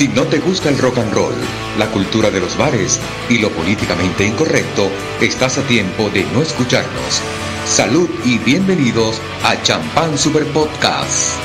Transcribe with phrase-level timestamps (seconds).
[0.00, 1.34] Si no te gusta el rock and roll,
[1.78, 7.20] la cultura de los bares y lo políticamente incorrecto, estás a tiempo de no escucharnos.
[7.66, 11.38] Salud y bienvenidos a Champán Super Podcast.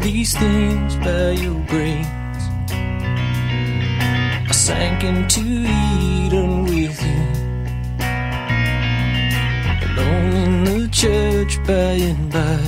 [0.00, 1.62] These things by your
[11.02, 12.60] church by and by.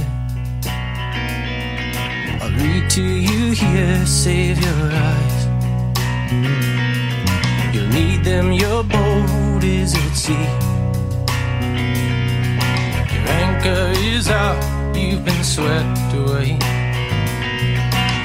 [2.42, 5.46] I'll read to you here, save your eyes.
[7.72, 10.48] You'll need them, your boat is at sea.
[13.14, 16.58] Your anchor is out, you've been swept away.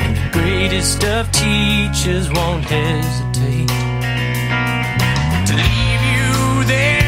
[0.04, 3.70] And the greatest of teachers won't hesitate
[5.50, 6.99] to leave you there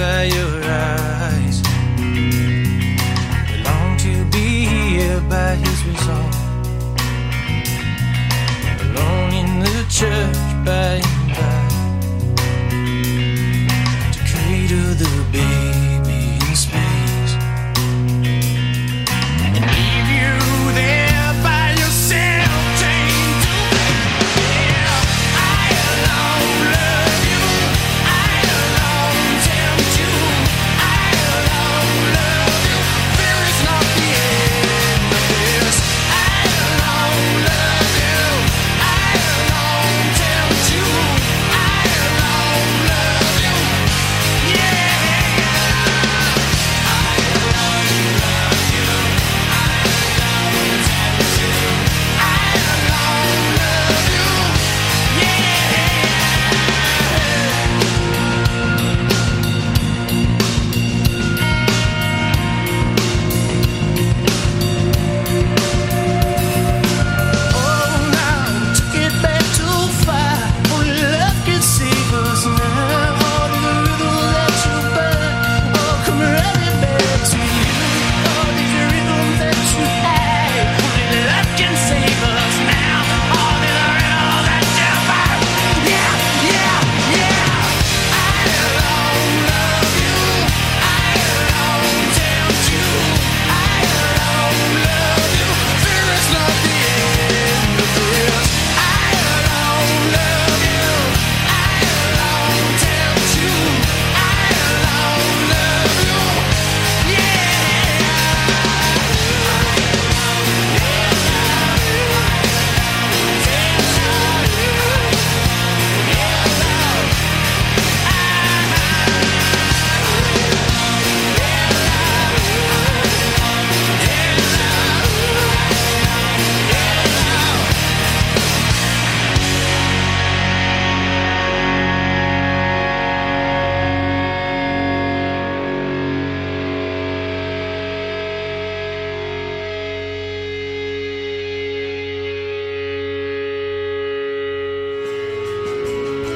[0.00, 1.62] by your eyes.
[1.98, 6.36] We long to be here by his resolve.
[8.80, 11.09] Alone in the church by.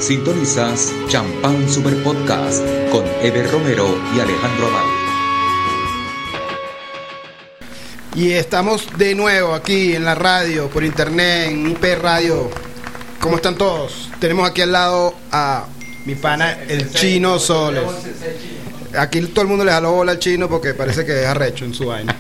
[0.05, 4.85] Sintonizas Champán Super Podcast con Eber Romero y Alejandro Abad.
[8.15, 12.51] Y estamos de nuevo aquí en la radio, por internet, en IP Radio.
[13.19, 14.11] ¿Cómo están todos?
[14.21, 15.65] Tenemos aquí al lado a
[16.05, 17.85] mi pana, el chino Soles.
[18.99, 21.73] Aquí todo el mundo le jaló bola al chino porque parece que es arrecho en
[21.73, 22.15] su vaina.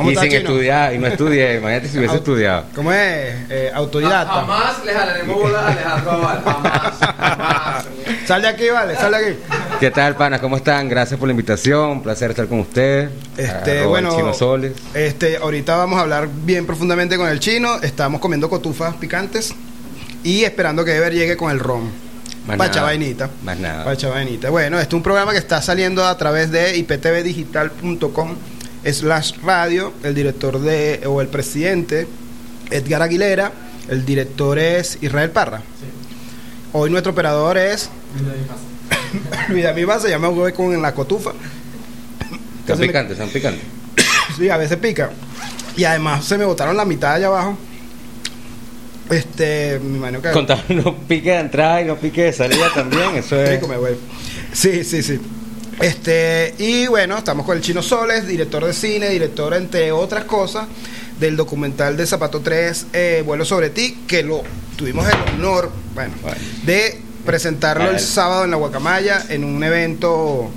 [0.00, 0.36] ¿Cómo y sin chino?
[0.38, 2.64] estudiar, y no estudié, imagínate si hubiese estudiado.
[2.74, 3.34] ¿Cómo es?
[3.50, 4.32] Eh, autodidacta.
[4.32, 6.42] Jamás le jalaremos bola a Alejandro Abad.
[6.42, 6.98] Jamás.
[7.18, 7.84] Jamás.
[8.26, 9.36] Sal de aquí, vale, sal de aquí.
[9.78, 10.38] ¿Qué tal, pana?
[10.40, 10.88] ¿Cómo están?
[10.88, 13.10] Gracias por la invitación, un placer estar con ustedes.
[13.36, 14.72] Este, Arroba bueno, Chino Soles.
[14.94, 17.76] este, ahorita vamos a hablar bien profundamente con el chino.
[17.82, 19.54] Estamos comiendo cotufas picantes
[20.24, 21.90] y esperando que Ever llegue con el ron.
[22.46, 22.86] Más Pacha nada.
[22.86, 23.30] vainita.
[23.42, 23.84] Más nada.
[23.84, 24.48] Pacha vainita.
[24.48, 28.34] Bueno, este es un programa que está saliendo a través de iptvdigital.com
[28.84, 29.92] slash radio.
[30.02, 32.06] El director de, o el presidente,
[32.70, 33.52] Edgar Aguilera.
[33.88, 35.62] El director es Israel Parra.
[36.72, 37.90] Hoy nuestro operador es
[39.48, 41.32] Luis David Maza, ya me voy con la cotufa.
[42.78, 43.62] Me- picantes, son picantes.
[44.36, 45.10] Sí, a veces pica.
[45.76, 47.58] Y además se me botaron la mitad allá abajo.
[49.10, 53.16] Este, mi mano que Contar no pique de entrada y no pique de salida también,
[53.16, 53.60] eso es.
[54.52, 55.20] Sí, sí, sí.
[55.80, 60.66] Este, y bueno, estamos con el Chino Soles, director de cine, director, entre otras cosas,
[61.18, 64.42] del documental de Zapato 3, eh, Vuelo sobre ti, que lo
[64.76, 66.12] tuvimos el honor, bueno,
[66.66, 70.50] de presentarlo el sábado en la Guacamaya, en un evento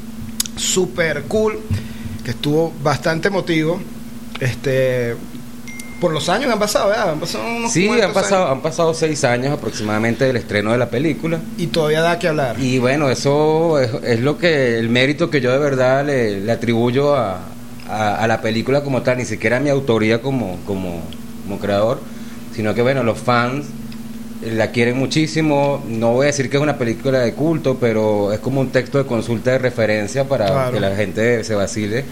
[0.57, 1.57] súper cool,
[2.25, 3.81] que estuvo bastante emotivo.
[4.41, 5.15] Este,
[6.03, 7.11] por los años que han pasado, ¿verdad?
[7.11, 8.57] Han pasado unos Sí, han pasado, años.
[8.57, 11.39] han pasado seis años aproximadamente del estreno de la película.
[11.57, 12.57] Y todavía da que hablar.
[12.59, 16.51] Y bueno, eso es, es lo que el mérito que yo de verdad le, le
[16.51, 17.39] atribuyo a,
[17.89, 20.99] a- a la película como tal, ni siquiera a mi autoría como, como,
[21.43, 22.01] como creador,
[22.53, 23.65] sino que bueno, los fans
[24.45, 25.81] la quieren muchísimo.
[25.87, 28.97] No voy a decir que es una película de culto, pero es como un texto
[28.97, 30.71] de consulta de referencia para Claro.
[30.73, 32.03] que la gente se vacile.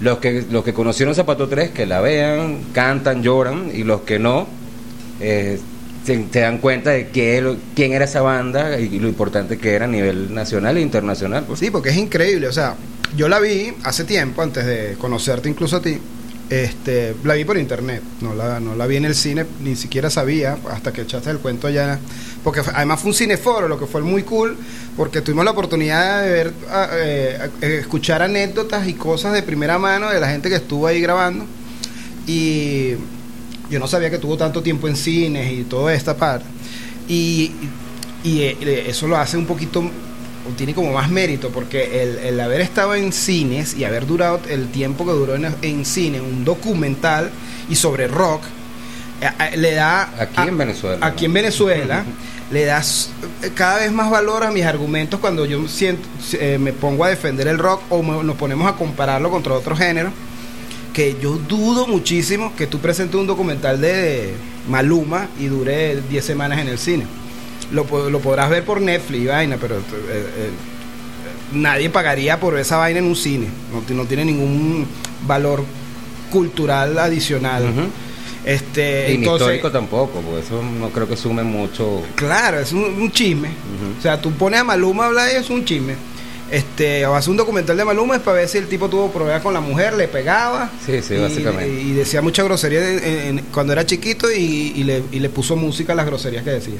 [0.00, 4.18] Los que, los que conocieron Zapato 3, que la vean, cantan, lloran, y los que
[4.18, 4.46] no,
[5.20, 5.58] eh,
[6.04, 9.88] se, dan cuenta de lo- quién era esa banda y, lo importante que era a
[9.88, 11.44] nivel nacional e internacional.
[11.46, 11.60] pues.
[11.60, 12.48] Sí, porque es increíble.
[12.48, 12.76] O sea,
[13.16, 15.98] yo la vi hace tiempo, antes de conocerte incluso a ti.
[16.48, 20.10] Este, la vi por internet, no la, no la vi en el cine, ni siquiera
[20.10, 22.00] sabía hasta que echaste el cuento ya.
[22.42, 24.56] Porque además fue un cineforo, lo que fue muy cool,
[24.96, 29.78] porque tuvimos la oportunidad de ver, ah, eh, eh, escuchar anécdotas y cosas de primera
[29.78, 31.44] mano de la gente que estuvo ahí grabando.
[32.26, 32.92] Y
[33.70, 36.46] yo no sabía que tuvo tanto tiempo en cines y toda esta parte.
[37.08, 37.52] Y,
[38.24, 39.82] y, eh, eso lo hace un poquito,
[40.56, 45.04] tiene como más mérito, porque el, haber estado en cines y haber durado el tiempo
[45.04, 47.30] que duró en, en cine, un documental
[47.68, 48.59] y sobre rock, eh, eh,
[49.56, 50.02] le da...
[50.18, 51.26] Aquí en Venezuela, Aquí ¿no?
[51.26, 52.04] en Venezuela.
[52.50, 53.10] Le das
[53.42, 56.02] eh, cada vez más valor a mis argumentos cuando yo siento,
[56.32, 59.78] eh, me pongo a defender el rock o me- nos ponemos a compararlo contra otros
[59.78, 60.12] géneros
[60.92, 64.34] que yo dudo muchísimo que tú presentes un documental de
[64.68, 67.04] Maluma y dure 10 semanas en el cine.
[67.70, 70.50] Lo, lo podrás ver por Netflix y vaina, pero eh, eh,
[71.52, 73.46] nadie pagaría por esa vaina en un cine.
[73.72, 74.86] No, no tiene ningún
[75.24, 75.62] valor
[76.32, 77.62] cultural adicional.
[77.70, 77.80] Ujú.
[78.44, 82.02] Este, Y entonces, histórico tampoco, porque eso no creo que sume mucho.
[82.14, 83.48] Claro, es un, un chisme.
[83.98, 85.94] O sea, tú pones a Maluma a hablar y es un chisme.
[86.50, 89.40] Este, o hace un documental de Maluma es para ver si el tipo tuvo problemas
[89.42, 90.68] con la mujer, le pegaba.
[90.84, 91.68] Sí, sí, y- básicamente.
[91.80, 95.54] Y, decía mucha grosería en- en- cuando era chiquito y, y le, y le puso
[95.54, 96.74] música a las groserías que decía.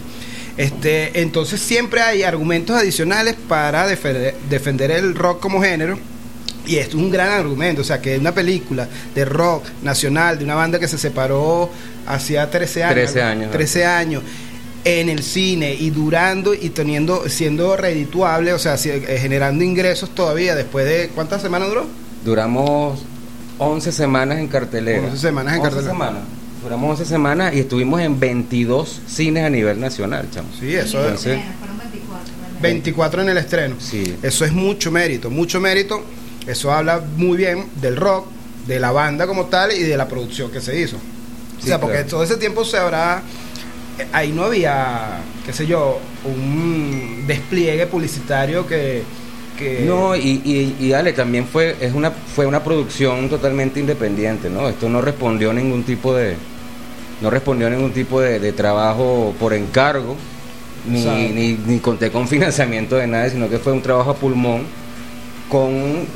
[0.56, 5.98] Este, entonces siempre hay argumentos adicionales para defender, defender el rock como género.
[6.70, 10.54] Y es un gran argumento, o sea, que una película de rock nacional, de una
[10.54, 11.68] banda que se separó
[12.06, 12.94] hacía 13 años.
[12.94, 14.22] 13 años, 13 años
[14.84, 20.54] en el cine y durando y teniendo siendo redituable, o sea, eh, generando ingresos todavía
[20.54, 21.86] después de ¿cuántas semanas duró?
[22.24, 23.00] Duramos
[23.58, 25.02] 11 semanas en cartelera.
[25.08, 25.92] 11 semanas en 11 cartelera.
[25.92, 26.22] semanas.
[26.62, 30.48] Duramos 11 semanas y estuvimos en 22 cines a nivel nacional, chamo.
[30.60, 32.32] Sí, eso es Entonces, fueron 24.
[32.38, 32.62] realmente.
[32.62, 33.74] 24 en el estreno.
[33.80, 34.16] Sí.
[34.22, 36.04] Eso es mucho mérito, mucho mérito.
[36.50, 38.26] Eso habla muy bien del rock,
[38.66, 40.96] de la banda como tal y de la producción que se hizo.
[41.58, 42.10] o sea, porque claro.
[42.10, 43.22] todo ese tiempo se habrá
[43.98, 49.02] eh, ahí no había, qué sé yo, un despliegue publicitario que
[49.58, 54.48] que No, y, y, y dale, también fue, es una, fue una producción totalmente independiente,
[54.48, 54.68] ¿no?
[54.68, 56.36] Esto no respondió a ningún tipo de,
[57.20, 60.16] no respondió a ningún tipo de, de trabajo por encargo,
[60.88, 64.62] ni, ni, ni conté con financiamiento de nadie, sino que fue un trabajo a pulmón
[65.50, 66.06] con,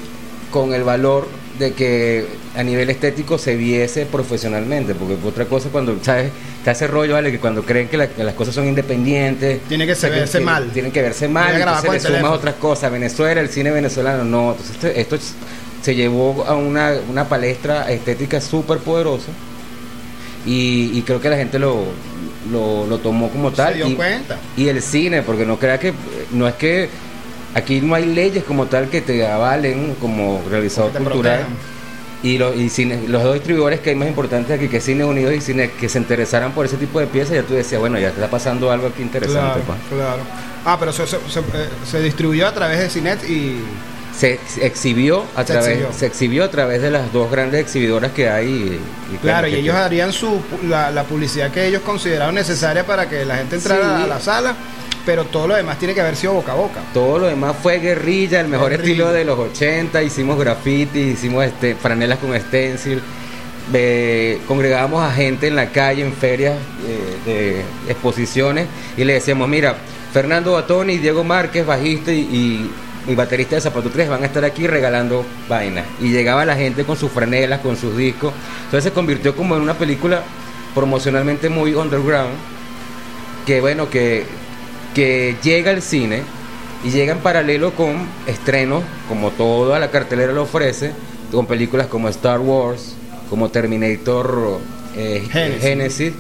[0.55, 1.27] con el valor
[1.59, 2.25] de que
[2.57, 6.31] a nivel estético se viese profesionalmente, porque otra cosa cuando, ¿sabes?
[6.59, 7.33] Está ese rollo, ¿vale?
[7.33, 9.63] Que cuando creen que, la- que las cosas son independientes...
[9.69, 10.71] Tiene que o sea, verse que- mal.
[10.73, 12.93] Tienen que verse mal, que entonces le sumas otras cosas.
[12.93, 14.53] Venezuela, el cine venezolano, no.
[14.53, 15.35] Entonces esto, esto es-
[15.83, 19.33] se llevó a una, una palestra estética súper poderosa
[20.47, 21.85] y, y creo que la gente lo,
[22.53, 23.73] lo, lo tomó como tal.
[23.73, 24.39] se dio y, cuenta.
[24.57, 25.93] y el cine, porque no crea que,
[26.31, 26.89] no es que
[27.55, 31.41] aquí no hay leyes como tal que te avalen como realizador cultural.
[31.41, 31.75] protejan.
[32.23, 35.35] Y, los y cine- los dos distribuidores que hay más importantes aquí, que Cine Unidos
[35.35, 38.09] y Cine, que se interesaran por ese tipo de piezas, ya tú decías, bueno, ya
[38.09, 39.61] está pasando algo aquí interesante.
[39.61, 39.79] Claro, pues.
[39.91, 40.23] claro.
[40.65, 43.59] Ah, pero se, se- se- eh, se distribuyó a través de Cinet y
[44.17, 45.93] se exhibió a través exhibió.
[45.93, 48.47] se exhibió a través de las dos grandes exhibidoras que hay
[49.11, 53.07] y, y Claro, y ellos harían su la, la publicidad que ellos consideraban necesaria para
[53.07, 54.03] que la gente entrara Sí.
[54.05, 54.55] a la sala,
[55.07, 56.81] pero todo lo demás tiene que haber sido boca a boca.
[56.95, 58.91] todo lo demás fue guerrilla el mejor Guerrilla.
[58.93, 63.01] estilo de los 80 hicimos graffiti hicimos este franelas con stencil
[63.73, 66.55] eh, congregábamos a gente en la calle en ferias
[66.87, 69.77] eh, de exposiciones y le decíamos mira
[70.13, 72.71] Fernando Batón y Diego Márquez, bajista y, y-
[73.07, 75.85] y baterista de Zapato 3, van a estar aquí regalando vainas.
[76.01, 78.33] Y llegaba la gente con sus franelas, con sus discos.
[78.65, 80.23] Entonces se convirtió como en una película
[80.75, 82.33] promocionalmente muy underground,
[83.45, 84.25] que bueno, que,
[84.95, 86.23] que llega al cine
[86.85, 90.93] y llega en paralelo con estrenos, como toda la cartelera lo ofrece,
[91.33, 92.95] con películas como Star Wars,
[93.31, 94.61] como Terminator
[94.97, 95.23] eh.
[95.61, 96.13] Genesis,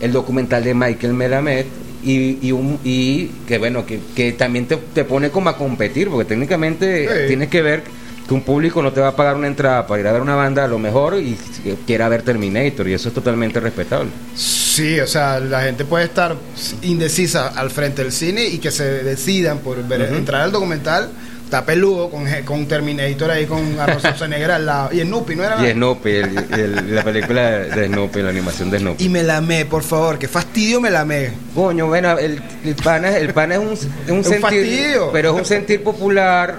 [0.00, 1.64] el documental de Michael Melamed
[2.04, 6.08] y, y, un, y que bueno, que, que también te, te pone como a competir,
[6.08, 7.26] porque técnicamente Sí.
[7.28, 7.82] tienes que ver
[8.28, 10.34] que un público no te va a pagar una entrada para ir a ver una
[10.34, 11.38] banda a lo mejor y
[11.86, 14.10] quiera ver Terminator y eso es totalmente respetable.
[14.36, 16.36] Sí, o sea, la gente puede estar
[16.82, 20.14] indecisa al frente del cine y que se decidan por ver, Ujú.
[20.16, 21.08] entrar al documental.
[21.44, 24.90] Está peludo con, con Terminator ahí con Arroz Negra al lado.
[24.92, 25.66] Y Snoopy, ¿no era?
[25.66, 29.02] Y Snoopy, el- el- la película de Snoopy, la animación de Snoopy.
[29.04, 31.30] Y me lamé, por favor, que fastidio me lamé.
[31.54, 35.08] Coño, bueno, el, el pana, el pana es un, es un un sentir, fastidio.
[35.10, 36.54] pero es un sentir popular,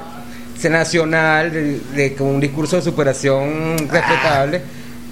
[0.67, 4.61] nacional, de, de- con un discurso de superación respetable.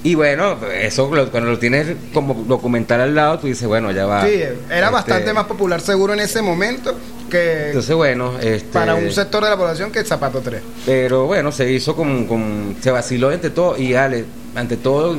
[0.03, 4.05] Y bueno, eso lo- cuando lo tienes como documental al lado, tú dices, bueno, ya
[4.05, 4.25] va.
[4.25, 6.95] Sí, era Este, bastante más popular seguro en ese momento
[7.29, 10.61] que Entonces, bueno, este, para un sector de la población que el Zapato 3.
[10.85, 14.23] Pero bueno, se hizo con, con- se vaciló ante todo y Ale,
[14.55, 15.17] ante todo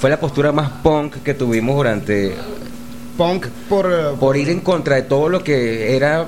[0.00, 2.34] fue la postura más punk que tuvimos durante
[3.16, 3.86] Punk por...
[3.90, 6.26] eh, por ir en contra de todo lo que era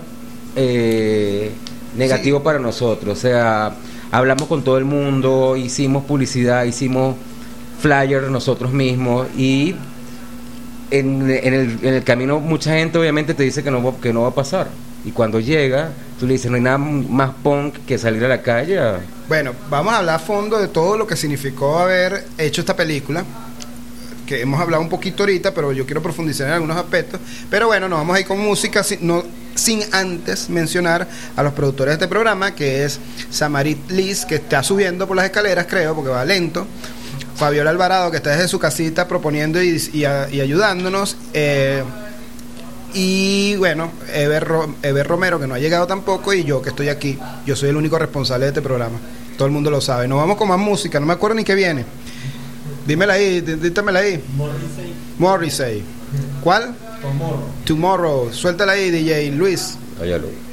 [0.57, 1.51] eh,
[1.97, 3.19] negativo para nosotros.
[3.19, 3.75] O sea,
[4.11, 7.17] hablamos con todo el mundo, hicimos publicidad, hicimos
[7.81, 9.75] flyers nosotros mismos y
[10.91, 14.13] en, en el, en el camino mucha gente obviamente te dice que no, va- que
[14.13, 14.69] no va a pasar.
[15.05, 18.43] Y cuando llega, tú le dices, no hay nada más punk que salir a la
[18.43, 18.79] calle.
[19.29, 23.25] Bueno, vamos a hablar a fondo de todo lo que significó haber hecho esta película,
[24.27, 27.21] que hemos hablado un poquito ahorita, pero yo quiero profundizar en algunos aspectos.
[27.49, 29.23] Pero bueno, nos vamos a ir con música, sin, no,
[29.59, 32.99] sin antes mencionar a los productores de este programa, que es
[33.31, 36.67] Samarit Liz, que está subiendo por las escaleras, creo, porque va lento.
[37.37, 41.17] Fabiola Alvarado, que está desde su casita proponiendo y, y a- y ayudándonos.
[41.35, 41.83] eh,
[42.95, 46.89] y bueno, Ever, Ro- Ever Romero, que no ha llegado tampoco, y yo que estoy
[46.89, 47.19] aquí.
[47.47, 48.99] Yo soy el único responsable de este programa.
[49.37, 50.09] Todo el mundo lo sabe.
[50.09, 51.85] Nos vamos con más música, no me acuerdo ni qué viene.
[52.87, 54.23] Dímela ahí, dí- dítamela ahí.
[55.19, 55.98] Morrissey.
[56.43, 56.75] ¿Cuál?
[57.01, 57.41] Tomorrow.
[57.65, 58.33] Tomorrow.
[58.33, 59.79] Suéltala ahí, DJ Luis.
[60.01, 60.29] Óyalo.
[60.29, 60.48] Tomorrow,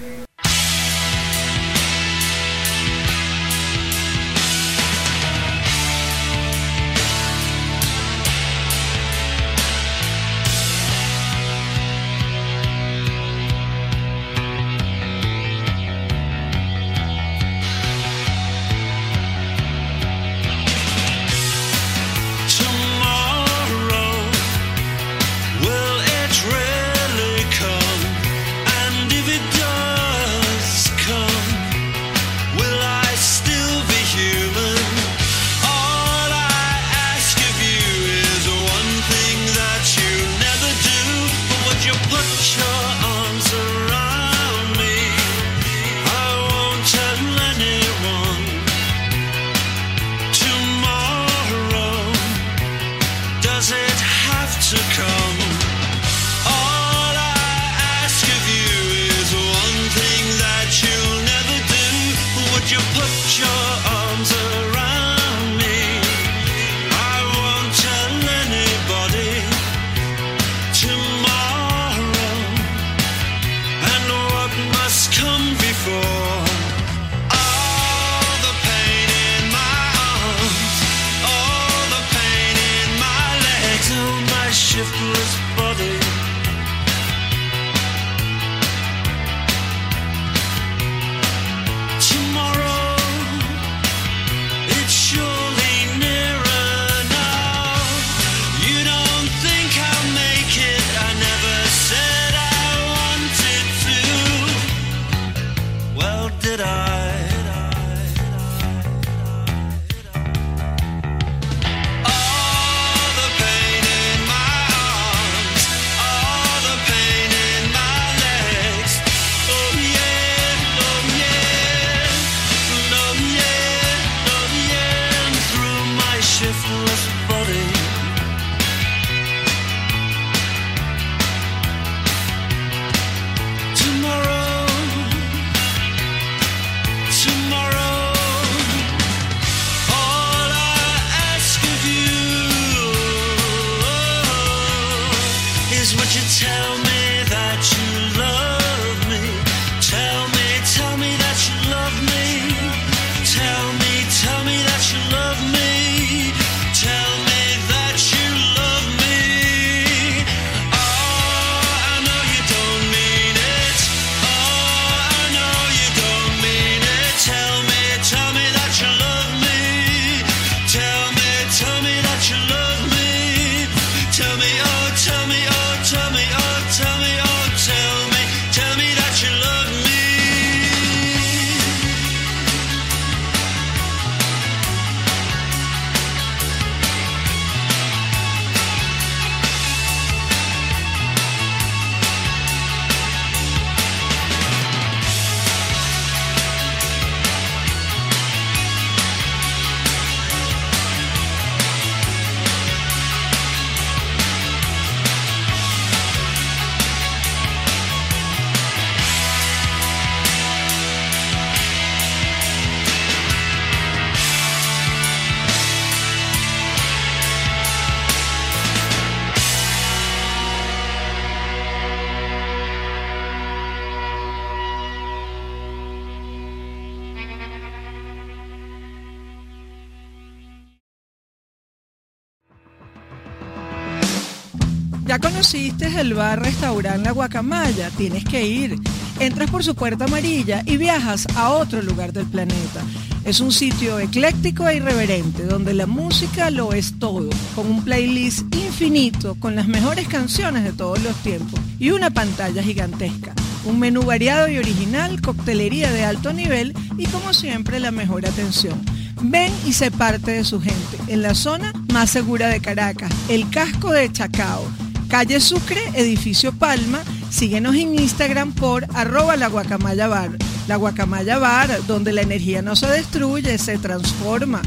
[236.05, 238.75] conociste el bar restaurante La Guacamaya, tienes que ir.
[239.19, 242.81] Entras por su puerta amarilla y viajas a otro lugar del planeta.
[243.23, 248.53] Es un sitio ecléctico e irreverente donde la música lo es todo, con un playlist
[248.55, 253.33] infinito con las mejores canciones de todos los tiempos y una pantalla gigantesca.
[253.65, 258.79] Un menú variado y original, coctelería de alto nivel y como siempre la mejor atención.
[259.21, 263.49] Ven y sé parte de su gente en la zona más segura de Caracas, el
[263.49, 264.84] casco de Chacao.
[265.09, 266.99] Calle Sucre, edificio Palma.
[267.29, 270.31] Síguenos en Instagram por arroba la guacamaya bar.
[270.67, 274.61] La guacamaya bar, donde la energía no se destruye, se transforma.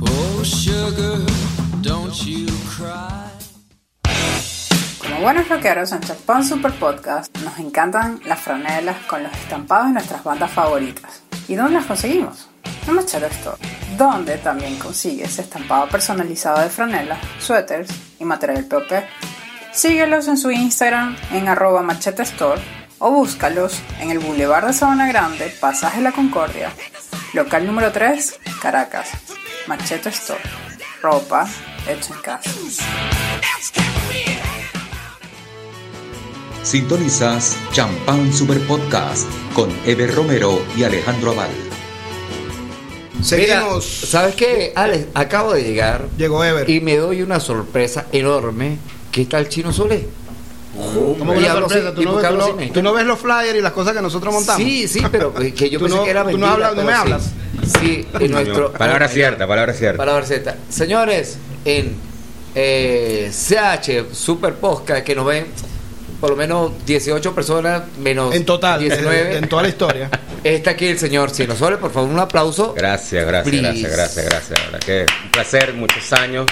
[0.00, 1.20] Oh, sugar,
[1.82, 2.46] don't you
[2.76, 3.26] cry.
[4.98, 9.92] Como buenos rockeros en Champán Super Podcast, nos encantan las franelas con los estampados de
[9.94, 11.22] nuestras bandas favoritas.
[11.48, 12.48] ¿Y dónde las conseguimos?
[12.88, 13.56] En Machete Store,
[13.96, 18.90] donde también consigues estampado personalizado de franelas, suéteres y material POP.
[19.76, 22.62] Síguelos en su Instagram en arroba machete store
[22.98, 26.72] o búscalos en el Boulevard de Sabana Grande, Pasaje La Concordia,
[27.34, 29.10] local número 3, Caracas.
[29.66, 30.40] Machete Store,
[31.02, 31.46] ropa
[31.86, 32.50] hecha en casa.
[36.62, 41.50] Sintonizas Champán Super Podcast con Eber Romero y Alejandro Aval.
[43.22, 43.84] Seguimos.
[43.84, 45.08] ¿Sabes qué, Alex?
[45.14, 46.70] Acabo de llegar Llegó Ever.
[46.70, 48.78] y me doy una sorpresa enorme.
[49.16, 50.06] ¿Qué está el chino Sole?
[51.18, 51.94] ¿Cómo que Y una sorpresa?
[51.94, 54.02] ¿Tú no, porque tú no- sin- tú no ves los flyers y las cosas que
[54.02, 54.62] nosotros montamos?
[54.62, 56.68] Sí, sí, pero eh, que yo pensé no- que era tú no mentira.
[56.68, 56.98] hablas- no me sí.
[56.98, 57.30] hablas.
[57.80, 58.72] Sí, en nuestro...
[58.78, 59.96] Palabra oh cierta, palabra cierta.
[59.96, 60.56] Palabra cierta.
[60.68, 61.94] Señores, en
[62.54, 65.46] eh, CH Super Podcast, que nos ven
[66.20, 69.38] por lo menos 18 personas, menos En total, 19.
[69.38, 70.10] en toda la historia.
[70.44, 72.74] Está aquí el señor Chino Sole, por favor, un aplauso.
[72.76, 73.88] Gracias, gracias, Please.
[73.88, 74.58] gracias, gracias, gracias.
[74.58, 76.44] La verdad que un placer, muchos años.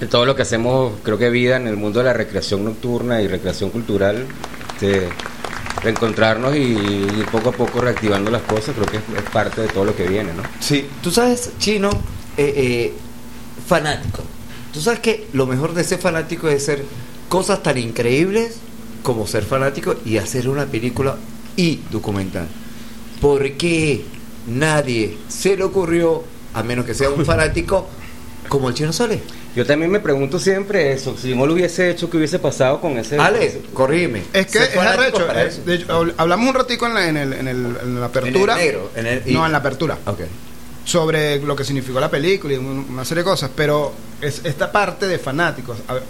[0.00, 3.22] De todo lo que hacemos, creo que vida en el mundo de la recreación nocturna
[3.22, 4.26] y recreación cultural,
[4.80, 5.08] de
[5.82, 9.68] reencontrarnos y ir poco a poco reactivando las cosas, creo que es, es parte de
[9.68, 10.42] todo lo que viene, ¿no?
[10.60, 11.90] Sí, tú sabes, Chino,
[12.36, 12.94] eh, eh,
[13.66, 14.22] fanático.
[14.72, 16.84] Tú sabes que lo mejor de ser fanático es ser
[17.28, 18.58] cosas tan increíbles
[19.02, 21.16] como ser fanático y hacer una película
[21.56, 22.48] y documental.
[23.20, 24.04] ¿Por qué
[24.46, 27.86] nadie se le ocurrió, a menos que sea un fanático,
[28.48, 29.22] como el Chino Sole?
[29.56, 32.98] Yo también me pregunto siempre eso, si no lo hubiese hecho, ¿qué hubiese pasado con
[32.98, 33.16] ese...
[33.18, 34.22] Alex, corrígeme.
[34.34, 35.26] Es que es arrecho.
[35.34, 38.06] eh, de hecho, habl- hablamos un ratico en la, en el- en el- en la
[38.06, 38.52] apertura.
[38.54, 39.96] En el negro, en el- y- No, en la apertura.
[40.06, 40.20] Ok.
[40.84, 43.50] Sobre lo que significó la película y un- una serie de cosas.
[43.56, 45.78] Pero es esta parte de fanáticos.
[45.88, 46.02] A ver,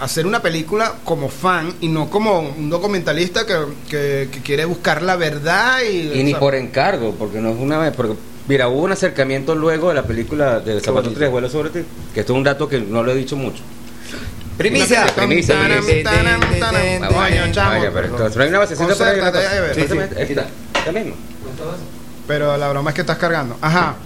[0.00, 3.54] hacer una película como fan y no como un documentalista que,
[3.88, 6.18] que- que quiere buscar la verdad y.
[6.20, 8.14] Y ni sea, por encargo, porque no es una vez, porque
[8.48, 11.18] mira, hubo un acercamiento luego de la película de Zapato bonito.
[11.18, 11.80] 3 vuelo sobre ti,
[12.14, 13.62] que esto es un dato que no lo he dicho mucho.
[14.56, 15.06] Primicia.
[15.14, 15.56] Primicia,
[18.30, 19.20] pero hay una basecita por ahí.
[19.76, 20.46] esta, esta.
[22.26, 23.56] Pero la broma es que estás cargando.
[23.60, 23.96] Ajá.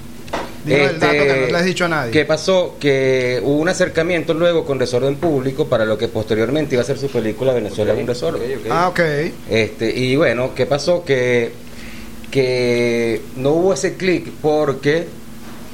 [0.64, 2.10] Dime el dato que no Este, le has dicho a nadie.
[2.10, 2.76] ¿Qué pasó?
[2.80, 6.98] Que hubo un acercamiento luego con Desorden Público para lo que posteriormente iba a ser
[6.98, 8.42] su película Venezuela es un desorden.
[8.70, 9.00] Ah, ok.
[9.48, 11.04] Este, y bueno, ¿qué pasó?
[11.04, 11.52] Que,
[12.36, 15.06] que no hubo ese clic porque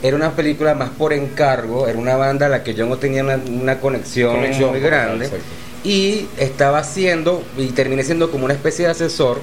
[0.01, 3.25] era una película más por encargo, era una banda a la que yo no tenía
[3.25, 5.45] una, una conexión, Conexión, muy grande exacto.
[5.83, 9.41] y estaba haciendo, y terminé siendo como una especie de asesor,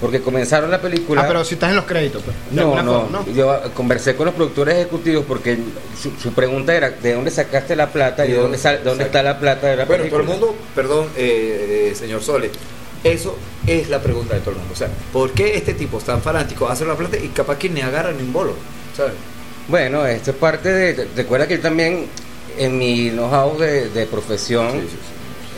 [0.00, 1.22] porque comenzaron la película...
[1.22, 2.36] Ah, pero si estás en los créditos, pues.
[2.52, 3.32] No, no, forma, ¿no?
[3.32, 5.58] Yo conversé con los productores ejecutivos porque
[6.00, 9.24] su, su pregunta era ¿de dónde sacaste la plata y de dónde, sal- dónde está
[9.24, 10.34] la plata de la Bueno, todo película?
[10.36, 12.50] el mundo, perdón, eh, eh, señor Sole,
[13.04, 13.36] eso
[13.66, 14.72] es la pregunta de todo el mundo.
[14.74, 17.80] O sea, ¿por qué este tipo tan fanático hace la plata y capaz que ni
[17.80, 18.54] agarra ni un bolo?
[18.96, 19.12] ¿Sabes?
[19.68, 21.08] Bueno, esto es parte de...
[21.16, 22.06] Recuerda que yo también
[22.58, 24.68] en mi know-how de, de profesión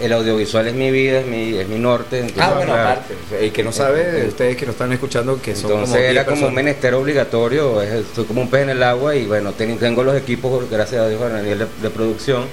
[0.00, 2.26] el audiovisual es mi vida, es mi, es mi norte.
[2.38, 3.14] Ah, bueno, aparte.
[3.40, 6.26] El que no sabe, ustedes que nos están escuchando, que son Entonces como 10 era
[6.26, 9.78] como un menester obligatorio, es- estoy como un pez en el agua y bueno, ten-
[9.78, 12.46] tengo los equipos, gracias a Dios, a nivel de, de producción.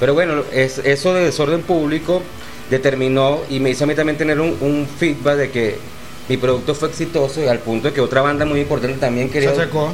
[0.00, 2.22] Pero bueno, es, eso de desorden público
[2.70, 5.76] determinó y me hizo a mí también tener un, un feedback de que
[6.28, 9.52] mi producto fue exitoso y al punto de que otra banda muy importante también quería,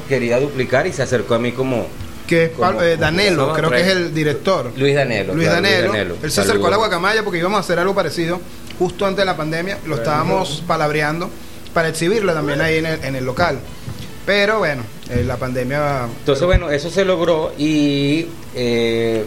[0.08, 1.86] quería duplicar y se acercó a mí como
[2.28, 4.70] Que es Como- eh, Danelo, como creo que es el director.
[4.76, 5.34] Luis Danelo.
[5.34, 6.16] Luis claro, Danelo.
[6.22, 8.40] Él se acercó a la guacamaya porque íbamos a hacer algo parecido
[8.78, 9.78] justo antes de la pandemia.
[9.86, 11.28] Lo estábamos palabreando
[11.74, 13.58] para exhibirlo también ahí en el, en el local.
[14.26, 16.04] Pero bueno, eh, la pandemia.
[16.20, 19.24] Entonces, bueno, eso se logró y eh,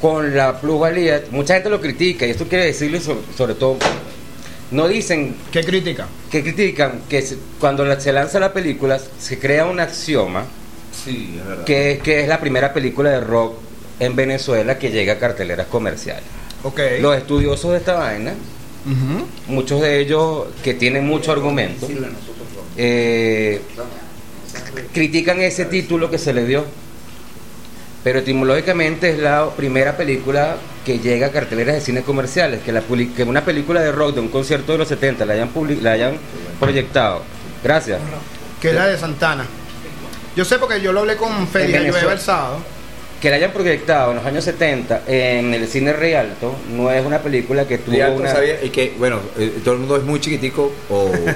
[0.00, 3.76] con la plusvalía, mucha gente lo critica y esto quiere decirle so- sobre, todo,
[4.70, 6.06] no dicen ¿Qué crítica?
[6.30, 10.44] que critican que se- cuando la- se lanza la película se crea un axioma
[11.04, 13.54] Sí, es que, que es la primera película de rock
[14.00, 16.24] en Venezuela que llega a carteleras comerciales.
[16.64, 16.80] Ok.
[17.00, 18.34] Los estudiosos de esta vaina,
[19.46, 21.88] muchos de ellos que tienen mucho argumento,
[22.76, 23.60] eh,
[24.92, 26.64] critican ese título que se le dio.
[28.08, 32.80] Pero etimológicamente es la primera película que llega a carteleras de cine comerciales, que, la,
[32.80, 35.50] que una película de rock de un concierto de los 70 la hayan,
[35.82, 36.16] la hayan
[36.58, 37.22] proyectado.
[37.62, 38.00] Gracias.
[38.62, 39.44] Que es la de Santana.
[40.34, 41.84] Yo sé porque yo lo hablé con Félix.
[41.84, 42.60] Llueva el sábado.
[43.20, 47.18] Que la hayan proyectado en los años 70 en el cine Rialto no es una
[47.18, 48.30] película que tuvo Rialto una...
[48.32, 51.34] sabía, y que, bueno, eh, todo el mundo es muy chiquitico, o eh,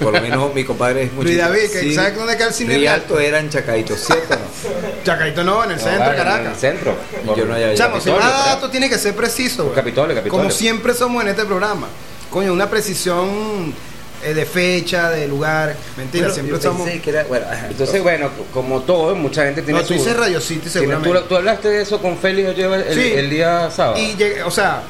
[0.00, 1.58] por lo menos mi compadre es muy Luis chiquitico.
[1.58, 5.02] David, que ¿sabes dónde queda el cine Rialto era en Chacaito, ¿cierto no?
[5.04, 6.60] Chacaito no, en el No, centro, vale, en el Caracas.
[6.60, 6.94] centro.
[7.36, 9.72] Yo no había- Chamo, si cada dato tiene que ser preciso.
[9.74, 10.30] Capitolio, Capitolio.
[10.44, 11.88] Como siempre somos en este programa.
[12.30, 13.74] Coño, una precisión
[14.22, 15.76] de fecha, de lugar.
[15.96, 16.86] Mentira, Bueno, siempre yo somos.
[16.86, 20.16] pensé que era- bueno, ajá, Entonces, bueno, como todo, mucha gente tiene No, tú dices
[20.16, 21.18] Radio City seguramente.
[21.20, 23.12] tú, tú hablaste de eso con Félix Olleva el, Sí.
[23.14, 23.98] el día sábado.
[23.98, 24.82] Y llegué- o sea,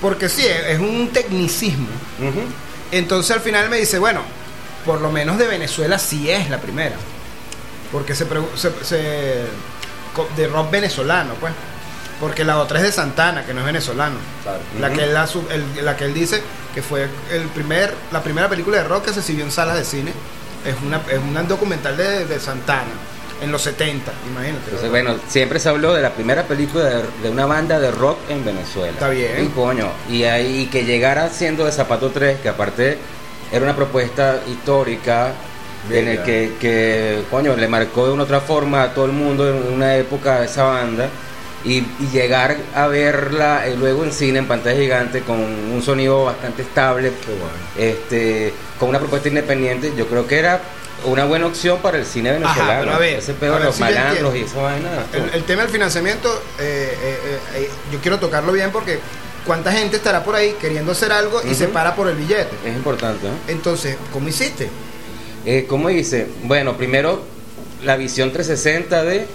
[0.00, 1.86] porque sí, es un tecnicismo.
[2.92, 4.20] Entonces al final me dice, bueno,
[4.84, 6.96] por lo menos de Venezuela sí es la primera.
[7.92, 8.26] Porque se,
[8.56, 9.44] se- se-
[10.36, 11.52] de rock venezolano, pues.
[12.20, 14.16] Porque la otra es de Santana, que no es venezolano.
[14.42, 14.58] Claro.
[14.80, 15.16] La, que él,
[15.76, 16.42] el- la que él dice
[16.74, 19.84] que fue el primer, la primera película de rock que se exhibió en salas de
[19.84, 20.12] cine.
[20.64, 22.88] Es una, es una documental de, de Santana,
[23.40, 24.64] en los 70, imagínate.
[24.64, 28.18] Entonces, bueno, siempre se habló de la primera película de, de una banda de rock
[28.30, 28.90] en Venezuela.
[28.92, 29.44] Está bien.
[29.44, 32.98] Y coño, y ahí que llegara siendo de Zapato 3, que aparte
[33.52, 35.32] era una propuesta histórica
[35.90, 39.48] en el que, que, coño, le marcó de una otra forma a todo el mundo
[39.48, 41.08] en una época esa banda.
[41.66, 46.24] Y, y llegar a verla eh, luego en cine, en pantalla gigante, con un sonido
[46.24, 47.10] bastante estable,
[47.76, 50.60] este, con una propuesta independiente, yo creo que era
[51.04, 52.80] una buena opción para el cine venezolano.
[52.80, 54.88] pero a ver, Ese a pedo de ver los yo malandros y esa vaina.
[55.12, 56.28] El, el tema del financiamiento,
[56.60, 56.96] eh,
[57.56, 59.00] eh, yo quiero tocarlo bien porque
[59.46, 62.50] cuánta gente estará por ahí queriendo hacer algo y se para por el billete.
[62.64, 63.26] Es importante.
[63.48, 64.68] Entonces, ¿cómo hiciste?
[65.44, 66.26] Eh, ¿Cómo dice?
[66.42, 67.22] Bueno, primero
[67.84, 69.26] la visión 360 de,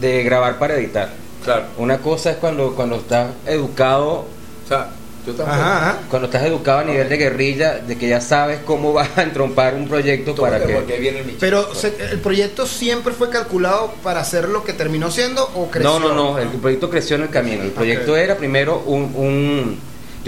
[0.00, 1.10] de grabar para editar.
[1.44, 1.64] Claro.
[1.78, 4.26] Una cosa es cuando, cuando estás educado,
[4.64, 4.90] O sea,
[5.26, 5.58] yo tampoco.
[5.60, 5.98] Ajá, ajá.
[6.10, 9.74] cuando estás educado a nivel de guerrilla, de que ya sabes cómo vas a entrompar
[9.74, 10.74] un proyecto Todo para que- que...
[10.74, 11.38] porque viene el Michi.
[11.40, 15.98] Pero se- el proyecto siempre fue calculado para hacer lo que terminó siendo o creció.
[15.98, 17.62] No, no, no, el proyecto creció en el camino.
[17.62, 19.78] El proyecto era primero un, un-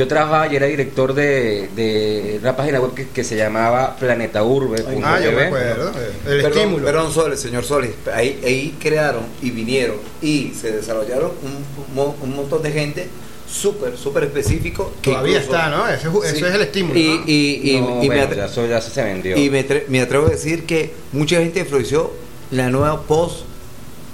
[0.01, 4.43] Yo trabajaba y era director de, de una página web que, que se llamaba Planeta
[4.43, 4.83] Urbe.
[5.05, 5.93] Ah, yo me acuerdo.
[6.27, 6.85] El Perdón, estímulo.
[6.87, 7.91] perdón, Soles, señor Soles.
[8.15, 13.09] Ahí, ahí crearon y vinieron y se desarrollaron un, mo- un montón de gente
[13.47, 14.91] súper, súper específico.
[15.03, 15.87] que Todavía incluso- está, ¿no?
[15.87, 16.45] Ese, es- eso Sí.
[16.47, 16.99] es el estímulo.
[16.99, 17.23] Y, ¿no?
[17.27, 19.37] y, y, No, y me bueno, ya eso ya se vendió.
[19.37, 22.11] y me, me atrevo a decir que mucha gente influenció
[22.53, 23.41] la nueva post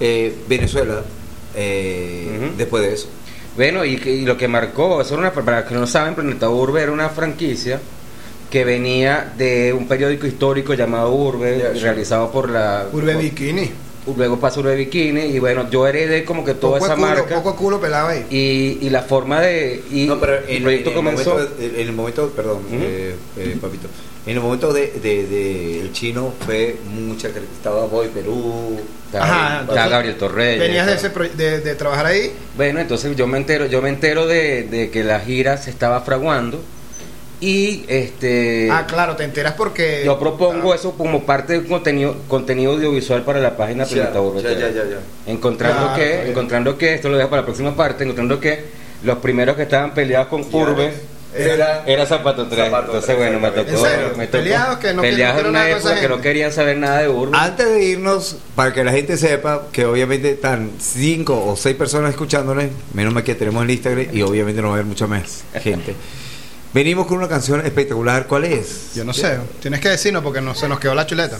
[0.01, 1.05] eh, Venezuela
[1.55, 3.07] eh, después de eso.
[3.57, 6.15] Bueno, y, que- y lo que marcó, eso era una, para los que no saben,
[6.15, 7.81] Planeta Urbe era una franquicia
[8.51, 12.87] que venía de un periódico histórico llamado Urbe, realizado por la...
[12.93, 13.71] Urbe por- Bikini.
[14.17, 17.35] Luego pasó Urbe Bikini y bueno, yo heredé como que toda Poco esa culo, marca
[17.43, 18.25] poco culo pelaba ahí.
[18.31, 19.83] y, y la forma de...
[19.91, 21.31] Y no, pero el en, proyecto en el comenzó...
[21.35, 23.89] momento, en el momento, perdón, eh, eh, papito,
[24.27, 28.81] en el momento de, de- de el chino fue mucha que estaba Boy Perú,
[29.15, 30.59] Ajá, estaba Gabriel Torreyes.
[30.61, 32.33] Venías de, ese pro- de, de trabajar ahí.
[32.57, 36.01] Bueno, entonces yo me entero, yo me entero de, de que la gira se estaba
[36.01, 36.61] fraguando
[37.39, 40.03] y este ah, claro, te enteras porque.
[40.07, 44.11] yo propongo Ah, eso como parte de un contenido, contenido audiovisual para la página Ya,
[44.11, 45.31] Planeta ya, ya, ya, ya.
[45.33, 48.65] Encontrando Claro, que, encontrando que, esto lo dejo para la próxima parte, encontrando que
[49.05, 50.51] los primeros que estaban peleados con Ya.
[51.35, 52.65] Era, Era Zapato 3.
[52.67, 53.83] Zapato Entonces, bueno, me tocó.
[54.31, 57.39] Peleados que no peleados en una época que no querían saber nada de Urban.
[57.41, 62.11] Antes de irnos, para que la gente sepa que obviamente están cinco o seis personas
[62.11, 65.45] escuchándoles, menos mal que tenemos el Instagram y obviamente no va a haber mucha más
[65.63, 65.95] gente.
[66.73, 68.27] Venimos con una canción espectacular.
[68.27, 68.95] ¿Cuál es?
[68.95, 71.39] Yo no sé, tienes que decirnos porque no se nos quedó la chuleta.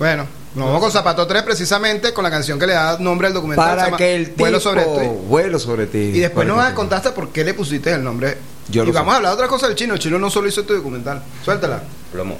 [0.00, 0.26] Bueno,
[0.56, 3.76] nos vamos con Zapato 3 precisamente con la canción que le da nombre al documental.
[3.76, 5.08] Para que el tipo Vuelo sobre ti.
[5.28, 5.98] vuelo sobre ti.
[5.98, 8.36] Y después nos que vas a te- contar hasta por qué le pusiste el nombre.
[8.70, 9.14] Yo y vamos sé.
[9.14, 9.94] a hablar de otra cosa del chino.
[9.94, 11.22] El chino no solo hizo este documental.
[11.44, 11.82] Suéltala.
[12.12, 12.36] Plomo.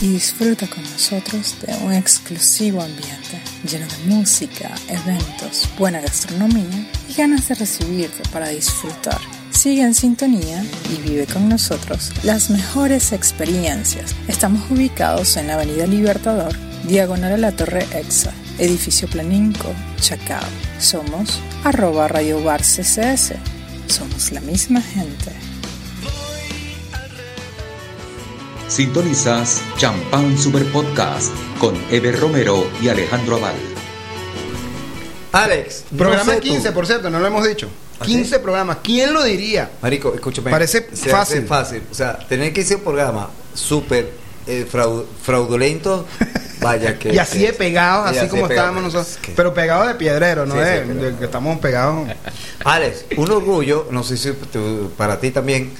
[0.00, 7.14] Y disfruta con nosotros de un exclusivo ambiente lleno de música, eventos, buena gastronomía y
[7.14, 9.20] ganas de recibirte para disfrutar.
[9.50, 14.14] Sigue en sintonía y vive con nosotros las mejores experiencias.
[14.28, 20.48] Estamos ubicados en la Avenida Libertador, diagonal a la Torre EXA, edificio Planinco, Chacao.
[20.78, 23.34] Somos arroba Radio Bar CCS.
[23.86, 25.49] Somos la misma gente.
[28.74, 33.56] Sintonizas Champán Super Podcast con Eber Romero y Alejandro Aval.
[35.32, 36.40] Alex, no Programa tú.
[36.40, 37.68] 15, por cierto, no lo hemos dicho.
[37.98, 38.78] ¿Ah, 15 programas.
[38.80, 39.72] ¿Quién lo diría?
[39.82, 40.52] Marico, escúchame.
[40.52, 41.38] Parece se fácil.
[41.38, 41.82] hace fácil.
[41.90, 44.12] O sea, tener que hacer un programa súper
[44.46, 46.06] eh, frau- fraudulento.
[46.60, 47.12] Vaya que.
[47.12, 48.82] y así de pegados, así como estábamos pegados.
[48.82, 49.08] nosotros.
[49.10, 50.54] Es que- Pero pegados de piedrero, ¿no?
[50.54, 50.80] Sí, sí, es?
[50.86, 52.08] pero- De que estamos pegados.
[52.64, 54.30] Alex, un orgullo, no sé si
[54.96, 55.72] para ti también.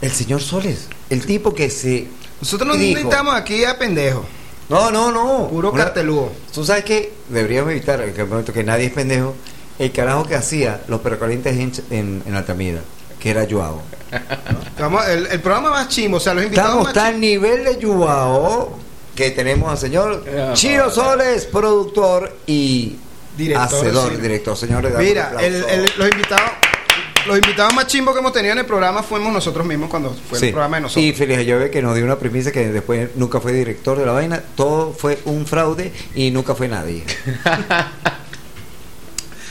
[0.00, 2.06] El señor Soles, el tipo que se.
[2.40, 4.24] Nosotros no dijo- necesitamos aquí a pendejo.
[4.68, 5.48] No, no, no.
[5.48, 6.30] Puro Una- carteludo.
[6.52, 9.34] Tú sabes que deberíamos evitar, en el momento que nadie es pendejo,
[9.78, 12.80] el carajo que hacía los perrocalientes en, en, en Altamira.
[13.18, 13.80] que era Joao.
[14.78, 18.78] Vamos, el, el programa más chimbo, o sea, los invitados Estamos tan nivel de Joao
[19.14, 22.96] que tenemos al señor no, Soles, productor y
[23.36, 24.20] Director, hacedor, sí.
[24.20, 24.56] director.
[24.56, 26.50] Señores, Mira, el- el- los invitados
[27.26, 30.38] los invitados más chimbos que hemos tenido en el programa fuimos nosotros mismos cuando fue
[30.38, 30.46] Sí.
[30.46, 31.04] el programa de nosotros.
[31.04, 34.12] Y Félix Llove que nos dio una primicia que después nunca fue director de la
[34.12, 37.04] vaina, todo fue un fraude y nunca fue nadie.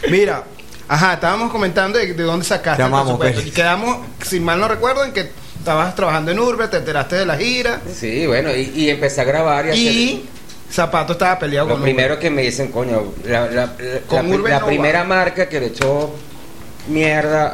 [0.10, 0.44] Mira,
[0.88, 3.46] ajá, estábamos comentando de, de dónde sacaste Llamamos, pues.
[3.46, 7.26] Y quedamos, si mal no recuerdo, en que estabas trabajando en Urbe, te enteraste de
[7.26, 10.30] la gira Sí, bueno, y, y empecé a grabar y, a hacer- y
[10.72, 13.76] Zapato estaba peleado Lo con primero que me dicen, coño, la, la- la-
[14.08, 15.06] Con la- Urbe la no primera va.
[15.06, 16.14] marca que le echó
[16.88, 17.50] mierda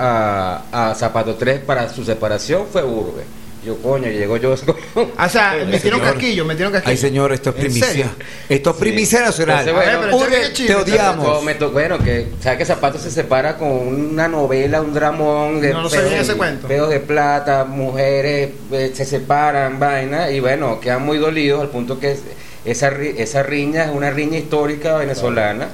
[0.71, 3.23] a, a Zapato 3 para su separación fue Urbe.
[3.65, 4.53] Yo, coño, llego yo.
[4.53, 6.13] O sea, metieron señor.
[6.13, 6.91] casquillo, metieron casquillo.
[6.91, 8.11] Ay, señor, esto es ¿En primicia.
[8.47, 9.67] Esto es primicia nacional.
[9.67, 11.43] Entonces, bueno, A ver, pero Urbe, échale que te odiamos.
[11.43, 15.73] Me to- bueno, que sabes que Zapato se separa con una novela, un dramón de
[15.73, 16.67] No, no sabía pedos- ese cuento.
[16.69, 21.99] pedos de plata, mujeres eh, se separan, vaina, y bueno, quedan muy dolidos al punto
[21.99, 22.23] que es-
[22.65, 25.69] esa, ri- esa riña es una riña histórica venezolana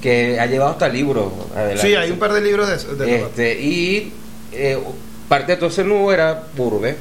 [0.00, 1.82] que ha llevado hasta libros adelante.
[1.88, 2.94] Sí, hay un par de libros de eso.
[2.96, 4.12] de- Este, y
[4.52, 4.78] eh,
[5.28, 6.96] parte de todo ese nudo era Urbe.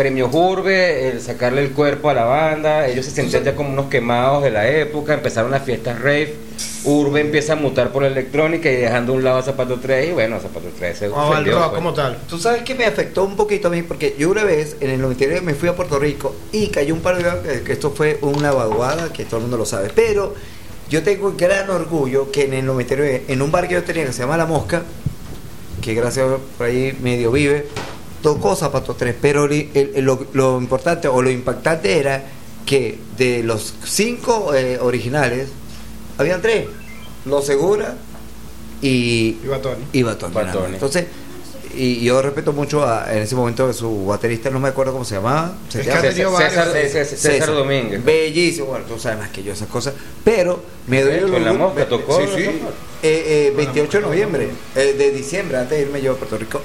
[0.00, 3.90] Premio Urbe, el sacarle el cuerpo a la banda, ellos se sentían ya como unos
[3.90, 6.36] quemados de la época, empezaron las fiestas rave,
[6.84, 10.08] Urbe empieza a mutar por la electrónica y dejando a un lado a Zapato 3
[10.08, 11.74] y bueno, Zapato 3 se o al ofendió, rock pues.
[11.74, 12.16] como tal.
[12.30, 15.02] Tú sabes que me afectó un poquito a mí porque yo una vez en el
[15.02, 18.18] 99 me fui a Puerto Rico y cayó un par de que, que esto fue
[18.22, 20.34] una vaguada que todo el mundo lo sabe, pero
[20.88, 24.06] yo tengo el gran orgullo que en el 99 en un bar que yo tenía
[24.06, 24.82] que se llama La Mosca,
[25.82, 27.66] que gracias a Dios por ahí medio vive,
[28.22, 32.22] tocó Zapato 3, pero el- el- lo, lo importante o lo impactante era
[32.66, 35.48] que de los cinco eh, originales
[36.18, 36.66] habían tres,
[37.24, 37.94] Lo Segura
[38.82, 39.84] y Y Batoni.
[39.92, 40.34] y Batoni.
[40.34, 40.54] nada más.
[40.54, 40.74] Batoni.
[40.74, 41.04] Entonces,
[41.74, 45.14] y yo respeto mucho a, en ese momento su baterista, no me acuerdo cómo se
[45.16, 45.54] llamaba.
[45.68, 46.00] Se llama
[46.40, 46.72] César.
[46.72, 48.04] César- César Domínguez.
[48.04, 49.94] Bellísimo, bueno, tú sabes más que yo esas cosas.
[50.24, 52.42] Pero me doy la mosca tocó, Sí, sí.
[53.02, 56.60] Eh, eh, 28 de noviembre, eh, de diciembre, antes de irme yo a Puerto Rico.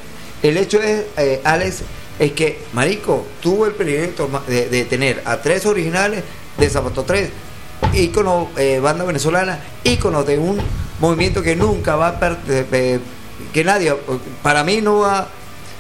[0.48, 1.82] El hecho es, eh, Alex,
[2.20, 6.24] es que, Marico, tuvo el privilegio de, de tener a tres originales
[6.58, 7.30] de Zapato 3,
[7.94, 10.60] ícono, eh, banda venezolana, ícono de un
[11.00, 13.00] movimiento que nunca va a per- eh,
[13.54, 13.94] que nadie,
[14.44, 15.28] para mí no va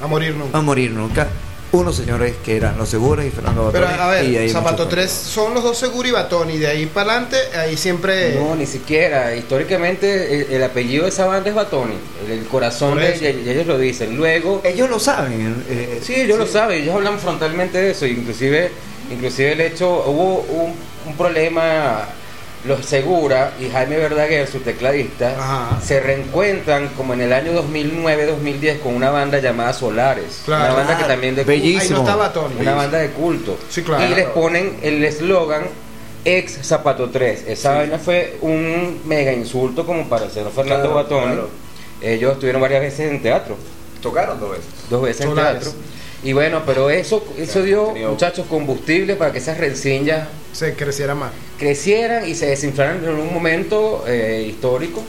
[0.02, 0.58] A morir nunca.
[0.58, 1.28] a morir nunca.
[1.76, 4.84] Unos señores que eran los seguros y Fernando Pero Batoni, a ver, y ahí Zapato
[4.84, 6.58] mucho 3 son los dos Seguro y Batoni.
[6.58, 8.36] De ahí para adelante, ahí siempre.
[8.36, 9.36] No, ni siquiera.
[9.36, 13.78] Históricamente el, el apellido de esa banda es Batoni, el, el corazón de ellos lo
[13.78, 14.16] dicen.
[14.16, 15.64] Luego, Ellos lo saben.
[15.70, 18.72] eh, Sí, ellos lo saben, ellos hablan frontalmente de eso, inclusive,
[19.12, 20.74] inclusive el hecho, hubo un,
[21.08, 22.06] un problema,
[22.68, 25.82] los Segura y Jaime Verdaguer, su tecladista, Ajá.
[25.82, 30.66] se reencuentran como en el año 2009-2010 con una banda llamada Solares, Claro.
[30.66, 31.14] una banda que Claro.
[31.14, 31.98] también de Ahí Bellísimo.
[32.00, 32.56] no está Batoni.
[32.60, 33.58] una banda de culto.
[33.70, 34.04] Sí, claro.
[34.06, 35.64] Y les ponen el eslogan
[36.24, 37.44] ex Zapato 3.
[37.48, 41.50] Esa vaina fue un mega insulto como para hacer Fernando claro.
[42.02, 43.56] Ellos estuvieron varias veces en teatro
[44.02, 44.66] Tocaron dos veces.
[44.90, 45.72] dos veces en teatro.
[46.26, 51.16] Y bueno, pero eso, eso dio, tenido- muchachos, combustible para que esas rencillas Se creciera
[51.16, 51.32] más.
[51.58, 55.02] crecieran y se desinflaran en un momento eh, histórico.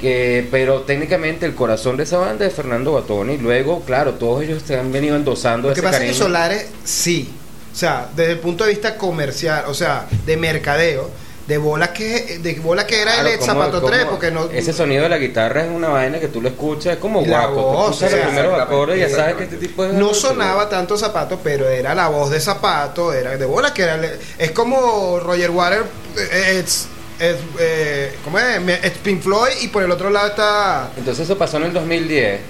[0.00, 3.36] Que, pero técnicamente el corazón de esa banda es Fernando Batoni.
[3.36, 6.16] Luego, claro, todos ellos se han venido endosando Lo que ese pasa es que.
[6.16, 7.30] Solares sí.
[7.70, 11.10] O sea, desde el punto de vista comercial, o sea, de mercadeo,
[11.50, 14.72] de bola que de bola que era Claro, el Zapato como 3, porque no Ese
[14.72, 17.56] sonido de la guitarra es una vaina que tú lo escuchas, es como voz, escuchas
[17.58, 20.96] o los sea, primeros acordes y ya sabes que este tipo de no sonaba tanto
[20.96, 25.18] Zapato, pero era la voz de Zapato, era de bola que era el- es como
[25.18, 25.82] Roger Water
[26.16, 26.86] eh, es,
[27.18, 28.60] es eh, ¿cómo es?
[28.60, 31.72] Me- es Pink Floyd y por el otro lado está Entonces eso pasó en el
[31.72, 32.40] 2010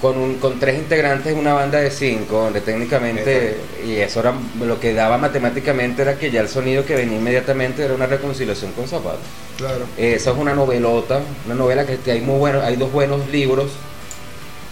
[0.00, 4.78] con, un, con tres integrantes una banda de cinco, donde técnicamente, y eso era lo
[4.78, 8.86] que daba matemáticamente, era que ya el sonido que venía inmediatamente era una reconciliación con
[8.86, 9.18] Zapato.
[9.56, 9.86] claro.
[9.96, 13.70] Eh, Esa es una novelota, una novela que hay muy bueno, hay dos buenos libros.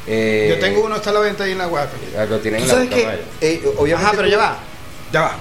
[0.06, 1.92] Eh, Yo tengo uno está a la venta ahí en la guapa.
[2.28, 3.94] Lo tienen Tú en la sabes que, eh, obviamente.
[4.08, 4.58] Ajá, pero ya va.
[5.12, 5.36] Ya va.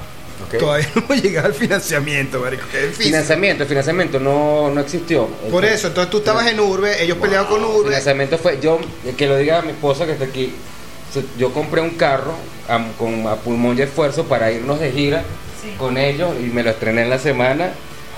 [0.59, 3.05] Todavía no hemos llegado al financiamiento, marico, que es difícil.
[3.07, 5.27] Financiamiento, el financiamiento no, no existió.
[5.49, 7.89] Por eso, entonces tú estabas en Urbe, ellos peleaban con El Urbe.
[7.89, 8.79] financiamiento fue, yo,
[9.17, 10.53] que lo diga a mi esposa que está aquí,
[11.37, 12.33] yo compré un carro
[12.69, 15.23] a, con, a pulmón y esfuerzo para irnos de gira
[15.77, 17.71] con ellos y me lo estrené en la semana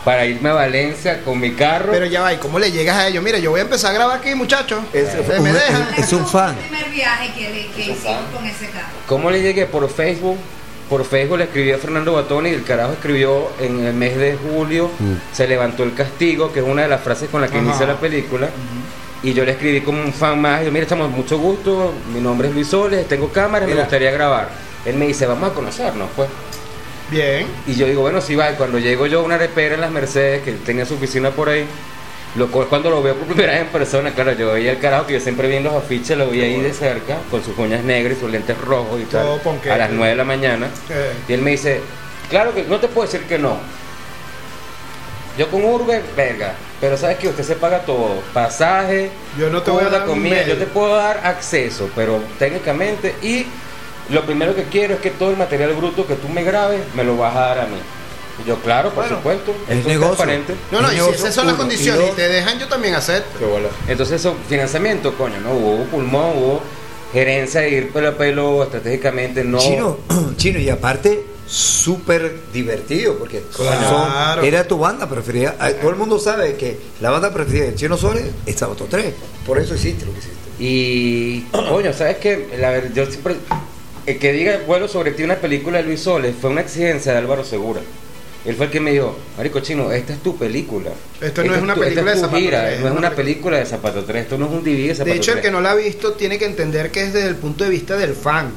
[0.05, 1.91] para irme a Valencia con mi carro.
[1.93, 3.23] Pero ya va, ¿y cómo le llegas a ellos?
[3.23, 4.81] Mira, yo voy a empezar a grabar aquí, muchachos.
[4.91, 5.87] Es, ¿Se un, me dejan?
[5.97, 6.57] es un fan.
[6.57, 8.87] El primer viaje que, le- que hicimos con ese carro.
[9.07, 9.65] ¿Cómo le llegué?
[9.65, 10.37] Por Facebook.
[10.89, 14.35] Por Facebook le escribí a Fernando Batoni y el carajo escribió en el mes de
[14.35, 14.89] julio,
[15.31, 17.65] se levantó el castigo, que es una de las frases con las que Ajá.
[17.65, 18.49] inicia la película.
[19.23, 22.19] Y yo le escribí como un fan más, y yo, mira, estamos mucho gusto, mi
[22.19, 24.49] nombre es Luis Soles, tengo cámara, me gustaría grabar.
[24.85, 26.27] Él me dice, vamos a conocernos, pues.
[27.09, 27.47] Bien.
[27.65, 28.51] Y yo digo, bueno, sí va.
[28.51, 31.47] Y cuando llego yo a una repera en las Mercedes, que tenía su oficina por
[31.47, 31.65] ahí,
[32.35, 35.05] lo, cu- cuando lo veo por primera vez en persona, claro, yo veía el carajo
[35.07, 37.83] que yo siempre vi en los afiches, lo vi ahí de cerca, con sus uñas
[37.83, 40.67] negras y sus lentes rojos y Todo tal, a las 9 de la mañana.
[40.89, 41.11] Eh.
[41.27, 41.81] Y él me dice,
[42.29, 43.57] claro que no te puedo decir que no.
[45.37, 49.71] Yo con Urbe, verga, pero sabes que usted se paga todo, pasaje, Yo no te
[49.71, 50.53] voy a dar comida, medio.
[50.53, 53.47] yo te puedo dar acceso, pero técnicamente y
[54.09, 57.03] lo primero que quiero es que todo el material bruto que tú me grabes me
[57.03, 57.77] lo vas a dar a mí.
[58.45, 59.99] Yo, claro, por Bueno, supuesto, es negocio.
[60.01, 60.53] transparente.
[60.71, 63.39] No, no, y si esas son las y condiciones y te dejan, yo también acepto.
[63.87, 66.61] Entonces, eso, financiamiento, coño, no hubo pulmón, hubo
[67.13, 69.59] gerencia de ir pelo a pelo estratégicamente, no.
[69.59, 69.97] Chino,
[70.37, 73.87] chino, y aparte, súper divertido, porque Claro.
[74.35, 75.55] son- era tu banda preferida.
[75.59, 79.13] Ah, Todo el mundo sabe que la banda preferida del Chino Soles es Sábado 3.
[79.45, 80.35] Por eso hiciste lo que hiciste.
[80.59, 82.49] Y, coño, ¿sabes qué?
[82.59, 83.35] La ver- yo siempre.
[84.05, 87.19] El que diga vuelo sobre ti una película de Luis Soles fue una exigencia de
[87.19, 87.79] Álvaro Segura.
[88.45, 90.91] Él fue el que me dijo, Marico Chino, esta es tu película.
[91.21, 92.93] Esto no Esta es una tu- esta película es de Zapato gira, 3, no es
[92.97, 95.37] una película de Zapato 3, esto no es un DVD de Zapato De hecho, el
[95.37, 95.45] 3.
[95.45, 97.95] que no la ha visto tiene que entender que es desde el punto de vista
[97.95, 98.51] del fan.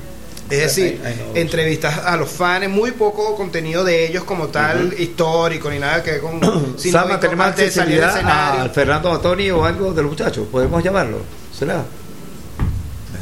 [0.48, 1.00] Es decir,
[1.34, 6.12] entrevistas a los fans, muy poco contenido de ellos como tal, histórico, ni nada que
[6.12, 6.40] ver con.
[6.78, 10.46] Sama, tenemos accesibilidad a Fernando Matoni o algo de los muchachos.
[10.50, 11.18] ¿Podemos llamarlo?
[11.56, 11.84] ¿Será?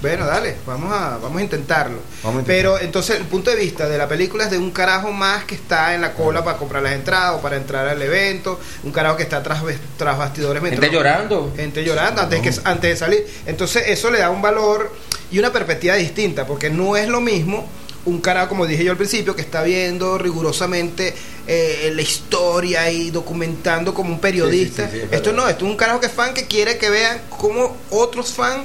[0.05, 1.97] Bueno, dale, vamos a, vamos a intentarlo.
[2.23, 2.45] Vamos a intentar.
[2.45, 5.55] Pero entonces el punto de vista de la película es de un carajo más que
[5.55, 9.17] está en la cola para comprar las entradas o para entrar al evento, un carajo
[9.17, 9.63] que está tras,
[9.97, 10.63] tras bastidores.
[10.63, 11.51] Gente llorando.
[11.57, 13.27] Gente llorando antes, que, antes de salir.
[13.47, 14.95] Entonces eso le da un valor
[15.31, 17.67] y una perspectiva distinta, porque no es lo mismo
[18.05, 21.15] un carajo, como dije yo al principio, que está viendo rigurosamente
[21.47, 24.85] eh, la historia y documentando como un periodista.
[24.85, 26.47] Sí, sí, sí, sí, es esto no, esto es un carajo que es fan que
[26.47, 28.65] quiere que vean cómo otros fans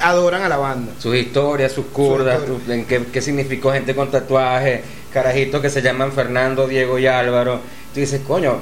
[0.00, 0.92] adoran a la banda.
[0.98, 2.64] sus historias, sus curdas, historia.
[2.66, 4.80] su- en qué, qué significó gente con tatuajes,
[5.12, 7.60] carajitos que se llaman Fernando, Diego y Álvaro.
[7.94, 8.58] Tú dices, coño,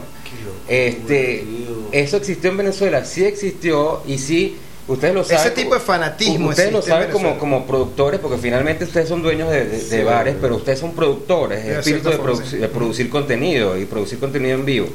[0.68, 1.44] este,
[1.92, 4.56] eso existió en Venezuela, sí existió y sí,
[4.88, 5.38] ustedes lo saben.
[5.46, 9.50] Ese tipo de fanatismo Ustedes lo saben como, como productores, porque finalmente ustedes son dueños
[9.50, 12.16] de, de- de bares, pero ustedes son productores, espíritu de,
[12.46, 12.56] sí.
[12.72, 14.88] producir contenido y producir contenido en vivo.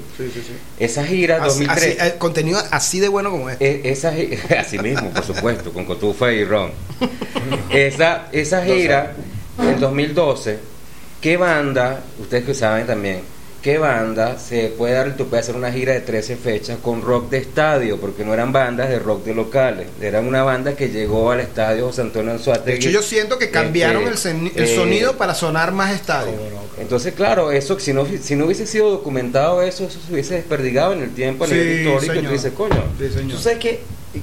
[0.80, 2.00] Esa gira Así, 2003.
[2.00, 3.66] así- eh, contenido así de bueno como este.
[3.88, 4.14] E- esa
[4.60, 6.72] así mismo, por supuesto, con cotufa y ron.
[7.70, 9.14] Esa, esa gira
[9.60, 10.60] en 2012,
[11.22, 13.22] ¿qué banda, ustedes que saben también,
[13.62, 17.02] qué banda se puede dar el tupe de hacer una gira de 13 fechas con
[17.02, 17.98] rock de estadio?
[17.98, 21.88] Porque no eran bandas de rock de locales, eran una banda que llegó al estadio
[21.88, 22.78] José Antonio De Anzuategui.
[22.78, 26.34] hecho, yo siento que cambiaron Este, el, el eh, sonido para sonar más estadio.
[26.80, 30.94] Entonces, claro, eso si no, si no hubiese sido documentado eso, eso se hubiese desperdigado
[30.94, 33.28] en el tiempo, Sí, nivel histórico, y tú dices, coño, Sí.
[33.30, 33.82] Tú sabes que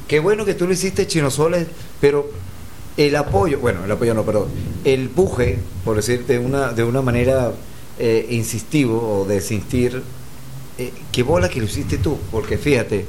[0.09, 1.66] qué bueno que tú lo hiciste Chino Soles,
[2.01, 2.30] pero
[2.97, 4.49] el apoyo, bueno, el apoyo no, perdón,
[4.84, 7.53] el puje, por decir de una, de una manera
[7.99, 9.38] eh, insistivo o de
[10.78, 13.07] eh, qué bola que lo hiciste tú, porque fíjate,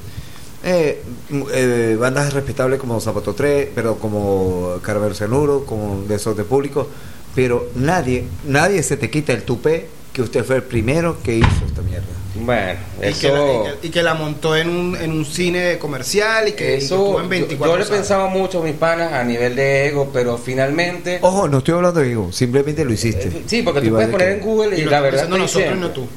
[0.63, 6.87] eh, m- eh, bandas respetables como Zapato 3, pero como Caramelo Cianuro, como Desorden Público,
[7.35, 11.65] pero nadie, nadie se te quita el tupé que usted fue el primero que hizo
[11.67, 12.16] esta mierda.
[12.45, 13.65] Bueno, Y, que la, eso...
[13.75, 16.67] y que- y que la montó en un, en un cine comercial y que, y
[16.67, 17.99] que Eso, estuvo en yo- 24 yo, le salas.
[17.99, 21.19] pensaba mucho a mis panas a nivel de ego, pero finalmente...
[21.21, 23.27] Ojo, no estoy hablando de ego, simplemente lo hiciste.
[23.27, 25.11] eh, sí, porque Y tú puedes de poner que- en Google y, Y la estamos
[25.11, 25.87] verdad nosotros y diciendo.
[25.87, 26.07] no tú.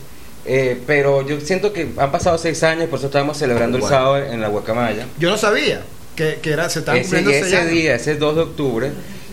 [0.46, 4.16] Eh, pero yo siento que han pasado seis años, por eso estábamos celebrando el sábado
[4.18, 5.06] en la Guacamaya.
[5.18, 5.82] Yo no sabía
[6.16, 7.72] que, que era, se estaban Ese, cumpliendo ese seis años.
[7.72, 8.90] día, ese 2 de octubre,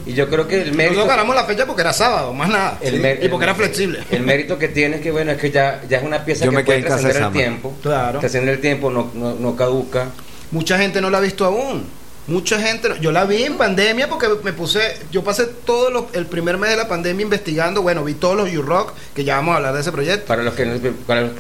[0.07, 0.95] y yo creo que el mérito...
[0.95, 2.77] Nosotros ganamos la fecha porque era sábado, más nada.
[2.81, 3.99] el Sí, y porque el- era flexible.
[4.09, 6.51] El mérito que tiene es que, bueno, es que ya, ya es una pieza Yo
[6.51, 7.75] que me puede trascender el tiempo.
[7.81, 8.19] Claro.
[8.19, 10.07] Trascender el tiempo, no, no, no caduca.
[10.51, 11.85] Mucha gente no la ha visto aún.
[12.27, 14.81] Mucha gente, no- yo la vi en pandemia porque me puse,
[15.11, 18.53] yo pasé todo lo- el primer mes de la pandemia investigando, bueno, vi todos los
[18.53, 20.25] U-Rock, que ya vamos a hablar de ese proyecto.
[20.27, 20.73] Para los que no,
[21.07, 21.31] para los,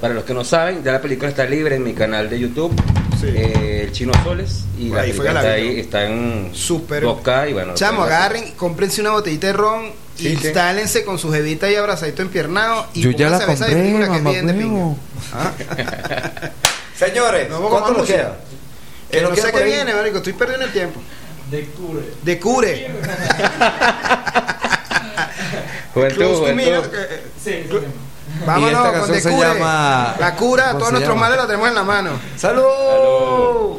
[0.00, 2.72] para los que no saben, ya la película está libre en mi canal de YouTube,
[3.20, 3.26] Sí.
[3.34, 6.04] eh, El Chino Soles, y Por la ahí fue película que la está ahí, está
[6.06, 7.04] en Súper.
[7.04, 7.74] 2K y bueno.
[7.74, 10.46] Chamo, agarren, cómprense una botellita de ron, Sí, sí.
[10.46, 14.16] instálense con su jevita y abrazadito empiernado y Yo ya la esa compré, película que
[14.16, 14.94] es mamá bien de pinga.
[15.32, 15.52] Ah,
[16.96, 18.38] Señores, No, ¿cuánto nos queda?
[19.10, 21.00] que ¿Qué no sé qué viene, marico, estoy perdiendo el tiempo.
[21.50, 22.02] De cure.
[22.22, 22.90] De cure.
[25.94, 26.90] Juventud, juventud.
[26.90, 27.76] Que- eh, Sí, sí.
[28.46, 31.68] Vámonos Y esta con canción se llama- La cura, ¿cómo todos nuestros males la tenemos
[31.68, 32.10] en la mano.
[32.36, 32.62] ¡Salud!
[32.64, 33.78] Salud.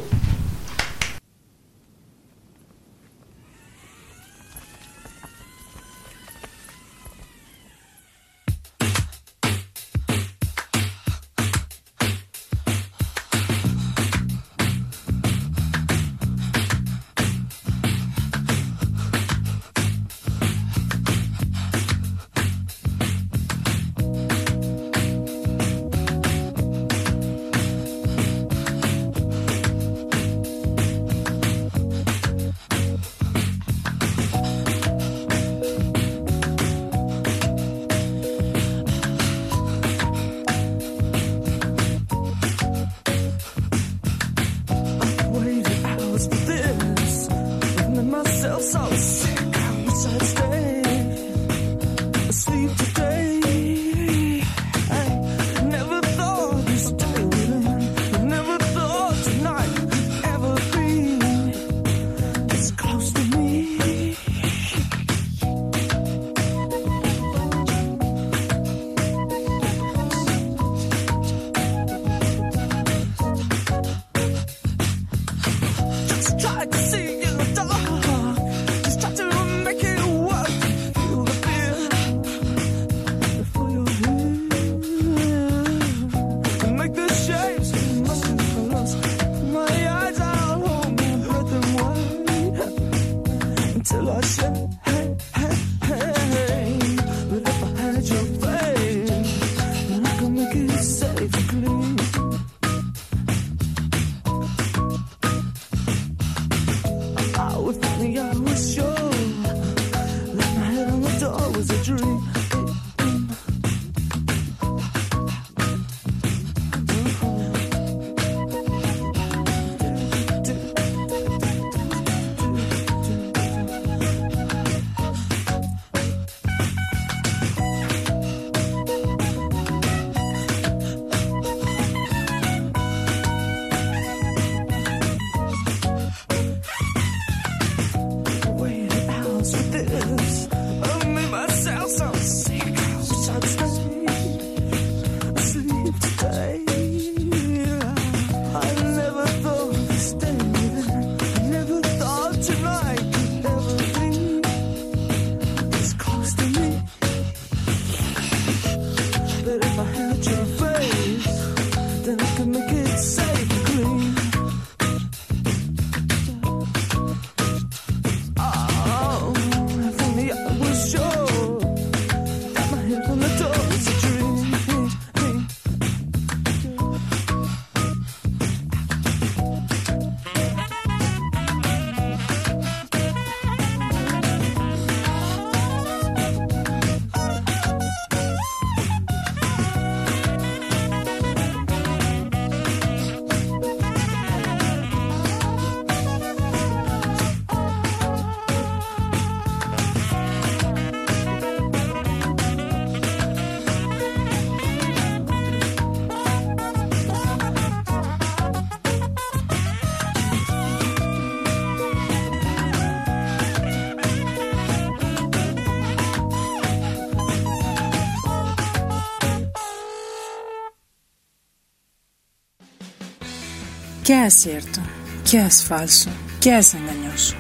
[224.11, 224.81] ¿Qué es cierto?
[225.23, 226.09] ¿Qué es falso?
[226.41, 227.33] ¿Qué es engañoso?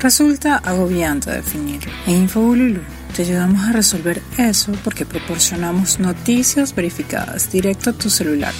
[0.00, 1.92] Resulta agobiante definirlo.
[2.06, 2.80] En Infobululu
[3.14, 8.54] te ayudamos a resolver eso porque proporcionamos noticias verificadas directo a tu celular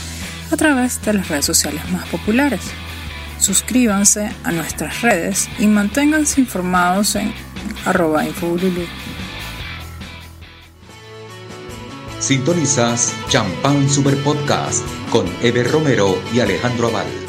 [0.50, 2.60] a través de las redes sociales más populares.
[3.38, 7.32] Suscríbanse a nuestras redes y manténganse informados en
[7.86, 8.24] arroba.
[12.18, 17.23] Sintonizas Champán Super Podcast con Eber Romero y Alejandro Aval.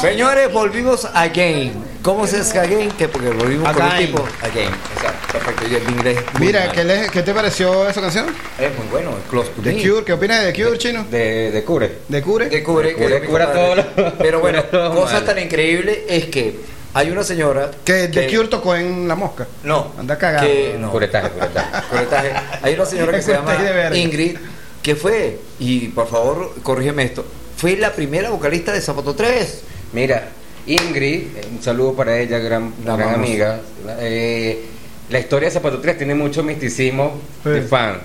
[0.00, 1.72] Señores, volvimos again.
[2.02, 2.90] ¿Cómo se dice again?
[2.92, 4.06] Que porque volvimos un Again.
[4.06, 4.22] tipo.
[4.42, 5.32] Again, exacto.
[5.32, 5.64] Perfecto.
[5.70, 6.18] Y el inglés.
[6.38, 6.70] Mira.
[6.70, 8.26] ¿qué, le- qué te pareció esa canción?
[8.58, 9.82] Es muy bueno, close to The me.
[9.82, 11.04] Cure, ¿qué opinas de The Cure, chino?
[11.10, 11.98] De, de Cure.
[12.08, 12.48] ¿De Cure?
[12.48, 15.24] Que cubre, que Cure- cura todo lo- Pero bueno, todo cosa mal.
[15.24, 16.60] tan increíble es que
[16.94, 19.46] hay una señora Que The Cure tocó en La Mosca.
[19.64, 19.92] No.
[19.98, 20.46] Anda cagado.
[20.46, 20.90] Que, no.
[20.90, 21.88] Curetaje, curetaje.
[21.90, 22.32] Corretaje.
[22.62, 23.98] Hay una señora que se llama de.
[23.98, 24.36] Ingrid,
[24.82, 27.24] que fue, y por favor, corrígeme esto,
[27.56, 29.62] fue la primera vocalista de Zapato 3.
[29.96, 30.28] Mira,
[30.66, 33.60] Ingrid, eh, un saludo para ella, gran, gran amiga.
[33.98, 34.62] Eh,
[35.08, 37.66] la historia de Zapato 3 tiene mucho misticismo de Sí.
[37.66, 37.96] fan.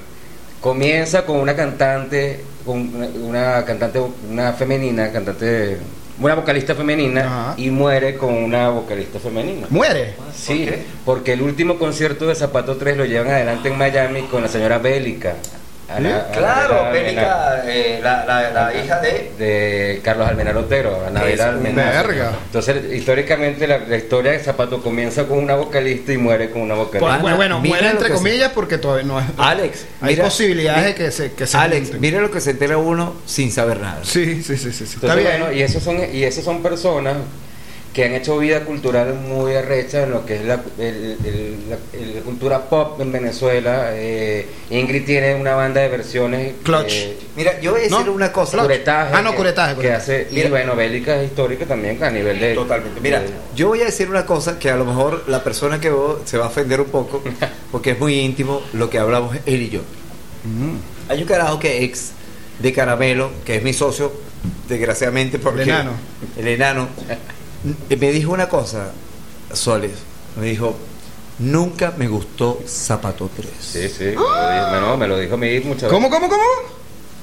[0.62, 5.80] Comienza con una cantante, con una, una cantante, una femenina, cantante,
[6.22, 7.54] una vocalista femenina Ajá.
[7.58, 9.68] y muere con una vocalista femenina.
[9.70, 10.14] ¿Muere?
[10.34, 10.70] Sí,
[11.04, 14.78] porque el último concierto de Zapato 3 lo llevan adelante en Miami con la señora
[14.78, 15.34] Bélica.
[15.96, 19.32] Ana- Claro, Anabela Bélica, eh, la, la, la hija de...
[19.38, 22.02] de Carlos Almenara Otero, Almenara.
[22.04, 22.32] verga.
[22.46, 26.76] Entonces, históricamente, la, la historia de Zapato comienza con una vocalista y muere con una
[26.76, 27.20] vocalista.
[27.20, 29.26] Pues, bueno, muere entre se- comillas porque todavía no es.
[29.38, 32.02] Alex, Hay mira- posibilidades de que se, que se Alex, junten.
[32.02, 34.00] mira lo que se entera uno sin saber nada.
[34.04, 34.86] Sí, sí, sí, sí.
[34.86, 34.96] sí.
[34.96, 35.28] Está bien.
[35.40, 37.16] bueno, y esos son y esos son personas
[37.94, 41.76] que han hecho vida cultural muy arrecha en lo que es la, el- el- la-
[42.16, 43.90] la cultura pop en Venezuela.
[43.94, 46.54] Eh, Ingrid tiene una banda de versiones.
[46.64, 46.94] Clutch.
[46.94, 48.14] eh, Mira, yo voy a decir ¿No?
[48.14, 48.60] una cosa.
[48.62, 49.14] curetaje.
[49.14, 50.02] Ah, no, que- curetaje, Que curetaje.
[50.22, 50.28] hace.
[50.32, 50.48] Mira.
[50.48, 52.54] y bueno, bélicas históricas también a nivel de.
[52.54, 53.02] Totalmente.
[53.02, 55.90] Mira, de- yo voy a decir una cosa que a lo mejor la persona que
[55.90, 57.22] veo se va a ofender un poco,
[57.74, 59.82] porque es muy íntimo lo que hablamos él y yo.
[61.10, 62.12] Hay un carajo que es ex
[62.60, 64.14] de Caramelo, que es mi socio,
[64.70, 65.92] desgraciadamente, porque El enano.
[66.38, 66.88] el enano,
[67.90, 68.92] me dijo una cosa,
[69.54, 69.92] Soles,
[70.40, 70.76] me dijo,
[71.40, 73.50] nunca me gustó Zapato 3.
[73.60, 74.04] Sí, sí.
[74.06, 75.90] Me lo dijo, no, me lo dijo mi muchas veces.
[75.94, 76.44] ¿Cómo, cómo, cómo?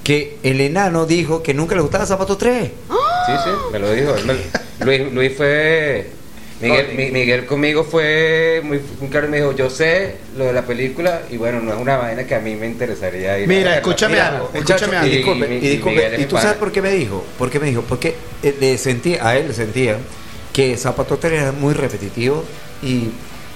[0.05, 2.71] Que el enano dijo que nunca le gustaba Zapato 3.
[3.27, 4.15] Sí, sí, me lo dijo.
[4.27, 6.11] Me- Luis, Luis fue.
[6.61, 10.53] Miguel, Mi- Miguel conmigo fue muy, muy claro y me dijo: Yo sé lo de
[10.53, 13.61] la película y bueno, no es una vaina que a mí me interesaría ir Mira,
[13.61, 13.77] verla".
[13.77, 16.73] escúchame Mira, algo, muchacho, escúchame y disculpe, Y- y, y disculpe, ¿y tú sabes por
[16.73, 17.25] qué me dijo?
[17.39, 17.83] ¿Por qué me dijo?
[17.83, 19.99] Porque eh, le sentía, a él le sentía
[20.59, 22.45] que Zapato 3 era muy repetitivo
[22.83, 23.11] y,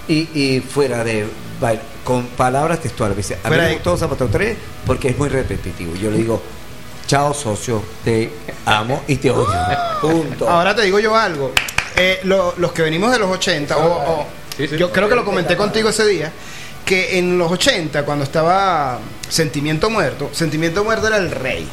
[0.06, 1.26] y, y fuera de
[2.04, 3.16] con palabras textuales.
[3.16, 5.96] Dice, a mí me gustó Zapato 3 porque es muy repetitivo.
[5.96, 6.40] Yo le digo,
[7.08, 8.30] chao socio, te
[8.66, 9.48] amo y te odio.
[10.00, 10.48] Punto.
[10.48, 11.50] Ahora te digo yo algo.
[11.96, 14.26] Eh, lo- los que venimos de los 80, o, o-
[14.56, 14.76] Sí, sí.
[14.76, 16.30] yo creo que lo comenté contigo ese día,
[16.86, 21.66] que en los 80, cuando estaba Sentimiento Muerto, Sentimiento Muerto era el rey.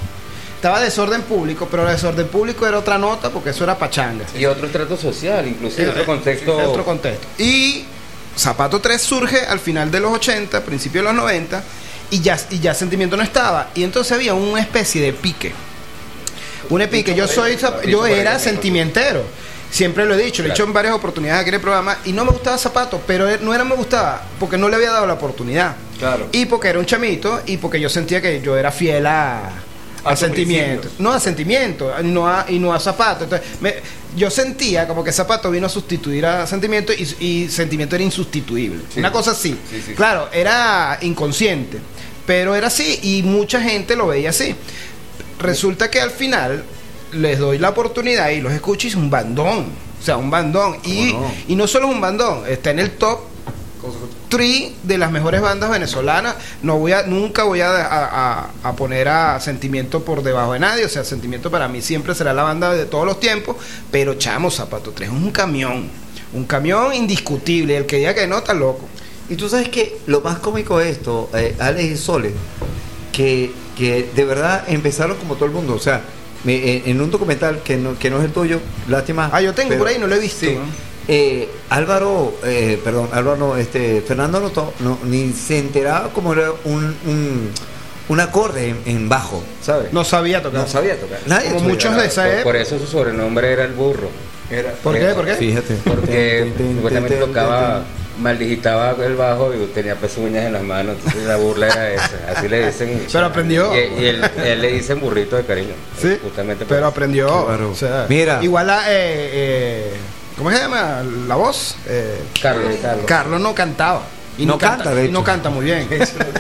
[0.60, 4.26] Estaba desorden público, pero el desorden público era otra nota porque eso era pachanga.
[4.38, 6.58] Y otro trato social, inclusive, otro contexto.
[6.58, 7.26] Otro contexto.
[7.38, 7.86] Y
[8.38, 11.64] Zapato 3 surge al final de los 80, principio de los 90,
[12.12, 13.70] y ya, y ya Sentimiento no estaba.
[13.74, 15.54] Y entonces había una especie de pique.
[16.70, 17.16] Un pique.
[17.16, 17.58] Yo soy
[17.88, 19.24] yo era sentimentero.
[19.72, 22.12] Siempre lo he dicho, lo he dicho en varias oportunidades aquí en el programa, y
[22.12, 25.14] no me gustaba Zapato, pero no era me gustaba, porque no le había dado la
[25.14, 25.78] oportunidad.
[25.98, 26.28] Claro.
[26.34, 29.52] Y porque era un chamito, y porque yo sentía que yo era fiel a,
[31.00, 33.26] No a sentimiento, y no a, y no a zapato.
[33.26, 33.76] Entonces, me-
[34.16, 38.82] yo sentía como que zapato vino a sustituir a sentimiento y, y sentimiento era insustituible.
[38.94, 39.00] Sí.
[39.00, 39.56] Una cosa así.
[39.70, 39.94] Sí, sí.
[39.94, 41.80] Claro, era inconsciente,
[42.26, 44.56] pero era así y mucha gente lo veía así.
[45.40, 46.64] Resulta que al final
[47.14, 49.68] les doy la oportunidad y los escucho y es un bandón.
[50.02, 50.78] O sea, un bandón.
[50.84, 51.32] Y no?
[51.48, 53.20] y no solo es un bandón, está en el top
[54.30, 56.36] 3 de las mejores bandas venezolanas.
[56.64, 60.86] No voy a, nunca voy a, a- a- poner a Sentimiento por debajo de nadie.
[60.86, 63.58] O sea, Sentimiento para mí siempre será la banda de todos los tiempos.
[63.92, 65.90] Pero Chamo Zapato 3 es un camión.
[66.34, 67.76] Un camión indiscutible.
[67.76, 68.88] El que diga que no, está loco.
[69.30, 72.32] Y tú sabes que lo más cómico de esto, eh, Alex y Sole,
[73.12, 75.74] que, que de verdad empezaron como todo el mundo.
[75.74, 76.02] O sea,
[76.44, 79.30] me- en, en un documental que no, que no es el tuyo, lástima.
[79.34, 80.46] Ah, yo tengo pero- por ahí, no lo he visto.
[80.46, 80.56] sí.
[80.56, 80.89] ¿no?
[81.12, 86.34] Eh, Álvaro, eh, perdón, Álvaro no, este, Fernando no, to- no, ni se enteraba como
[86.34, 87.50] era un, un,
[88.10, 89.92] un acorde en, en bajo, ¿sabes?
[89.92, 90.62] No sabía tocar.
[90.62, 91.18] No sabía tocar.
[91.26, 92.44] Nadie Como muchos de esa Por, época.
[92.44, 94.10] por eso su sobrenombre era el burro.
[94.52, 95.06] Era- ¿Por qué?
[95.16, 95.34] ¿Por qué?
[95.34, 95.78] Fíjate.
[95.84, 97.84] Porque supuestamente tocaba,
[98.16, 100.96] ten, maldigitaba el bajo y tenía pezuñas en las manos.
[100.98, 102.12] Entonces la burla era esa.
[102.36, 103.04] Así le dicen.
[103.12, 103.72] Pero aprendió.
[103.76, 105.74] Y, y él, él le dicen burrito de cariño.
[106.00, 106.88] Sí, Justamente pero eso.
[106.88, 107.46] aprendió.
[107.48, 107.72] Claro.
[107.72, 108.40] o sea, Mira.
[108.44, 108.92] Igual a.
[108.92, 108.94] eh,
[109.34, 109.92] eh,
[110.40, 111.04] ¿Cómo se llama?
[111.28, 111.76] La voz.
[111.86, 113.06] Eh, Carlos, Carlos.
[113.06, 114.02] Carlos no cantaba.
[114.38, 115.26] Y No canta, de y no hecho.
[115.26, 115.88] canta muy bien.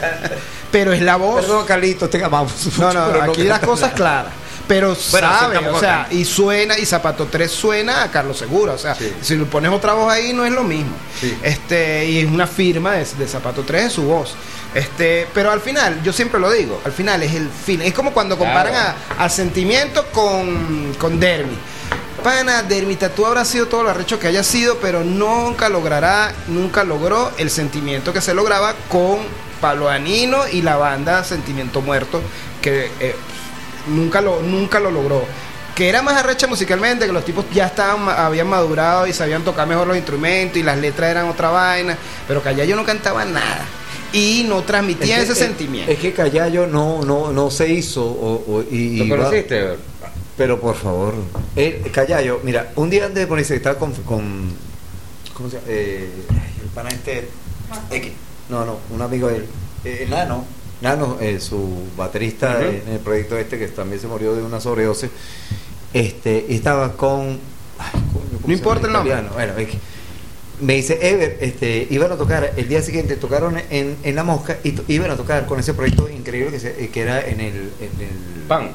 [0.72, 1.42] pero es la voz.
[1.42, 2.54] Perdón, Carlitos, te amamos.
[2.78, 4.32] no, no, aquí las cosas claras.
[4.70, 5.26] Pero sabe,
[5.58, 6.14] aceptamos o sea, acá.
[6.14, 8.74] y suena, y Zapato 3 suena a Carlos Segura.
[8.74, 10.92] O sea, si le pones otra voz ahí, no es lo mismo.
[11.20, 11.36] Sí.
[11.44, 14.36] Este, y es una firma de, de Zapato 3 de su voz.
[14.76, 17.82] Este, pero al final, yo siempre lo digo, al final es el fin.
[17.82, 18.96] Es como cuando comparan Claro.
[19.18, 21.58] a, a Sentimiento con, con Dermi.
[22.24, 26.84] Pana, Dermi Tatú habrá sido todo lo arrecho que haya sido, pero nunca logrará, nunca
[26.84, 29.20] logró el sentimiento que se lograba con
[29.62, 32.22] Pablo Anino y la banda Sentimiento Muerto,
[32.62, 33.16] que eh,
[33.88, 35.24] nunca lo, nunca lo logró.
[35.76, 39.66] Que era más arrecha musicalmente, que los tipos ya estaban, habían madurado y sabían tocar
[39.68, 41.98] mejor los instrumentos y las letras eran otra vaina,
[42.28, 43.66] pero que allá yo no cantaba nada
[44.12, 45.92] y no transmitía Es que- ese es- sentimiento.
[45.92, 48.04] Es que Callayo no, no, no se hizo.
[48.04, 49.00] O, o- y.
[50.40, 51.14] pero por favor.
[51.58, 53.92] Eh, Callayo, mira, un día antes de ponerse, estaba con.
[53.92, 54.50] con
[55.34, 55.68] ¿Cómo se llama?
[55.70, 56.10] Eh,
[56.64, 57.28] el pana este.
[57.92, 58.12] X.
[58.48, 59.46] No, no, un amigo de él.
[59.84, 60.46] Eh, Nano.
[60.82, 65.10] Nano, eh, su baterista en el proyecto este, que también se murió de una sobredosis.
[65.94, 67.38] Este, y estaba con.
[67.78, 69.14] ay, coño, ¿cómo No importa el nombre.
[69.34, 69.78] Bueno, es que-
[70.62, 74.58] me dice, Ever, este, iban a tocar, el día siguiente tocaron en, en La Mosca
[74.64, 78.02] y iban a tocar con ese proyecto increíble que, se- que era en el, en
[78.02, 78.72] el Pan.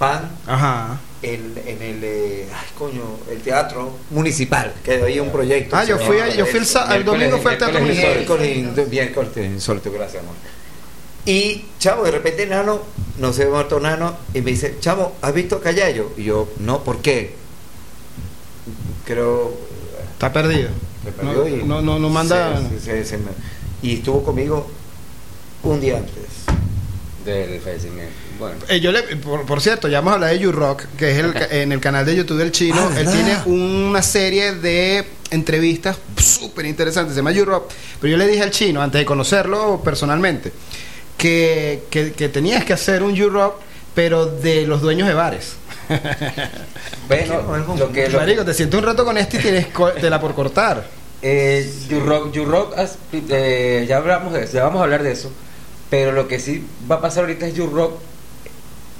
[0.00, 0.98] Pan, Ajá.
[1.20, 5.76] en, en el, eh, ay, coño, el teatro municipal, que había un proyecto.
[5.76, 8.10] Ah, yo fui, a- yo fui el, sa- el Miércoles- domingo fue al teatro municipal.
[9.44, 10.34] Insólito, gracias, amor.
[11.26, 12.80] Y, chavo, de repente Nano,
[13.18, 16.12] no sé, muerto Nano, y me dice, chavo, ¿has visto Callayo?
[16.16, 17.34] Y yo, no, ¿por qué?
[19.04, 19.52] creo
[20.12, 20.70] Está perdido.
[21.16, 22.58] perdió No, y no, no, no manda.
[22.70, 23.24] se- se- se me-
[23.82, 24.66] y estuvo conmigo
[25.62, 26.14] un día antes.
[27.24, 28.12] Del fallecimiento.
[28.40, 28.56] Bueno.
[28.68, 31.32] Eh, yo le, por, por cierto, ya vamos a hablar de You-Rock, que es el,
[31.32, 32.76] ca- en el canal de YouTube del chino.
[32.80, 33.12] Ah, Él ¿verdad?
[33.44, 37.70] tiene una serie de entrevistas súper interesantes, se llama You-Rock.
[38.00, 40.52] Pero yo le dije al chino, antes de conocerlo personalmente,
[41.16, 43.56] que, que, que tenías que hacer un You-Rock,
[43.94, 45.52] pero de los dueños de bares.
[47.08, 47.42] Bueno,
[47.76, 50.20] lo que, lo que- Marico, te sientes un rato con este y tienes co- tela
[50.20, 50.86] por cortar.
[51.22, 55.30] Eh, You-Rock, You-Rock, as- eh, ya hablamos de eso, ya vamos a hablar de eso.
[55.90, 57.98] Pero lo que sí va a pasar ahorita es You-Rock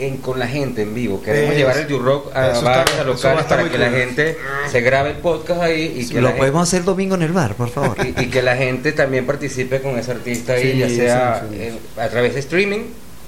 [0.01, 1.23] en, con la gente en vivo.
[1.23, 1.59] Queremos Eso.
[1.59, 4.37] llevar el You-Rock a bares, a locales, para que la gente
[4.71, 7.69] se grabe el podcast ahí y que, Lo podemos hacer domingo en el bar, por
[7.71, 7.97] favor.
[8.05, 11.57] y, y que la gente también participe con ese artista ahí, Sí, ya sea sí,
[11.57, 11.63] sí.
[11.65, 12.81] en- a través de streaming,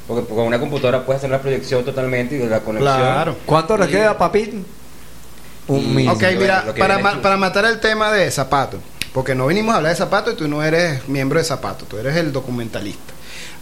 [0.09, 2.95] porque con una computadora puedes hacer la proyección totalmente y la conexión.
[2.97, 3.37] Claro.
[3.47, 4.65] ¿Cuánto le queda, papín?
[5.69, 6.09] Un mil.
[6.09, 8.79] Ok, mira, para, ma- para matar el tema de zapato,
[9.15, 11.99] porque no vinimos a hablar de zapato y tú no eres miembro de zapato, tú
[11.99, 13.13] eres el documentalista.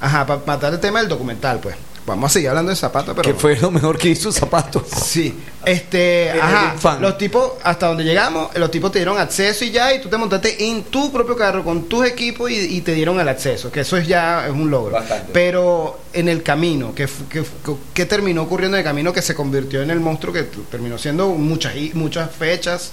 [0.01, 1.77] Ajá, para matar el tema del documental, pues.
[2.11, 3.33] Vamos a seguir hablando de zapato, pero.
[3.33, 4.85] Que fue lo mejor que hizo Zapato.
[5.05, 5.35] Sí,
[5.65, 10.01] este, ajá, los tipos, hasta donde llegamos, los tipos te dieron acceso y ya, y
[10.01, 13.29] tú te montaste en tu propio carro con tus equipos y, y te dieron el
[13.29, 14.93] acceso, que eso es ya es un logro.
[14.93, 15.31] Bastante.
[15.33, 19.23] Pero en el camino, ¿qué, fu- qué, fu- qué terminó ocurriendo en el camino que
[19.23, 22.93] se convirtió en el monstruo que terminó siendo muchas, muchas fechas?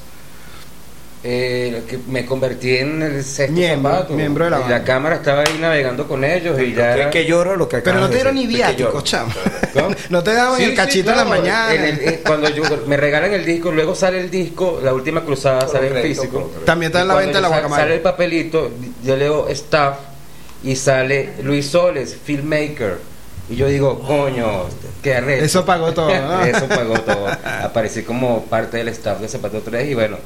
[1.23, 4.13] Eh, que me convertí en el sexto Miembro, zapato.
[4.13, 7.25] miembro de la y la cámara estaba ahí navegando con ellos y ya era- que
[7.25, 9.33] lloro lo que Pero no te dieron ni viático, chamo.
[10.09, 11.73] No te daban Sí, el sí, cachito en la mañana.
[11.73, 15.25] En el- eh, cuando yo, me regalan el disco, luego sale el disco, la última
[15.25, 16.49] cruzada Por sale en físico.
[16.53, 16.65] por.
[16.65, 17.81] También está en la venta de la guacamaya.
[17.83, 18.71] Sale el papelito,
[19.03, 19.97] yo leo staff
[20.63, 22.99] y sale Luis Soles, filmmaker.
[23.49, 24.65] Y yo digo, coño,
[25.01, 25.45] qué arrecho.
[25.45, 26.41] Eso pagó todo, ¿no?
[26.45, 27.27] Eso pagó todo.
[27.63, 30.17] Aparecí como parte del staff de Zapato 3 y bueno,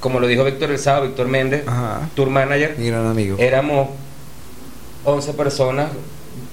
[0.00, 2.08] como lo dijo Víctor El Sábado, Víctor Méndez, Ajá.
[2.14, 3.36] tour manager, Mi gran amigo.
[3.38, 3.88] éramos
[5.04, 5.88] 11 personas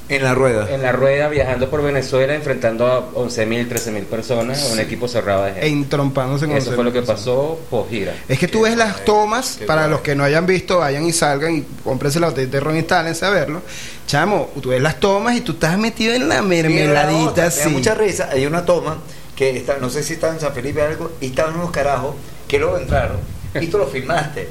[0.10, 0.70] En la rueda.
[0.74, 5.52] en la rueda viajando por Venezuela enfrentando a 11.000, 13.000 personas, un equipo cerrado de
[5.52, 5.68] E gente.
[5.68, 8.14] entrompándose con Eso fue lo que pasó por gira.
[8.30, 9.92] Es que tú ves las tomas, para guay.
[9.92, 13.26] los que no hayan visto, vayan y salgan y cómprense la botella de ron, instálense
[13.26, 13.62] a verlo.
[14.08, 17.70] Chamo, tú ves las tomas y tú estás metido en la mermeladita Me da así.
[17.70, 18.30] mucha risa.
[18.32, 18.98] Hay una toma
[19.36, 22.16] que está, no sé si está en San Felipe o algo, y estaban unos carajos
[22.48, 23.18] que luego entraron
[23.62, 24.50] y tú lo filmaste.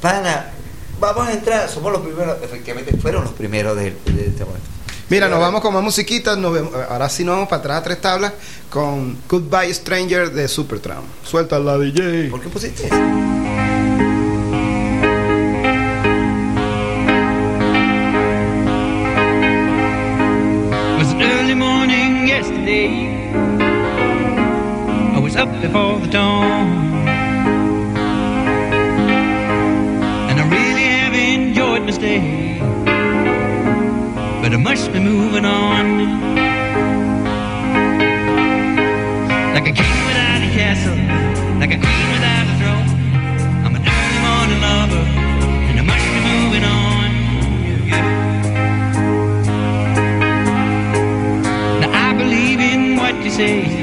[0.00, 0.52] Pana,
[1.00, 4.76] vamos a entrar, somos los primeros, efectivamente fueron los primeros de, de este momento.
[5.08, 6.36] Mira, nos vamos con más musiquitas.
[6.36, 8.32] Nos vemos, ahora sí nos vamos para atrás a tres tablas
[8.68, 11.06] con Goodbye Stranger de Supertramp.
[11.24, 12.28] Suelta la DJ.
[12.28, 12.96] ¿Por qué pusiste eso?
[20.98, 23.30] was an early morning yesterday.
[25.14, 26.95] I was up before the dawn.
[31.92, 32.58] Stay.
[34.42, 35.84] But I must be moving on.
[39.54, 40.98] Like a king without a castle,
[41.60, 42.88] like a queen without a throne.
[43.64, 45.04] I'm an early morning lover,
[45.68, 47.08] and I must be moving on.
[47.90, 48.06] Yeah.
[51.80, 53.75] Now I believe in what you say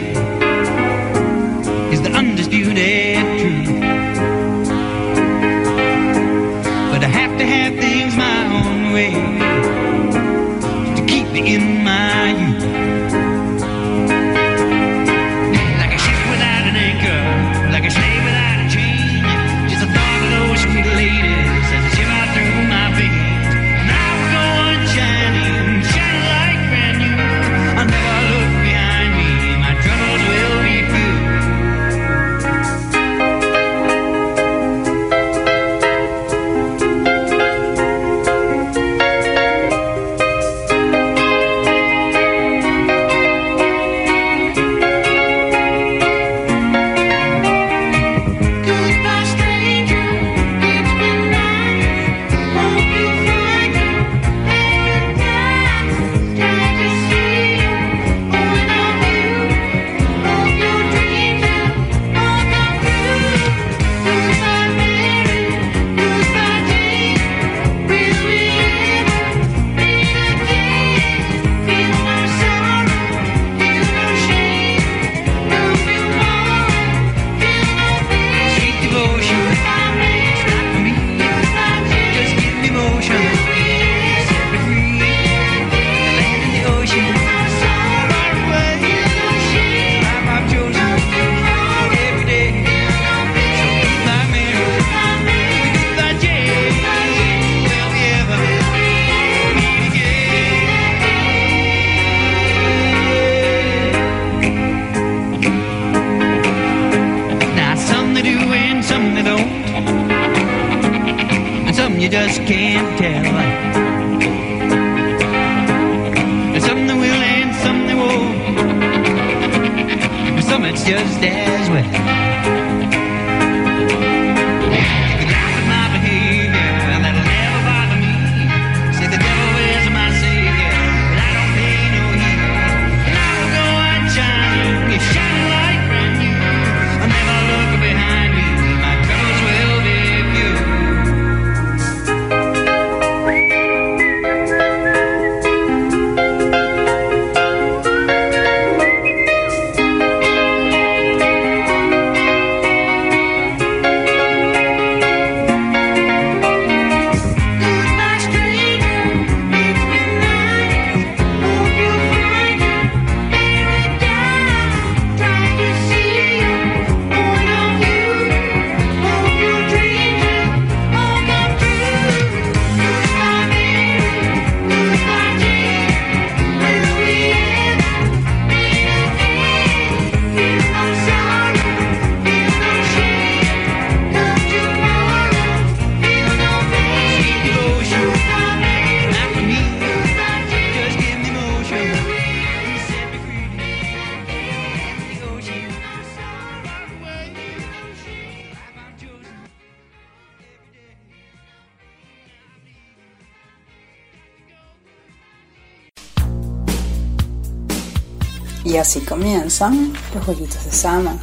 [208.63, 211.17] Y así comienzan los jueguitos de Sama.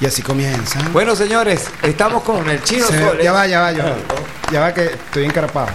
[0.00, 0.80] Y así comienza.
[0.92, 3.96] Bueno, señores, estamos con el chino Se- ya va, ya va, ya va.
[4.50, 5.68] Ya va que estoy encarapado.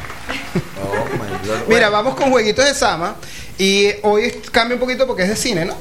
[0.83, 1.57] Oh, my God.
[1.67, 3.15] Mira, vamos con jueguitos de Sama.
[3.59, 5.75] Y hoy cambia un poquito porque es de cine, ¿no?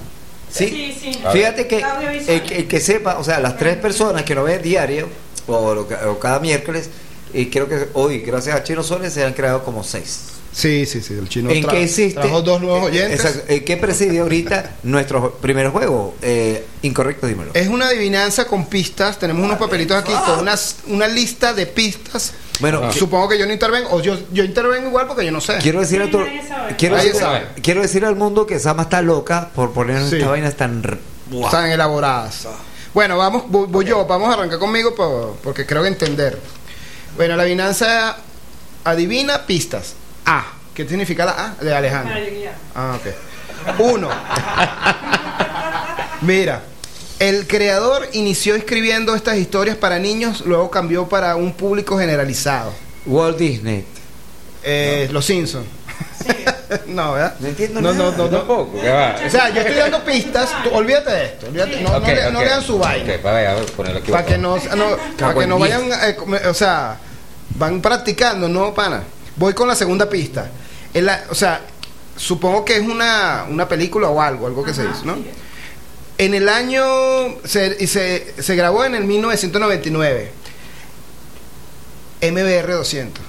[0.50, 0.96] Sí,
[1.32, 1.84] fíjate que
[2.28, 5.08] el, que el que sepa, o sea, las tres personas que nos ven diario
[5.48, 5.52] o,
[6.06, 6.90] o cada miércoles,
[7.32, 10.26] y creo que hoy, gracias a Chino Soles, se han creado como seis.
[10.54, 11.14] Sí, sí, sí.
[11.14, 12.20] El chino ¿En qué existe?
[12.20, 13.18] trajo dos nuevos oyentes.
[13.24, 13.44] Exacto.
[13.52, 16.14] ¿En qué preside ahorita nuestro primer juego?
[16.22, 17.50] Eh, incorrecto, dímelo.
[17.54, 19.18] Es una adivinanza con pistas.
[19.18, 22.34] Tenemos unos papelitos aquí con unas, una lista de pistas.
[22.60, 23.88] Bueno, Supongo que yo no intervengo.
[23.90, 25.58] O yo, yo intervengo igual porque yo no sé.
[25.60, 26.22] Quiero decir a tu-
[26.78, 27.48] quiero, decir, sabe.
[27.60, 30.14] quiero decir al mundo que Sama está loca por poner Sí.
[30.16, 30.80] estas vainas tan
[31.30, 31.46] Buah.
[31.46, 32.46] Están elaboradas.
[32.94, 36.38] Bueno, vamos, voy, yo, vamos a arrancar conmigo por- porque creo que entender.
[37.16, 38.18] Bueno, la adivinanza
[38.84, 39.94] adivina pistas.
[40.26, 40.44] A.
[40.74, 41.64] ¿Qué significa la A?
[41.64, 42.14] De Alejandro.
[42.74, 43.78] Ah, ok.
[43.80, 44.08] Uno.
[46.22, 46.62] Mira,
[47.18, 52.72] el creador inició escribiendo estas historias para niños, luego cambió para un público generalizado.
[53.06, 53.84] Walt Disney.
[54.62, 55.66] Eh, Los Simpsons.
[56.86, 57.34] no, ¿verdad?
[57.38, 58.16] No entiendo no, no, nada.
[58.16, 58.38] no, no.
[58.38, 59.16] Tampoco, va.
[59.26, 60.48] O sea, yo estoy dando pistas.
[60.64, 61.46] tú- olvídate de esto.
[61.46, 62.44] olvídate, no, le- no ok.
[62.44, 63.14] lean su vaina.
[63.14, 64.10] Ok, para ver, a ver, ponerlo aquí.
[64.10, 66.96] Para que no, no- para que no en vayan, eh, come- o sea,
[67.56, 69.02] van practicando, no, pana.
[69.36, 70.50] Voy con la segunda pista.
[70.92, 71.60] En la- o sea,
[72.16, 75.16] supongo que es una, una película o algo, algo que se hizo, ¿no?
[76.16, 76.82] En el año,
[77.44, 80.30] se, y se, se grabó en el 1999.
[82.22, 83.24] MBR 200.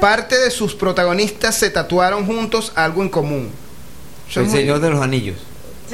[0.00, 3.50] Parte de sus protagonistas se tatuaron juntos algo en común.
[4.34, 5.36] El muy- Señor de los Anillos.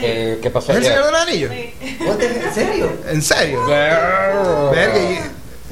[0.00, 0.84] Eh, ¿Qué pasó ¿Es el?
[0.84, 1.50] Señor de los Anillos?
[1.52, 2.92] ¿En serio?
[3.10, 3.66] ¿En serio?
[3.66, 5.30] Verga.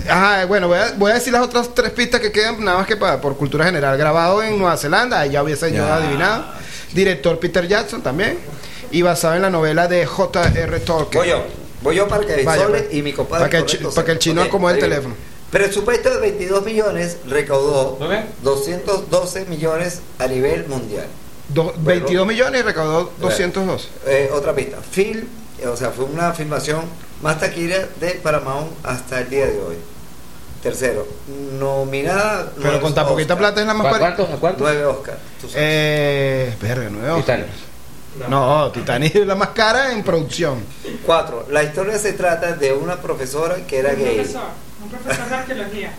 [0.09, 2.87] Ajá, bueno, voy a, voy a decir las otras tres pistas que quedan, nada más
[2.87, 3.97] que para, por cultura general.
[3.99, 6.45] Grabado en Nueva Zelanda, ahí ya hubiese yo adivinado.
[6.93, 8.39] Director Peter Jackson también.
[8.91, 10.81] Y basado en la novela de J.R.
[10.81, 11.21] Tolkien.
[11.21, 11.45] Voy yo.
[11.83, 12.87] Voy yo para que Vaya, pues.
[12.93, 13.41] y mi compadre.
[13.41, 15.15] Para que el correcto para que el chino Ok, acomode el teléfono.
[15.51, 18.27] Presupuesto de 22 millones recaudó ¿Muy bien?
[18.43, 21.07] 212 millones a nivel mundial.
[21.49, 23.89] Do- 22 millones y recaudó 202.
[24.07, 24.79] Eh, otra pista.
[24.91, 25.25] Film,
[25.61, 26.83] eh, o sea, fue una filmación
[27.23, 29.77] más taquilla de Paramount hasta el día de hoy.
[30.67, 31.07] Tercero,
[31.61, 32.51] nominada.
[32.61, 33.39] Pero con tan poquita Oscar.
[33.39, 34.31] plata es la más ¿Cu- pare- ¿Cuántos?
[34.31, 34.63] ¿A cuántos?
[34.63, 35.19] Nueve Oscar.
[35.55, 37.47] Eh, verga, nueve Titanic.
[38.29, 40.59] No, Titanic es la más cara en producción.
[41.05, 44.27] Cuatro, la historia se trata de una profesora que era gay.
[44.87, 45.93] Un profesor de arqueología.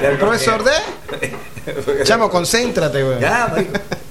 [0.00, 0.72] Era ¿El profesor de?
[2.04, 3.20] Chamo, concéntrate, güey.
[3.20, 3.54] Ya.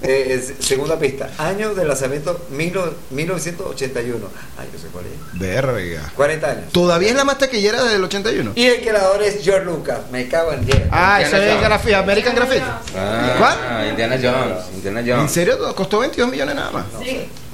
[0.03, 1.29] Eh, segunda pista.
[1.37, 2.73] Año de lanzamiento mil-
[3.11, 4.27] 1981.
[4.57, 5.39] Ay, yo sé cuál es.
[5.39, 6.11] Verga.
[6.15, 6.71] 40 años.
[6.71, 8.53] ¿Todavía es la más taquillera del 81?
[8.55, 9.99] Y el creador es George Lucas.
[10.11, 10.83] Me cago en 10.
[10.91, 11.61] Ah, ese es.
[11.61, 12.63] Graffiti, American Graffiti.
[12.97, 13.89] Ah, ¿Cuál?
[13.89, 14.65] Indiana Jones.
[14.73, 15.31] Indiana ¿En Jones.
[15.31, 15.75] serio?
[15.75, 16.85] Costó 22 millones nada más.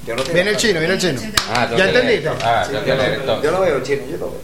[0.07, 1.19] Yo no Viene el chino, viene el chino.
[1.53, 2.29] Ah, ¿Ya entendiste?
[2.41, 4.41] Ah, tengo que leer Yo lo veo chino, yo lo veo.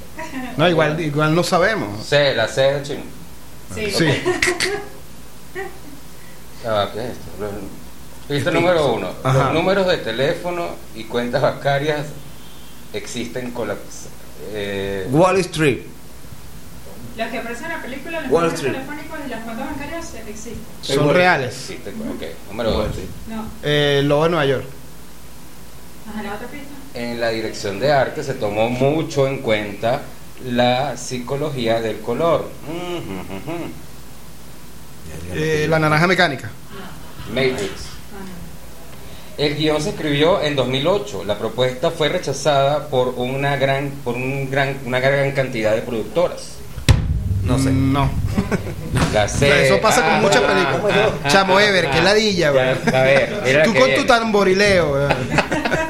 [0.57, 2.05] No, igual, igual no sabemos.
[2.05, 3.01] C, la C del chino.
[3.74, 3.91] Sí.
[6.66, 7.26] Ah, ¿qué es esto?
[7.41, 7.51] Los-
[8.30, 9.09] Pista número uno.
[9.22, 9.43] Ajá.
[9.45, 12.05] Los números de teléfono y cuentas bancarias
[12.93, 13.76] existen con la...
[14.53, 15.80] Eh, Wall Street.
[17.18, 18.74] Los que aparecen en la película, los Wall números Street.
[18.76, 20.61] telefónicos y las cuentas bancarias existen.
[20.82, 21.53] Son reales.
[21.53, 22.88] Sí, te- ok, número dos.
[23.28, 23.45] No.
[23.61, 24.66] Eh, Lobo de Nueva York.
[26.09, 26.67] Ajá, la otra pista.
[26.93, 30.01] En la dirección de arte se tomó mucho en cuenta
[30.45, 32.49] la psicología del color.
[32.67, 33.83] Mm,
[35.35, 36.49] Eh, la naranja mecánica.
[37.29, 37.71] Matrix.
[39.37, 41.23] El guion se escribió en 2008.
[41.25, 46.57] La propuesta fue rechazada por una gran, por un gran, una gran cantidad de productoras.
[47.43, 47.71] No sé.
[47.71, 48.09] No.
[49.13, 50.97] La serie- Eso pasa con Ah, muchas ah, películas.
[51.23, 52.49] ah, Chamo ah, Ever, ah, qué ladilla.
[52.49, 54.01] A ver, Tú que con viene.
[54.01, 55.07] tu tamborileo, güey.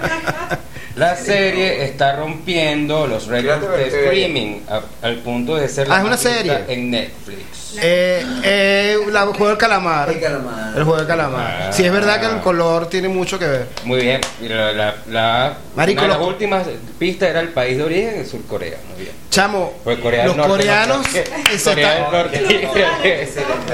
[1.03, 6.01] La serie está rompiendo los récords de streaming a- al punto de ser Ah, es
[6.01, 6.59] una más vista serie.
[6.69, 7.39] en Netflix.
[7.81, 10.09] Eh, eh, la- el juego del calamar.
[10.09, 10.73] El calamar.
[10.77, 11.73] El juego del calamar.
[11.73, 13.67] Sí, es verdad que el color tiene mucho que ver.
[13.83, 14.21] Muy bien.
[14.41, 16.67] y La, la, la- Marico, una de las lo- últimas
[16.99, 18.77] pistas era el país de origen en Sur Corea.
[18.89, 19.15] Muy bien.
[19.29, 21.07] Chamo, Pues Corea los Norte, coreanos
[21.63, 22.67] Corea Norte.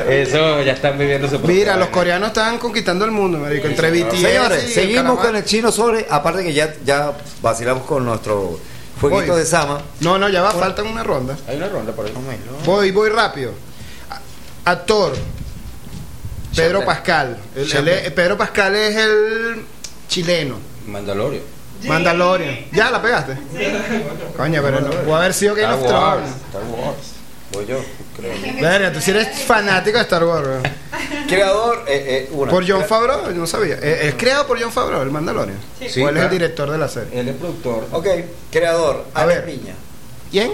[0.22, 4.22] Eso ya están viviendo su Mira, los coreanos están conquistando el mundo, marico, entre BTS
[4.22, 8.60] Señores, y seguimos con el chino sobre, aparte que ya, ya vacilamos con nuestro
[9.02, 9.40] jueguito Voy.
[9.42, 9.82] de Sama.
[10.02, 11.38] No, no, ya va, faltan una ronda.
[11.48, 12.14] Hay una ronda por ahí.
[12.66, 13.52] Voy, voy rápido.
[14.66, 15.14] Actor.
[16.56, 16.84] Pedro.
[16.86, 17.38] Pascal.
[17.56, 18.14] El- el- Chapter.
[18.16, 19.66] Pedro Pascal es el
[20.08, 20.58] chileno.
[20.88, 21.44] Mandalorian.
[21.84, 22.66] Mandalorian.
[22.74, 23.38] ¿Ya la pegaste?
[24.36, 24.90] Coño, pero no.
[24.90, 26.18] Puede haber sido Game Star of Wars.
[26.18, 26.36] Thrones.
[26.48, 26.98] Star Wars.
[27.52, 27.80] Voy yo,
[28.16, 28.62] creo.
[28.62, 30.64] Verga, tú si eres fanático de Star Wars, weón.
[31.28, 32.52] Creador, eh, eh, una.
[32.52, 33.76] Por John Favreau, yo no sabía.
[33.82, 35.58] Eh, Es creado por John Favreau, el Mandalorian.
[35.88, 37.20] Sí, ¿O él es el director de la serie?
[37.20, 37.88] Él es productor.
[37.92, 38.06] Ok,
[38.52, 39.56] creador, A Alex ver.
[39.56, 39.74] Piña.
[40.30, 40.52] ¿Quién?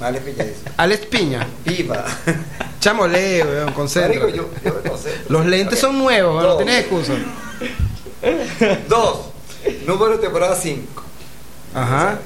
[0.00, 0.60] Alex Piña dice.
[0.76, 1.46] Alex Piña.
[1.64, 2.04] Viva.
[2.80, 4.32] Chamo, lee, weón, Marico, concéntrate.
[4.36, 5.10] yo, yo no sé.
[5.28, 6.56] Los lentes son nuevos, weón, no Dos.
[6.58, 7.12] tienes excusa.
[8.88, 9.20] Dos.
[9.86, 11.02] Número de temporada 5.
[11.74, 12.18] Ajá.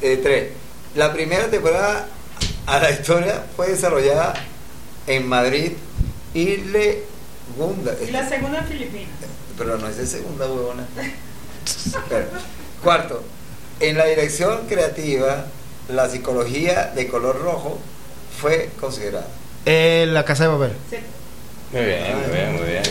[0.00, 0.52] tres.
[0.94, 2.08] La primera temporada
[2.66, 4.34] a la historia fue desarrollada
[5.06, 5.72] en Madrid
[6.32, 7.02] y le
[7.54, 7.94] segunda.
[8.06, 9.08] Y la segunda en Filipinas.
[9.58, 10.86] Pero no es de segunda, huevona.
[11.66, 12.26] Espera.
[12.82, 13.22] Cuarto,
[13.80, 15.46] en la dirección creativa,
[15.88, 17.78] la psicología de color rojo
[18.40, 19.26] fue considerada.
[19.66, 20.72] Eh, la casa de papel.
[20.90, 20.96] Sí.
[21.72, 22.82] Muy bien, muy bien, muy bien.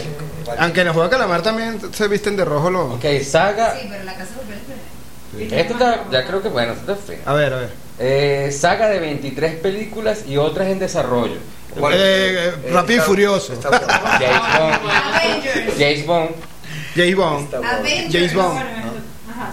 [0.60, 2.94] Aunque en el juego de calamar también se visten de rojo los.
[2.96, 3.78] Ok, saga.
[3.80, 5.62] Sí, pero la casa de papel es diferente.
[5.62, 7.20] Esto está, ya creo que bueno, esto está feo.
[7.26, 7.70] A ver, a ver.
[8.00, 11.38] Eh, saga de 23 películas y otras en desarrollo.
[11.76, 13.54] Eh, eh, Rápido y Furioso.
[13.54, 13.88] está bueno.
[14.20, 14.76] James Bond.
[15.16, 15.78] Avengers.
[15.78, 16.30] James Bond.
[16.96, 18.12] James Bond.
[18.12, 18.60] James Bond.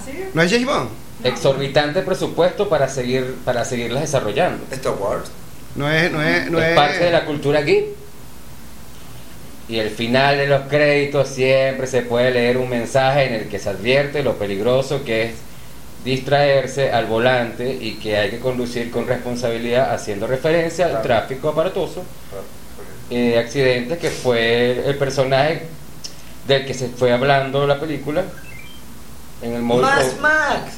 [0.05, 0.24] ¿sí?
[0.34, 0.91] ¿No es James Bond?
[1.25, 4.64] Exorbitante presupuesto para seguir para seguirlas desarrollando.
[4.71, 5.31] Star Wars.
[5.75, 6.75] No es, no es, no es es.
[6.75, 7.87] parte de la cultura geek.
[9.68, 13.61] Y el final de los créditos siempre se puede leer un mensaje en el que
[13.61, 15.35] se advierte lo peligroso que es
[16.05, 22.03] distraerse al volante y que hay que conducir con responsabilidad haciendo referencia al tráfico aparatoso
[23.11, 25.62] eh, accidentes que fue el personaje
[26.47, 28.25] del que se fue hablando la película
[29.43, 30.73] en el modo Más Max.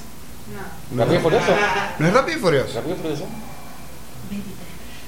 [0.97, 1.47] Rápido y Furioso.
[1.99, 2.75] ¿No es Rápido y Furioso?
[2.75, 3.25] Rápido y Furioso.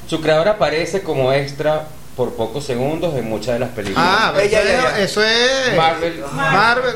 [0.09, 1.87] Su creador aparece como extra
[2.17, 4.07] por pocos segundos en muchas de las películas.
[4.09, 4.99] Ah, pero Ya, eso, ya, es, ya.
[5.01, 5.77] eso es.
[5.77, 6.25] Marvel.
[6.33, 6.95] Marvel.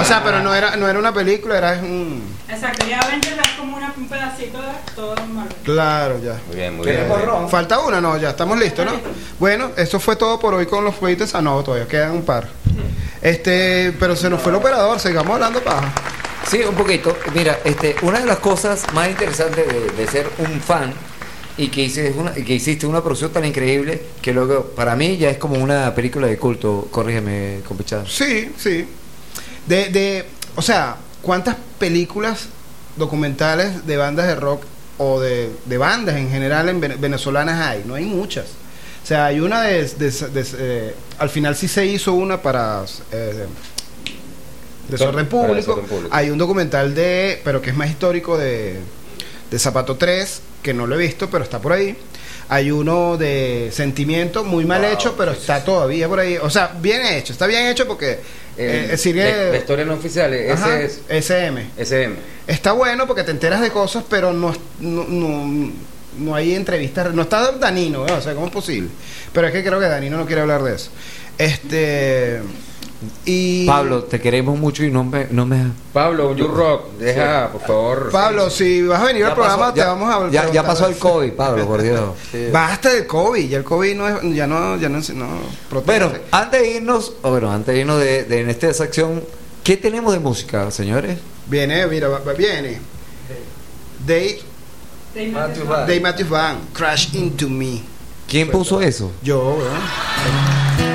[0.00, 2.36] O sea, pero no era, no era una película, era un.
[2.48, 5.56] Exacto, y Avengers es como una- un pedacito de todo Marvel.
[5.64, 6.34] Claro, ya.
[6.48, 6.98] Muy bien, muy bien.
[7.06, 7.48] ¿Quieres borrón?
[7.48, 8.92] Falta una, no, ya estamos listos, ¿no?
[9.38, 11.34] Bueno, eso fue todo por hoy con los jueguitos.
[11.34, 12.48] Ah, no, todavía quedan un par.
[13.22, 15.90] Este, pero se nos fue el operador, sigamos hablando paja.
[16.50, 17.16] Sí, un poquito.
[17.34, 20.92] Mira, este, una de las cosas más interesantes de, ser un fan
[21.58, 25.28] y que, hice una, que hiciste una producción tan increíble que luego para mí ya
[25.30, 26.88] es como una película de culto.
[26.90, 28.06] Corrígeme, compichado.
[28.06, 28.86] Sí, sí.
[29.66, 30.24] De, de,
[30.56, 32.46] o sea, ¿cuántas películas
[32.96, 34.62] documentales de bandas de rock
[34.96, 37.82] o de, de bandas en general en vene- venezolanas hay?
[37.84, 38.46] No hay muchas.
[39.04, 39.84] O sea, hay una de...
[39.86, 42.84] de- de- eh, al final sí se hizo una para...
[43.12, 43.46] eh,
[44.88, 45.54] Desorden Público.
[45.54, 46.08] Desorden Público.
[46.14, 47.40] Hay un documental de...
[47.44, 48.78] pero que es más histórico de,
[49.50, 51.96] de Zapato 3, que no lo he visto, pero está por ahí.
[52.50, 56.38] Hay uno de Sentimiento, muy mal Wow, hecho, pero está todavía por ahí.
[56.38, 58.20] O sea, bien hecho, está bien hecho porque
[58.56, 61.70] eh, de historia no oficial, ese es SM.
[61.76, 62.16] SM.
[62.46, 65.72] Está bueno porque te enteras de cosas, pero no, no, no,
[66.18, 67.12] no hay entrevistas.
[67.14, 68.12] No está Danino, ¿eh?
[68.12, 68.88] o sea, ¿cómo es posible?
[69.32, 70.90] Pero es que creo que Danino no quiere hablar de eso.
[71.36, 72.40] Este.
[73.66, 75.28] Pablo, te queremos mucho y no me.
[75.30, 75.70] No me...
[75.92, 78.10] Pablo, you rock, deja, por favor.
[78.10, 80.30] Pablo, si vas a venir al programa, te vamos a.
[80.30, 82.10] Ya, ya pasó el COVID, Pablo, por Dios.
[82.52, 84.34] Basta del COVID, ya el COVID no es.
[84.34, 84.76] Ya no.
[84.76, 85.28] Ya no, no
[85.70, 85.98] protege.
[85.98, 89.22] bueno, antes de irnos, oh, bueno, antes de irnos de, en esta sección,
[89.62, 91.18] ¿qué tenemos de música, señores?
[91.46, 92.80] Viene, mira, viene.
[94.04, 94.40] Dave.
[95.14, 97.80] Dave Matthew Van, Crash Into Me.
[98.28, 99.12] ¿Quién puso eso?
[99.22, 100.87] Yo, ¿verdad?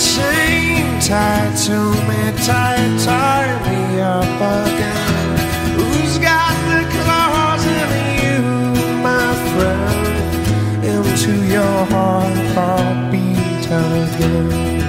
[0.00, 1.78] chain tied to
[2.08, 5.28] me, tie, tie me up again.
[5.76, 7.90] Who's got the claws in
[8.22, 8.40] you,
[9.08, 10.00] my friend?
[10.92, 14.80] Into your heart, heartbeat again.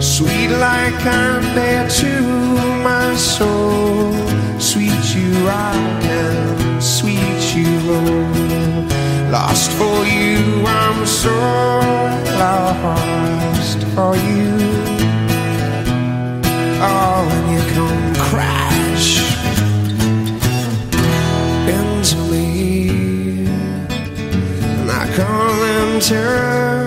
[0.00, 2.12] Sweet like candy to
[2.84, 4.12] my soul.
[4.58, 5.74] Sweet you are,
[6.20, 9.30] and sweet you are.
[9.32, 11.34] Lost for you, I'm so
[12.38, 13.59] lost
[13.94, 14.50] for you.
[16.82, 19.08] Oh, when you come crash
[21.68, 23.46] into me,
[24.78, 26.79] and I come turn.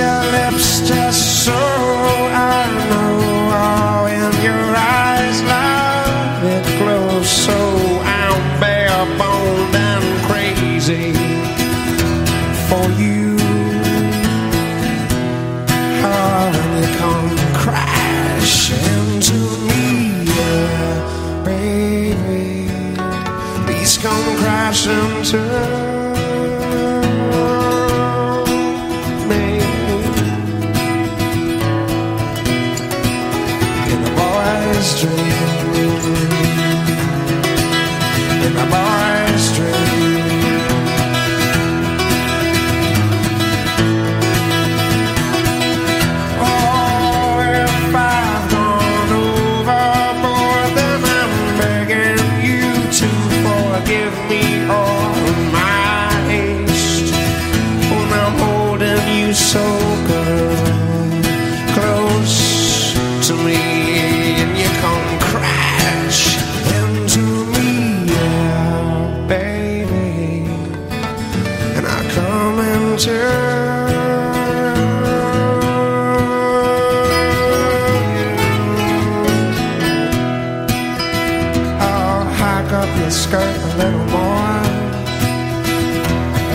[0.00, 0.59] shall left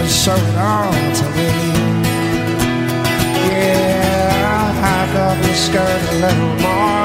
[0.07, 1.51] Show it all to me.
[3.49, 6.95] Yeah, I got your skirt a little more.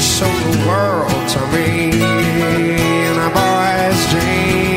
[0.00, 4.71] Show the world to me in a boy's dream.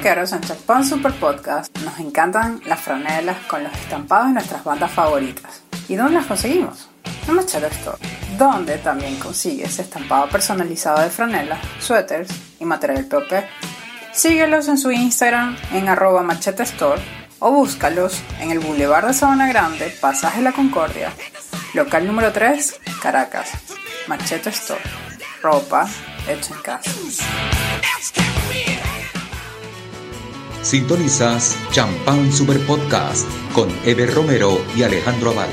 [0.00, 4.90] Rockeros en Chapón Super Podcast, nos encantan las franelas con los estampados de nuestras bandas
[4.90, 5.60] favoritas.
[5.90, 6.88] ¿Y dónde las conseguimos?
[7.28, 7.98] En Machete Store,
[8.38, 13.30] donde también consigues estampado personalizado de franelas, suéteres y material POP.
[14.10, 17.02] Síguelos en su Instagram en arroba Machete Store
[17.38, 21.12] o búscalos en el Boulevard de Sabana Grande, Pasaje La Concordia,
[21.74, 23.50] local número 3, Caracas.
[24.06, 24.80] Machete Store,
[25.42, 25.86] ropa
[26.26, 26.90] hecha en casa.
[30.62, 35.48] Sintonizas Champán Super Podcast con Eber Romero y Alejandro Aval.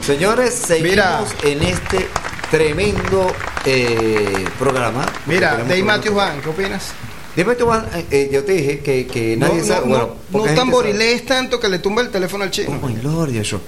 [0.00, 2.06] Señores, seguimos en este
[2.50, 3.32] tremendo
[3.64, 5.04] eh, programa.
[5.26, 6.92] Mira, Dave Matthews Van, ¿qué opinas?
[7.36, 9.86] Dave Matthews Van, eh, yo te dije que, que nadie no, sabe.
[9.88, 12.78] no, bueno, no tamborilees tanto que le tumba el teléfono al chino.
[12.82, 13.60] Oh my lord, yo, yo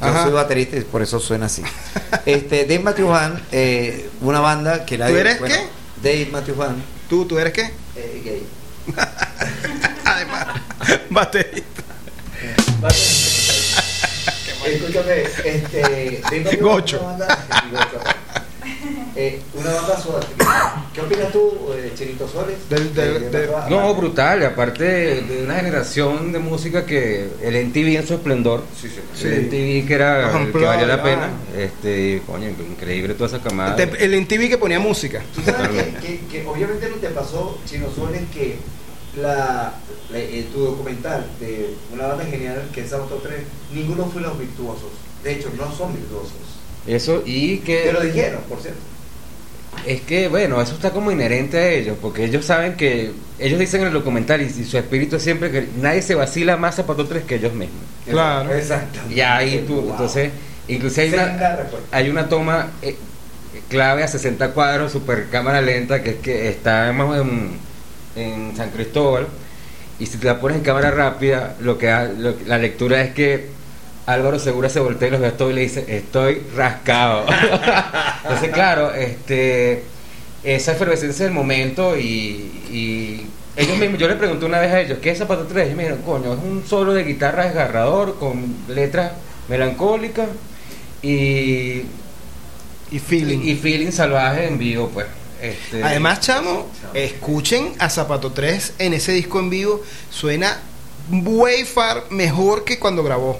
[0.00, 0.22] Ajá.
[0.24, 1.62] soy baterista y por eso suena así.
[2.26, 5.18] este, Dave Matthews Band, eh, una banda que nadie.
[5.18, 6.08] eres bueno, qué?
[6.08, 7.62] Dave Matthews Band, ¿Tú, tú eres qué?
[7.96, 8.46] eh, gay.
[10.04, 10.46] Además,
[11.10, 11.82] baterista.
[14.66, 16.56] Escúchame, este.
[16.60, 17.00] Gocho.
[17.00, 17.38] Una banda,
[19.16, 20.84] eh, una banda sudafricana.
[20.92, 22.56] ¿Qué opinas tú, eh, Chinito Suárez?
[22.68, 27.28] Del- del- De- de- del- de- No, brutal, aparte de, una generación de música que
[27.42, 29.00] el MTV en su esplendor, Sí, sí.
[29.14, 29.26] Sí.
[29.28, 31.58] el MTV que era el que valía la Unplugged, pena, ah.
[31.60, 33.76] este, coño, increíble toda esa camada.
[33.82, 35.22] El MTV que ponía música.
[35.34, 38.56] Tú sabes que, que- que obviamente no te pasó, Chino Suárez, que
[39.22, 39.72] la,
[40.10, 43.40] la- eh, tu documental de una banda genial que es Auto 3,
[43.74, 44.90] ninguno fue los virtuosos.
[45.22, 46.32] De hecho, no son virtuosos.
[46.86, 48.80] Eso, y que Te lo dijeron, por cierto.
[49.86, 53.82] es que, bueno, eso está como inherente a ellos, porque ellos saben que, ellos dicen
[53.82, 57.06] en el documental, y, y su espíritu es siempre que nadie se vacila más zapato
[57.06, 57.82] 3 que ellos mismos.
[58.08, 58.54] Claro.
[58.54, 59.00] Exacto.
[59.10, 59.90] Y ahí tú, Wow.
[59.90, 60.30] entonces,
[60.66, 61.58] incluso hay una,
[61.92, 62.96] hay una toma eh,
[63.68, 67.58] clave a 60 cuadros, super cámara lenta, que es que está en,
[68.18, 69.26] en San Cristóbal,
[69.98, 73.12] y si te la pones en cámara rápida, lo que ha- lo la lectura es
[73.14, 73.46] que
[74.06, 77.26] Álvaro Segura se voltea y los ve a todos y le dice, estoy rascado.
[78.24, 79.82] Entonces, claro, este
[80.44, 82.02] esa efervescencia del momento y,
[82.70, 83.26] y
[83.56, 85.72] ellos mismos, yo le pregunté una vez a ellos, ¿qué es Zapato 3?
[85.72, 89.12] Y me dijeron, coño, es un solo de guitarra desgarrador con letras
[89.48, 90.28] melancólicas
[91.02, 91.82] y,
[92.90, 93.40] Y feeling.
[93.42, 95.06] y feeling salvaje en vivo, pues.
[95.40, 99.82] Este, Además, chamo, escuchen a Zapato 3 en ese disco en vivo.
[100.10, 100.58] Suena
[101.10, 103.38] way far mejor que cuando grabó.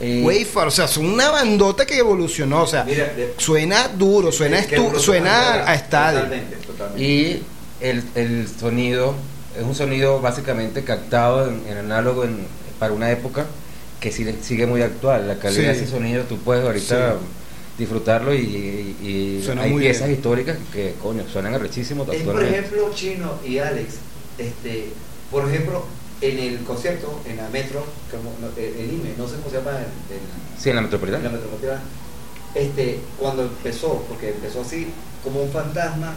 [0.00, 2.62] eh, Way far, o sea, son una bandota que evolucionó.
[2.62, 6.20] O sea, Mira, de- suena duro, suena, estu- suena a estadio.
[6.20, 7.02] Totalmente, totalmente.
[7.04, 7.42] y
[7.80, 9.14] el, el sonido
[9.56, 12.46] es un sonido básicamente captado en, en análogo en-
[12.78, 13.46] para una época
[14.00, 15.26] que sigue, sigue muy actual.
[15.26, 15.78] La calidad Sí.
[15.78, 17.16] de ese sonido tú puedes ahorita
[17.78, 18.96] disfrutarlo y, y-
[19.62, 20.18] hay piezas bien.
[20.18, 23.94] históricas que, coño, suenan arrechísimo Es, por ejemplo, Chino y Alex,
[24.36, 24.88] este,
[25.30, 25.84] por ejemplo,
[26.20, 29.70] en el concierto, en la metro, como, el, el IME, no sé cómo se llama
[29.70, 29.76] el,
[30.16, 31.30] el- Sí, en la en la metropolitana.
[31.30, 31.80] metropolitana,
[32.54, 34.88] este, cuando empezó, porque empezó así,
[35.22, 36.14] como un fantasma,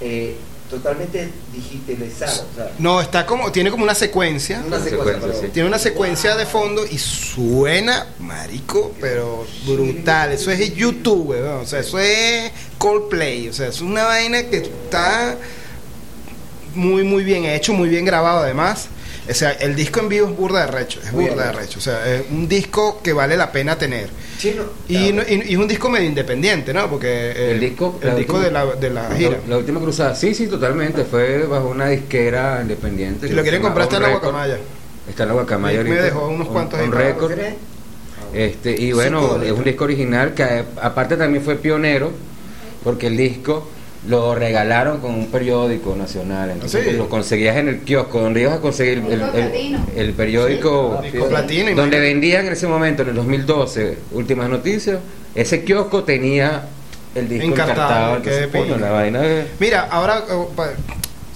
[0.00, 0.36] eh,
[0.72, 2.46] totalmente digitalizado.
[2.52, 4.62] O sea, No, está como, tiene como una secuencia.
[4.66, 5.48] una secuencia, secuencia, pero- sí.
[5.52, 10.32] Tiene una secuencia de fondo y suena, marico, pero brutal.
[10.32, 11.60] Eso es YouTube, weón.
[11.60, 13.48] O sea, eso es Coldplay.
[13.48, 15.36] O sea, es una vaina que está
[16.74, 18.86] muy, muy bien hecho, muy bien grabado además.
[19.30, 21.78] O sea, el disco en vivo es burda de recho, es Muy burda de recho.
[21.78, 24.10] O sea, es un disco que vale la pena tener.
[24.42, 24.68] Y, claro.
[25.14, 26.90] no- y- y es un disco medio independiente, ¿no?
[26.90, 29.38] Porque eh, El disco- el la disco última- de la, de la gira.
[29.44, 31.04] La, la última cruzada, sí, sí, totalmente.
[31.04, 33.28] Fue bajo una disquera independiente.
[33.28, 34.58] Si lo quieren comprar está en la Guacamaya.
[35.08, 36.04] Está en la Guacamaya Me- me ahorita.
[36.04, 37.32] dejó unos cuantos On para- Record.
[38.34, 42.10] Este, y bueno, es un disco original que aparte también fue pionero
[42.82, 43.68] porque el disco
[44.08, 46.50] lo regalaron con un periódico nacional.
[46.50, 46.96] Entonces Sí.
[46.96, 51.74] lo conseguías en el kiosco, donde ibas a conseguir el, el- el- el periódico platino,
[51.76, 54.98] donde vendían en ese momento, en el 2012, últimas noticias.
[55.34, 56.64] Ese kiosco tenía
[57.14, 60.24] el disco Encartado, Entonces, coño, la vaina es- Mira, ahora
[60.56, 60.70] pa-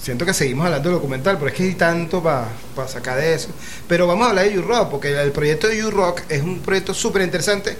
[0.01, 2.47] siento que seguimos hablando del documental, pero es que hay tanto para
[2.87, 3.49] sacar de eso.
[3.87, 7.21] Pero vamos a hablar de U-Rock, porque el proyecto de U-Rock es un proyecto súper
[7.21, 7.77] interesante.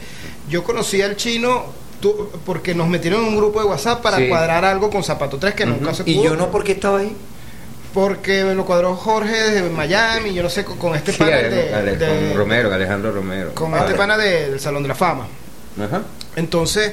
[0.49, 1.65] Yo conocí al chino
[1.99, 4.27] tú- porque nos metieron en un grupo de WhatsApp para Sí.
[4.29, 6.13] cuadrar algo con Zapato 3 que nunca se pudo.
[6.13, 7.15] Y yo no, porque estaba ahí.
[7.93, 11.37] Porque me lo cuadró Jorge desde Miami, yo no sé, con, con este Sí, pana
[11.37, 13.53] de, Ale- de- con Romero, Alejandro Romero.
[13.55, 15.25] con Ah, este pana de- del Salón de la Fama.
[15.81, 16.03] Ajá.
[16.35, 16.91] Entonces,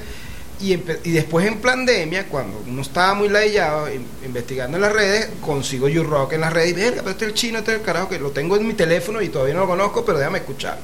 [0.61, 5.29] y, y después en pandemia, cuando uno estaba muy ladillado, in- investigando en las redes,
[5.43, 7.85] consigo You-Rock en las redes y verga, pero este es el chino, este es el
[7.85, 10.81] carajo, que lo tengo en mi teléfono y todavía no lo conozco, pero déjame escucharlo.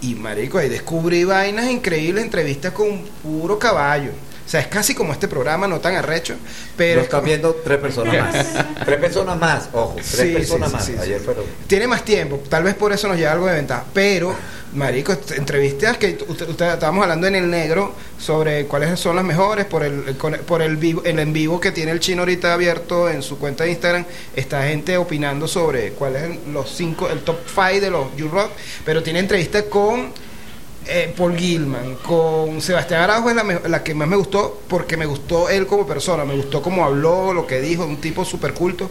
[0.00, 4.12] Y marico, ahí descubrí vainas increíbles, entrevistas con puro caballo.
[4.48, 6.34] O sea, es casi como este programa, no tan arrecho,
[6.74, 8.46] pero Lo están como- viendo tres personas más.
[8.86, 10.84] tres personas más, ojo, tres Sí, personas sí, más.
[10.86, 11.24] sí, sí, Ayer sí.
[11.26, 11.44] fueron.
[11.66, 14.34] tiene más tiempo, tal vez por eso nos lleva algo de ventaja, pero
[14.72, 19.66] marico, entrevistas que usted, usted- estábamos hablando en el negro sobre cuáles son las mejores
[19.66, 20.00] por el,
[20.46, 23.64] por el vivo, el en vivo que tiene el chino ahorita abierto en su cuenta
[23.64, 28.16] de Instagram, está gente opinando sobre cuáles son los cinco, el top 5 de los
[28.16, 28.50] You-Rock,
[28.86, 30.10] pero tiene entrevistas con
[30.86, 34.96] eh, Paul Gilman, con Sebastián Araujo es la, me- la que más me gustó porque
[34.96, 38.54] me gustó él como persona, me gustó cómo habló, lo que dijo, un tipo súper
[38.54, 38.90] culto.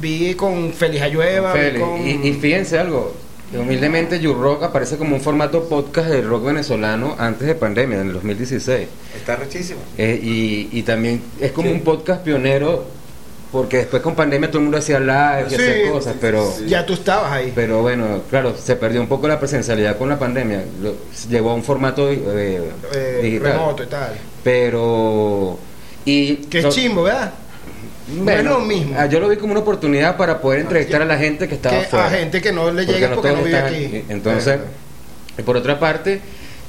[0.00, 2.06] Vi con Félix Ayueva, vi Feli, con...
[2.06, 3.12] y, y fíjense algo,
[3.54, 8.12] humildemente You-Rock aparece como un formato podcast de rock venezolano antes de pandemia, en el
[8.14, 8.88] 2016.
[9.16, 9.80] Está rechísimo.
[9.98, 11.74] Eh, y, y también es como Sí.
[11.74, 12.84] un podcast pionero,
[13.52, 16.50] porque después con pandemia todo el mundo hacía live y Sí, hacía cosas, pero...
[16.66, 17.52] Ya tú estabas ahí.
[17.54, 20.64] Pero bueno, claro, se perdió un poco la presencialidad con la pandemia.
[20.80, 20.94] Lo,
[21.28, 22.18] llevó a un formato eh,
[22.94, 23.52] eh, digital.
[23.52, 24.12] remoto y tal.
[24.42, 25.58] Pero.
[26.06, 27.34] Y, Que es no- chimbo, ¿verdad?
[28.08, 28.96] No es lo mismo.
[28.98, 31.78] ah, Yo lo vi como una oportunidad para poder entrevistar a la gente que estaba
[31.78, 32.06] Que afuera.
[32.06, 34.04] a gente que no le Porque llega porque todos no vive están aquí.
[34.08, 34.58] Entonces,
[35.38, 36.20] y por otra parte,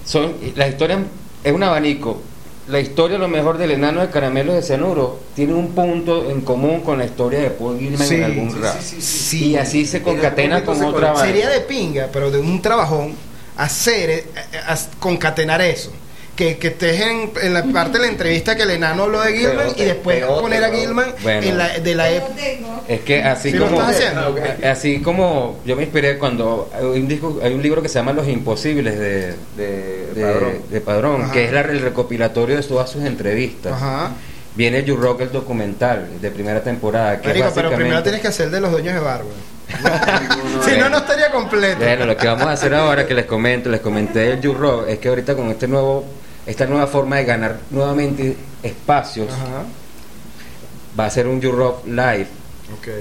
[0.06, 1.00] son las historias
[1.44, 2.22] es un abanico.
[2.68, 6.42] La historia, a lo mejor, del enano de caramelos de cianuro tiene un punto en
[6.42, 8.80] común con la historia de Paul Gilman Sí, en algún sí, rap.
[8.82, 9.46] sí, sí, sí.
[9.48, 11.14] Y así se concatena con otra.
[11.18, 13.16] Sería de pinga, pero de un trabajón,
[13.58, 15.92] hacer, eh, eh, as- concatenar eso.
[16.36, 19.34] Que, que estés en, en la parte de la entrevista que el enano habló de
[19.38, 20.72] Gilman y después poner a.
[20.72, 21.48] Gilman Bueno.
[21.48, 22.06] en la, de la
[22.36, 22.84] tengo.
[22.88, 23.82] Es que así ¿Sí lo como
[24.64, 28.14] así como yo me inspiré cuando hay un disco, hay un libro que se llama
[28.14, 30.54] Los Imposibles de de, de- Padrón.
[30.72, 31.32] de Padrón, Ajá.
[31.34, 33.74] que es la- el recopilatorio de todas sus entrevistas.
[33.74, 34.12] Ajá.
[34.56, 38.50] Viene You Rock el documental de primera temporada, que Marico, pero primero tienes que hacer
[38.50, 39.30] de los dueños de barba.
[40.66, 41.78] si no, no estaría completo.
[41.80, 44.88] Bueno, lo que vamos a hacer ahora que les comento, les comenté el You Rock,
[44.90, 46.04] es que ahorita con este nuevo
[46.46, 49.64] esta nueva forma de ganar nuevamente espacios Ajá.
[51.00, 52.28] va a ser un Rock live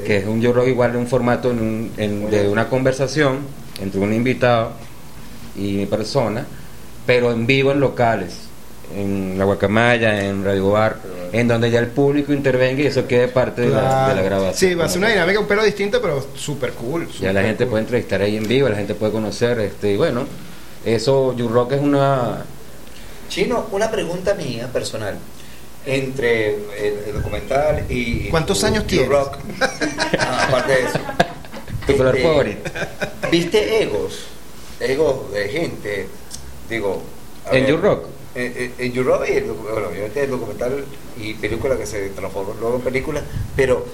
[0.05, 3.39] que es un rock igual de un formato en un- en- de una conversación
[3.81, 4.73] entre un invitado
[5.57, 6.45] y mi persona,
[7.07, 8.35] pero en vivo en locales,
[8.95, 10.99] en la Guacamaya, en Radio Bar,
[11.33, 14.71] en donde ya el público intervenga y eso quede parte de, la, de la grabación.
[14.71, 17.09] Sí, va a ser una dinámica un pelo distinta, pero súper cool.
[17.21, 17.71] Ya la gente cool.
[17.71, 20.25] puede entrevistar ahí en vivo, la gente puede conocer, este, y bueno,
[20.85, 22.45] eso, Rock es una...
[23.33, 25.19] Chino, una pregunta mía personal.
[25.87, 28.29] Entre el, el documental y.
[28.29, 29.09] ¿Cuántos tu- años tienes?
[29.09, 29.39] Rock,
[30.19, 30.99] ah, aparte de eso.
[31.87, 32.71] Tu color Este, favorito.
[33.31, 34.19] ¿Viste egos?
[34.79, 36.09] Egos de gente.
[36.69, 37.03] Digo.
[37.47, 38.05] ¿En ver, You Rock?
[38.35, 40.85] En, en- en You Rock y el, bueno, obviamente el documental
[41.19, 43.23] y película que se transformó luego en película.
[43.57, 43.85] Pero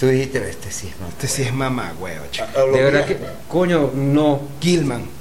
[0.00, 1.10] tú dijiste, este sí es más.
[1.10, 1.94] Este sí es mamá,
[2.32, 2.46] chico.
[2.56, 3.16] Ah, lo De verdad que,
[3.48, 5.19] coño, no, Gilman.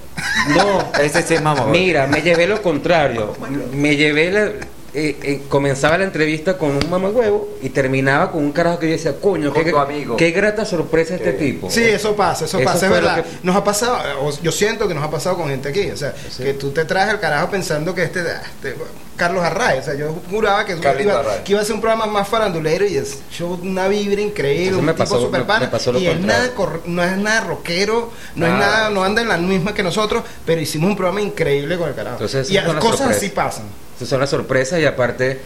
[0.55, 1.65] No, Ese sí es mamá.
[1.65, 3.35] Mira, me llevé lo contrario.
[3.71, 4.51] Me llevé la.
[4.93, 8.91] Eh, eh, comenzaba la entrevista con un mamagüevo y terminaba con un carajo que yo
[8.93, 10.17] decía, coño, qué, amigo.
[10.17, 11.69] qué grata sorpresa este tipo.
[11.69, 13.23] Sí, eso pasa, eso, Eso pasa, es verdad.
[13.23, 15.97] que- Nos ha pasado, o yo siento que nos ha pasado con gente aquí, o
[15.97, 16.43] sea, Sí.
[16.43, 18.75] que tú te traes el carajo pensando que este, ah, este,
[19.15, 22.25] Carlos Arraez, o sea, yo juraba que, iba, que iba a ser un programa más
[22.27, 25.67] farandulero y es show, una vibra increíble, Eso un me tipo pasó- super pana, me
[25.67, 26.49] pasó lo y es nada,
[26.85, 28.65] no es nada rockero, no es Nada.
[28.77, 31.95] nada, no anda en la misma que nosotros, pero hicimos un programa increíble con el
[31.95, 32.15] carajo.
[32.15, 33.17] Entonces, y cosas sorpresas.
[33.17, 33.65] así pasan.
[33.99, 35.39] Esas son las sorpresas y aparte,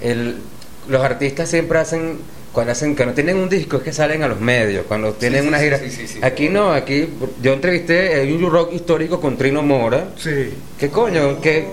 [0.00, 0.36] el,
[0.88, 2.18] los artistas siempre hacen,
[2.52, 5.42] cuando hacen, que no tienen un disco, es que salen a los medios, cuando tienen
[5.42, 5.78] sí, una gira.
[5.80, 6.20] sí, sí, sí.
[6.22, 7.08] aquí no, aquí
[7.42, 10.10] yo entrevisté hay un rock histórico con Trino Mora.
[10.16, 10.54] Sí.
[10.78, 11.40] ¿Qué coño?
[11.40, 11.66] Que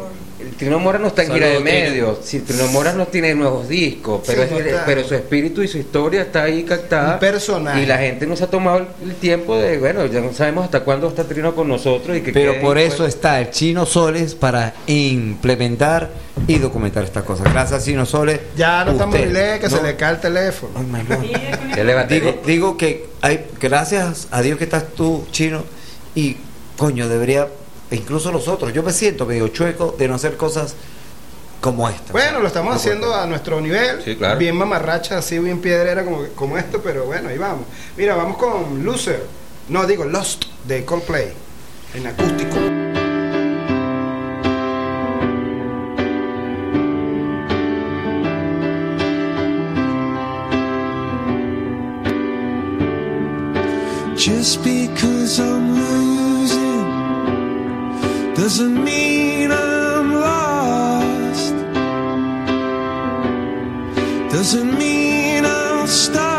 [0.58, 2.18] Trino Mora no está en gira de medios.
[2.24, 5.68] Si Trino Mora no tiene nuevos discos, pero, Sí, no es- pero su espíritu y
[5.68, 7.14] su historia está ahí captada.
[7.14, 7.82] Un personaje.
[7.82, 10.66] Y la gente no se ha tomado el, el tiempo de, bueno, ya no sabemos
[10.66, 12.18] hasta cuándo está Trino con nosotros.
[12.18, 13.16] y que Pero por eso pues.
[13.16, 16.10] está el Chino Soles para implementar
[16.48, 17.52] y documentar estas cosas.
[17.52, 18.40] Gracias, Chino Soles.
[18.58, 20.74] Ya no estamos lee que se le cae el teléfono.
[20.76, 22.06] Ay, my.
[22.10, 25.64] Digo, digo que hay, gracias a Dios que estás tú, Chino,
[26.14, 26.38] y
[26.78, 27.48] coño, debería,
[27.92, 30.74] e incluso nosotros, yo me siento medio chueco de no hacer cosas
[31.62, 32.12] como esta.
[32.12, 33.22] Bueno, lo estamos No haciendo puedo.
[33.22, 34.38] a nuestro nivel, Sí, claro.
[34.40, 37.66] bien mamarracha, así bien piedrera como, como esto, pero bueno, ahí vamos.
[37.98, 39.24] Mira, vamos con Loser,
[39.70, 41.32] no digo Lost, de Coldplay,
[41.96, 42.58] en acústico.
[54.16, 55.75] Just because I'm losing
[58.36, 61.56] doesn't mean I'm lost.
[64.32, 66.35] Doesn't mean I'll stop.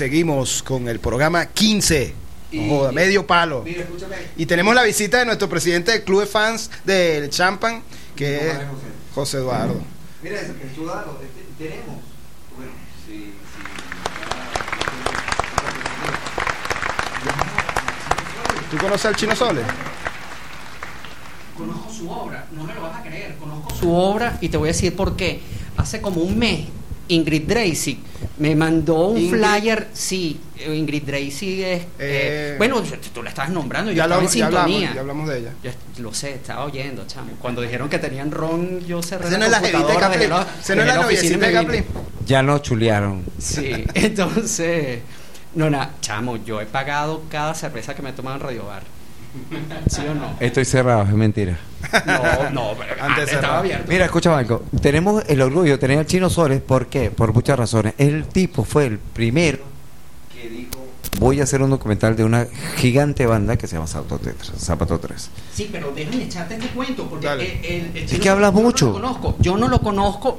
[0.00, 2.14] Seguimos con el programa 15.
[2.52, 3.60] No Y- joda, medio palo.
[3.62, 4.16] Mira, escúchame.
[4.34, 7.82] Y tenemos la visita de nuestro presidente del club de fans del Champan,
[8.16, 8.86] que es ¿Cómo es, José?
[9.14, 9.80] José Eduardo.
[10.22, 10.54] Mira, este,
[11.58, 11.96] tenemos.
[12.56, 12.72] Bueno,
[13.06, 13.34] sí,
[18.70, 19.60] ¿Tú conoces al Chino Sole?
[21.58, 23.36] Conozco su obra, no me lo vas a creer.
[23.36, 25.42] Conozco su obra y te voy a decir por qué.
[25.76, 26.68] Hace como un mes,
[27.08, 27.98] Ingrid Dreisig
[28.40, 29.40] me mandó un Ingrid.
[29.40, 29.88] flyer.
[29.92, 31.80] Sí, eh, Ingrid Dreisig es.
[31.82, 32.82] eh, Eh, bueno,
[33.14, 34.94] tú la estabas nombrando, yo Ya, estaba lo- en ya hablamos, sintonía.
[34.94, 35.52] ya hablamos de ella.
[35.62, 35.70] Yo
[36.02, 37.32] lo sé, estaba oyendo, chamo.
[37.40, 40.82] Cuando dijeron que tenían ron, yo cerré no es la de computadora, la- Esa no
[40.82, 41.84] es la oficina y noviecita de me Capri.
[42.26, 43.24] Ya nos chulearon.
[43.38, 45.00] Sí, entonces.
[45.54, 48.82] No, nada, chamo, yo he pagado cada cerveza que me he tomado en Radio Bar.
[49.88, 50.34] ¿Sí o no?
[50.40, 51.58] Estoy cerrado, es mentira.
[52.06, 53.86] No, no, pero Antes estaba abierto.
[53.88, 54.62] Mira, escucha, Marco.
[54.82, 56.60] Tenemos el orgullo de tener al Chino Soles.
[56.60, 57.10] ¿Por qué?
[57.10, 57.94] Por muchas razones.
[57.98, 59.58] El tipo fue el primero
[60.32, 60.70] que dijo:
[61.18, 62.46] Voy a hacer un documental de una
[62.76, 64.36] gigante banda que se llama Zapato 3.
[64.58, 65.30] Zapato 3.
[65.54, 68.52] Sí, pero déjame echarte este cuento porque el, el- el Es chino que habla yo
[68.54, 68.86] no mucho.
[68.86, 70.38] lo conozco, yo no lo conozco,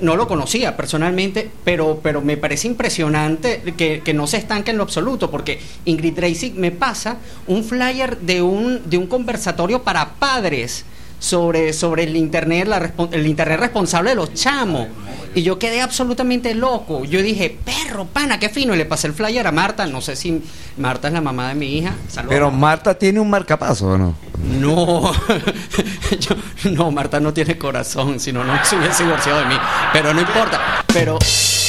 [0.00, 4.76] no lo conocía personalmente, pero, pero me parece impresionante que, que no se estanque en
[4.76, 10.14] lo absoluto, porque Ingrid Tracy me pasa un flyer de un, de un conversatorio para
[10.14, 10.84] padres
[11.18, 14.88] sobre, sobre el internet, la el internet responsable de los chamos.
[15.34, 17.04] Y yo quedé absolutamente loco.
[17.04, 18.74] Yo dije, perro, pana, qué fino.
[18.74, 19.86] Y le pasé el flyer a Marta.
[19.86, 20.42] No sé si
[20.78, 21.92] Marta es la mamá de mi hija.
[22.08, 22.94] Saludos, Pero Marta.
[22.98, 24.14] Tiene un marcapaso, ¿o no?
[24.58, 25.12] No,
[26.20, 29.54] Yo- no, Marta no tiene corazón, si no, no se hubiese divorciado de mí.
[29.92, 30.84] Pero no importa.
[30.92, 31.18] Pero,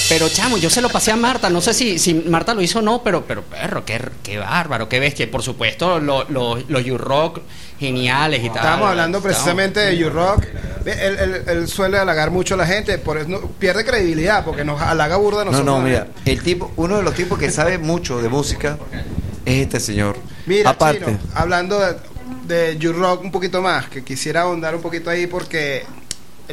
[0.08, 1.50] pero chamo, yo se lo pasé a Marta.
[1.50, 4.88] No sé si, si Marta lo hizo o no, pero, pero perro, qué, qué bárbaro,
[4.88, 5.26] qué bestia.
[5.26, 7.42] Y por supuesto, los los los You-Rock
[7.80, 8.58] geniales y tal.
[8.58, 10.44] Estábamos hablando precisamente de You-Rock.
[10.86, 14.64] Él, él- él suele halagar mucho a la gente, por eso no- pierde credibilidad, porque
[14.66, 15.78] nos halaga burda a No, nosotros.
[15.78, 16.08] no, mira.
[16.26, 18.78] El tipo, uno de los tipos que sabe mucho de música
[19.46, 20.18] es este señor.
[20.46, 21.96] Mira, Aparte, Chino, hablando de,
[22.48, 25.84] de You-Rock un poquito más, que quisiera ahondar un poquito ahí porque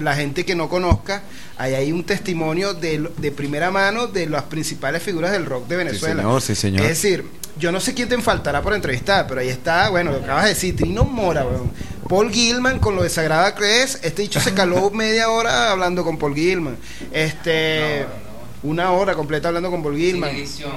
[0.00, 1.22] la gente que no conozca,
[1.56, 5.76] ahí hay un testimonio de, de primera mano de las principales figuras del rock de
[5.76, 6.22] Venezuela.
[6.22, 6.82] señor, sí, señor.
[6.82, 7.24] Es decir,
[7.58, 10.50] yo no sé quién te faltará por entrevistar, pero ahí está, bueno, lo acabas de
[10.50, 11.70] decir, Trino Mora, weón.
[12.08, 16.18] Paul Gilman con lo desagrada que es, este dicho se caló media hora hablando con
[16.18, 16.76] Paul Gilman.
[17.10, 18.06] Este,
[18.62, 20.30] una hora completa hablando con Paul Gilman.
[20.30, 20.72] Sin edición.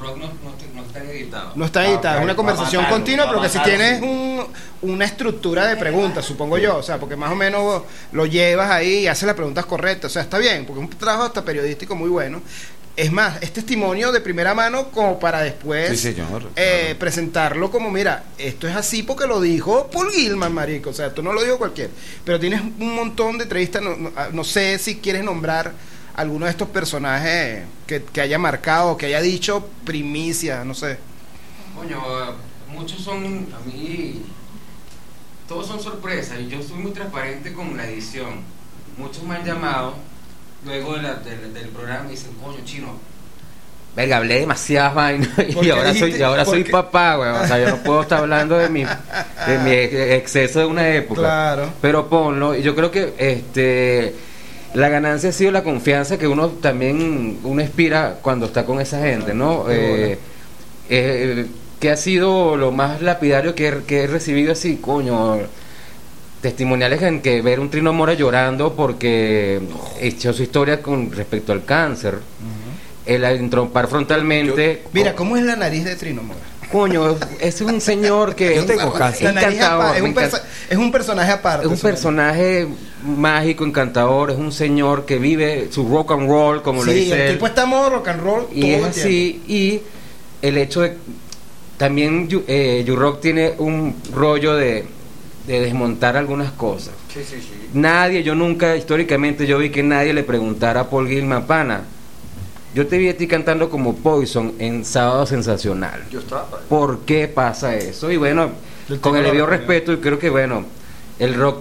[0.00, 0.32] Rock no, no,
[0.74, 1.56] no están editados.
[1.56, 4.46] No está editada, Ah, es una conversación matarlo, continua, pero que si tienes un,
[4.82, 7.82] una estructura de preguntas, supongo yo, o sea, porque más o menos
[8.12, 10.98] lo llevas ahí y haces las preguntas correctas, o sea, está bien, porque es un
[10.98, 12.42] trabajo hasta periodístico muy bueno.
[12.96, 17.90] Es más, es testimonio de primera mano como para después Sí, señor, eh, presentarlo como,
[17.92, 21.42] mira, esto es así porque lo dijo Paul Gilman, marico, o sea, esto no lo
[21.44, 21.90] dijo cualquiera.
[22.24, 25.72] Pero tienes un montón de entrevistas, no, no- ah, no sé si quieres nombrar
[26.18, 30.98] alguno de estos personajes que, que haya marcado, que haya dicho primicia, no sé.
[31.76, 32.32] Coño, eh,
[32.72, 34.22] muchos son, a mí,
[35.48, 38.42] todos son sorpresas y yo soy muy transparente con la edición.
[38.96, 39.94] Muchos me han llamado
[40.64, 42.98] luego de la- del- del programa y dicen, coño, chino,
[43.94, 47.36] verga, hablé demasiadas vainas ¿Por y ahora soy, y ahora ¿Por soy papá, weón.
[47.36, 50.88] O sea, yo no puedo estar hablando de mi, de mi ex- exceso de una
[50.88, 51.20] época.
[51.20, 51.72] Claro.
[51.80, 54.14] Pero ponlo, y yo creo que este
[54.74, 59.00] la ganancia ha sido la confianza que uno también uno inspira cuando está con esa
[59.00, 59.64] gente, ¿no?
[59.66, 60.18] Qué Eh,
[60.90, 61.46] eh,
[61.80, 65.38] que ha sido lo más lapidario que he, que he recibido así, coño,
[66.40, 69.60] testimoniales en que ver un Trino Mora llorando porque
[70.00, 72.18] echó su historia con respecto al cáncer,
[73.06, 76.40] el entrompar frontalmente, Mira, ¿cómo es la nariz de Trino Mora?
[76.70, 79.34] coño, es un señor que Yo tengo cáncer.
[79.38, 81.66] Es, es un personaje aparte.
[81.66, 82.68] Es un personaje
[83.04, 87.14] mágico, encantador, es un señor que vive su rock and roll, como lo Sí, dice
[87.14, 87.32] el él.
[87.34, 89.80] tipo está modo rock and roll Y todo es el así, y
[90.42, 90.96] el hecho de...
[91.76, 94.84] También Yu- eh, You-Rock tiene un rollo de,
[95.46, 96.92] de desmontar algunas cosas.
[97.72, 101.82] Nadie, yo nunca, históricamente, yo vi que nadie le preguntara a Paul Gilman, pana,
[102.74, 106.02] yo te vi a ti cantando como Poison en Sábado Sensacional.
[106.10, 106.48] Yo estaba.
[106.68, 108.10] ¿Por qué pasa eso?
[108.10, 108.50] Y bueno,
[109.00, 110.64] con el de debido rock, respeto, y creo que bueno,
[111.20, 111.58] el rock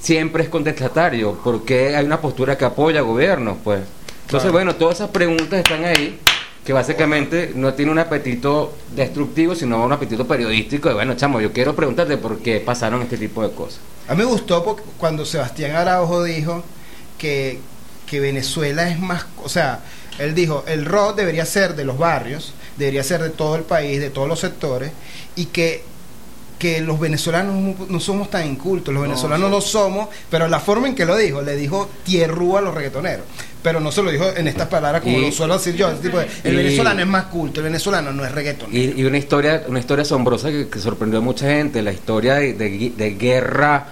[0.00, 3.80] siempre es contestatario, porque hay una postura que apoya gobiernos, pues.
[4.22, 4.52] Entonces, Claro.
[4.52, 6.18] bueno, todas esas preguntas están ahí,
[6.64, 10.88] que básicamente no tiene un apetito destructivo, sino un apetito periodístico.
[10.88, 13.80] De bueno, chamo, yo quiero preguntarte por qué pasaron este tipo de cosas.
[14.08, 16.62] A mí me gustó porque cuando Sebastián Araujo dijo
[17.18, 17.58] que,
[18.06, 19.80] que Venezuela es más, o sea,
[20.18, 24.00] él dijo, el rock debería ser de los barrios, debería ser de todo el país,
[24.00, 24.92] de todos los sectores,
[25.36, 25.82] y que,
[26.60, 30.94] que los venezolanos no- somos tan incultos, los venezolanos no somos, pero la forma en
[30.94, 33.24] que lo dijo, le dijo tierrú a los reggaetoneros.
[33.62, 35.88] Pero no se lo dijo en estas palabras como Y- lo suelo decir yo.
[35.90, 38.78] el tipo de, el y- venezolano es más culto, el venezolano no es reggaetonero.
[38.78, 42.34] Y, y una historia una historia asombrosa que, que sorprendió a mucha gente, la historia
[42.34, 43.86] de, de gui- de guerra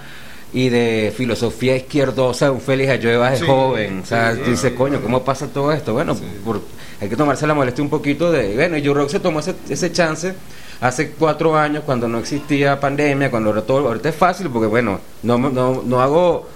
[0.53, 4.01] y de filosofía izquierdosa de un Félix Ayueva de Sí, joven.
[4.03, 5.93] O sea, sí, tú dices, coño, ¿cómo pasa todo esto?
[5.93, 6.15] Bueno,
[6.45, 6.61] por-
[7.01, 8.53] hay que tomarse la molestia un poquito de...
[8.55, 10.33] Bueno, y Rock se tomó ese, ese chance
[10.81, 13.87] hace cuatro años cuando no existía pandemia, cuando era todo...
[13.87, 16.47] Ahorita es fácil porque, bueno, no, no, no hago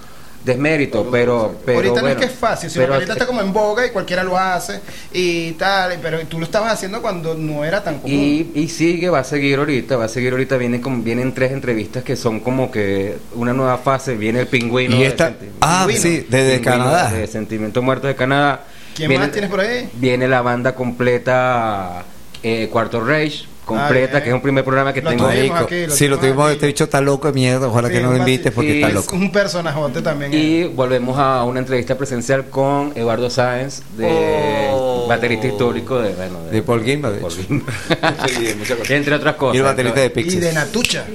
[0.44, 1.56] desmérito, pero...
[1.66, 3.54] pero ahorita no bueno, es que es fácil, sino pero- que ahorita está como en
[3.54, 4.82] boga y cualquiera lo hace
[5.14, 8.18] y tal, pero tú lo estabas haciendo cuando no era tan común.
[8.18, 11.54] Y, y sigue, va a seguir ahorita, va a seguir ahorita, vienen, como, vienen tres
[11.54, 14.96] entrevistas que son como que una nueva fase, viene el pingüino.
[14.98, 16.02] Y de esta- ah, Pingüino.
[16.02, 17.12] sí, desde Pingüino Canadá.
[17.12, 18.64] De Sentimiento Muerto de Canadá.
[18.96, 19.90] ¿Quién Viene- más tienes por ahí?
[19.94, 22.04] Viene la banda completa,
[22.44, 25.26] eh, Cuarto Rage, completa, que es un primer programa que Lo tengo.
[25.28, 27.68] aquí, lo si lo tuvimos este bicho está loco de mierda.
[27.68, 29.16] Ojalá Sí, que no lo invites porque y- está Es loco.
[29.16, 30.34] un personajote también.
[30.34, 35.06] Y volvemos a una entrevista presencial con Eduardo Sáenz, de Oh.
[35.08, 37.32] baterista histórico de, bueno, De Paul Gilman, de Paul.
[38.28, 38.54] Sí.
[38.94, 39.56] Entre otras cosas.
[39.56, 40.42] Y el baterista de y Pixies.
[40.42, 41.06] de Natucha.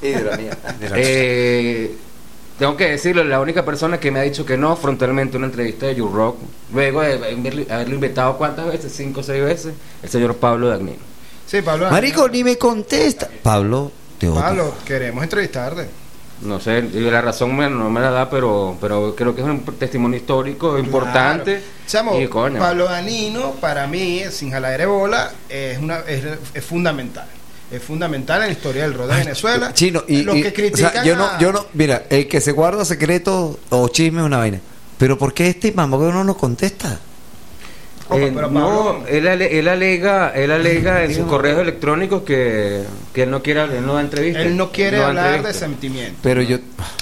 [0.00, 0.58] Y de la mía.
[0.80, 1.94] De la- Eh,
[2.58, 5.46] tengo que decirlo, la única persona que me ha dicho que no frontalmente en una
[5.46, 6.36] entrevista de You Rock,
[6.72, 7.14] luego de
[7.70, 11.11] haberlo invitado cuántas veces, cinco o seis veces, el señor Pablo Dagnino.
[11.52, 11.90] Sí, Pablo.
[11.90, 13.28] Marico, ni me contesta.
[13.42, 14.40] Pablo, te odio.
[14.40, 15.86] Pablo, queremos entrevistarte.
[16.40, 19.46] No sé, y la razón me- no me la da, pero pero creo que es
[19.46, 21.56] un testimonio histórico importante.
[21.60, 21.66] Claro.
[21.86, 26.24] Chamo, y coño, Pablo Danino, para mí, sin jalar de bola, es, una, es,
[26.54, 27.26] es fundamental.
[27.70, 29.74] Es fundamental en la historia del rock de Venezuela.
[29.74, 32.40] Chino, y, Los y- que o critican sea, yo no, yo no, mira, el que
[32.40, 34.58] se guarda secretos o chisme es una vaina.
[34.96, 36.98] Pero ¿por qué este mamá no nos contesta?
[38.10, 42.82] Eh, pero no, él, ale- él alega, él alega en sus correos electrónicos que,
[43.14, 44.42] que él no quiere, él no da entrevistas.
[44.44, 46.18] Él no quiere hablar de sentimientos.
[46.22, 46.58] Pero yo,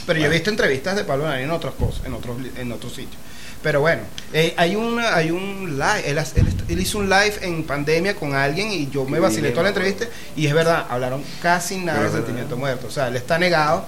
[0.07, 3.17] Pero yo he visto entrevistas de Pablo en otras cosas, en otros, en otros sitios.
[3.63, 4.03] Pero bueno,
[4.33, 8.35] eh, hay una, hay un live, él, él él hizo un live en pandemia con
[8.35, 12.11] alguien y yo me vacilé toda la entrevista y es verdad, hablaron casi nada de
[12.11, 12.87] sentimiento muerto.
[12.87, 13.85] O sea, él está negado.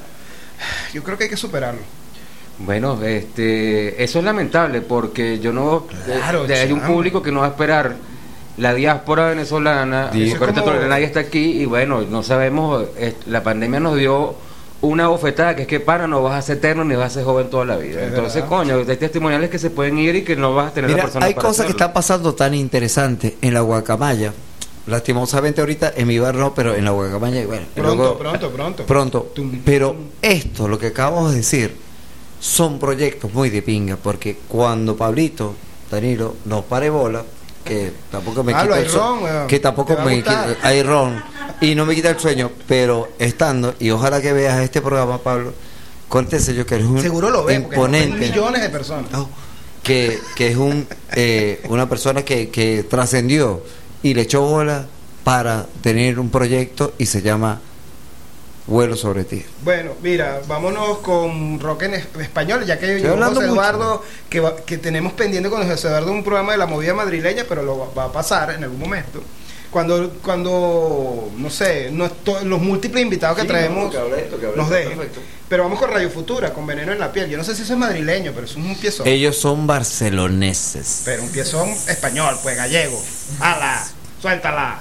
[0.93, 1.81] Yo creo que hay que superarlo.
[2.65, 5.87] Bueno, este, eso es lamentable porque yo no.
[6.05, 7.97] Claro, de- hay un público que no va a esperar
[8.59, 10.11] la diáspora venezolana.
[10.15, 12.85] Es como- nadie está aquí y bueno, no sabemos.
[12.97, 14.35] eh, La pandemia nos dio
[14.83, 17.25] una bofetada que es que para no vas a ser eterno ni vas a ser
[17.25, 18.01] joven toda la vida.
[18.03, 18.49] Es Entonces, verdad.
[18.49, 21.05] coño, hay testimoniales que se pueden ir y que no vas a tener la Mira,
[21.05, 24.33] persona hay para cosas que están pasando tan interesantes en la Guacamaya.
[24.87, 27.63] Lastimosamente ahorita en mi bar no, pero en la Guacamaya, bueno.
[27.77, 28.85] y Pronto, luego- pronto, pronto.
[28.85, 29.33] Pronto.
[29.65, 31.77] Pero esto, lo que acabamos de decir,
[32.43, 35.55] son proyectos muy de pinga, porque cuando Pablito,
[35.89, 37.23] Danilo, nos pare bola,
[37.65, 41.23] que tampoco me Pablo, quita el sueño, que tampoco me quita, hay ron,
[41.61, 45.55] y no me quita el sueño, pero estando, y ojalá que veas este programa, Pablo,
[46.09, 48.19] con este sello que eres un Seguro lo ven imponente.
[48.19, 49.09] millones de personas.
[49.85, 53.63] que, que es un eh, una persona que, que trascendió
[54.03, 54.85] y le echó bola
[55.23, 57.61] para tener un proyecto y se llama
[58.73, 59.45] Vuelo sobre ti.
[59.63, 63.47] Bueno, mira, vámonos con rock en es- español, ya que hablando José.
[63.53, 67.45] Eduardo, que, va- que tenemos pendiente con José Eduardo un programa de la movida madrileña,
[67.47, 69.23] pero lo va, va a pasar en algún momento.
[69.71, 73.97] Cuando, cuando no sé, no es to- los múltiples invitados que Sí, traemos no, que
[73.99, 74.99] hable esto, que hable nos dejen.
[75.49, 77.29] Pero vamos con Radio Futura, con Veneno en la piel.
[77.29, 79.07] Yo no sé si eso es madrileño, pero eso es un piezón.
[79.07, 81.03] Ellos son barceloneses.
[81.05, 82.99] Pero un piezón español, pues gallego.
[83.39, 83.85] ¡Hala!
[84.21, 84.81] ¡Suéltala!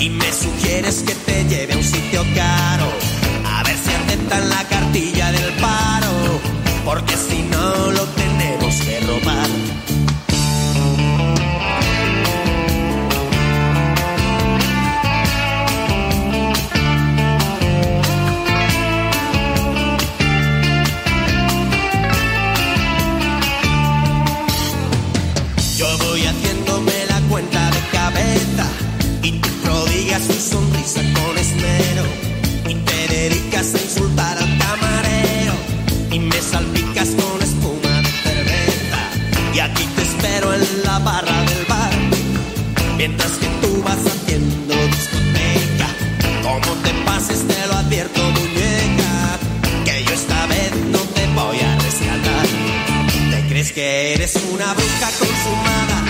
[0.00, 2.86] y me sugieres que te lleve a un sitio caro.
[3.44, 6.40] A ver si aceptan la cartilla del paro,
[6.84, 9.19] porque si no lo tenemos que robar.
[43.00, 45.88] Mientras que tú vas haciendo discoteca.
[46.42, 49.38] Como te pases te lo advierto muñeca
[49.86, 52.46] que yo esta vez no te voy a rescatar.
[53.30, 56.09] Te crees que eres una bruja consumada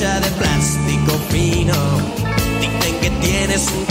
[0.00, 1.74] hecha de plástico fino.
[2.60, 3.84] Dicen que tienes un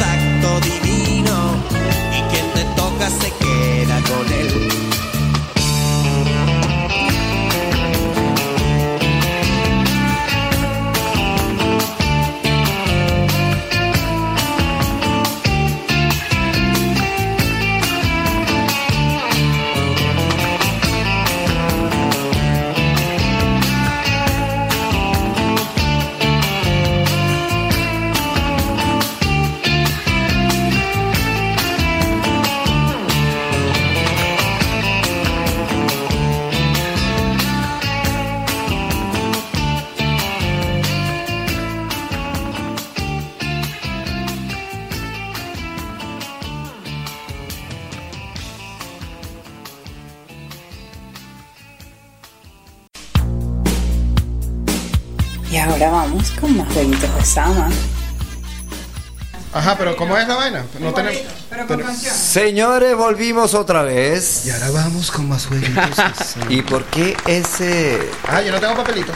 [59.59, 60.63] Ajá, pero ¿cómo es la vaina?
[60.79, 61.21] No tenemos.
[61.49, 62.15] Pero con canción.
[62.15, 64.45] Señores, volvimos otra vez.
[64.45, 65.83] Y ahora vamos con más jueguitos.
[66.49, 67.99] ¿Y por qué ese...?
[68.27, 69.13] Ah, yo no tengo papelitos.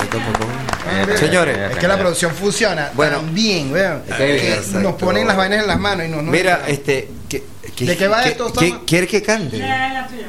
[0.00, 0.44] Yo tampoco.
[0.86, 1.18] Ah, bien.
[1.18, 1.72] Señores.
[1.72, 3.16] Es que la producción funciona Bueno.
[3.20, 4.80] tan bien, que- exacto.
[4.80, 7.08] nos ponen las vainas en las manos y no, no Mira, este...
[7.28, 7.42] ¿qué,
[7.80, 8.52] ¿De qué va qué- esto?
[8.86, 9.58] ¿Quiere que cante?
[9.58, 10.26] La tuya.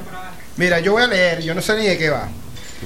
[0.55, 2.29] Mira, yo voy a leer, yo no sé ni de qué va.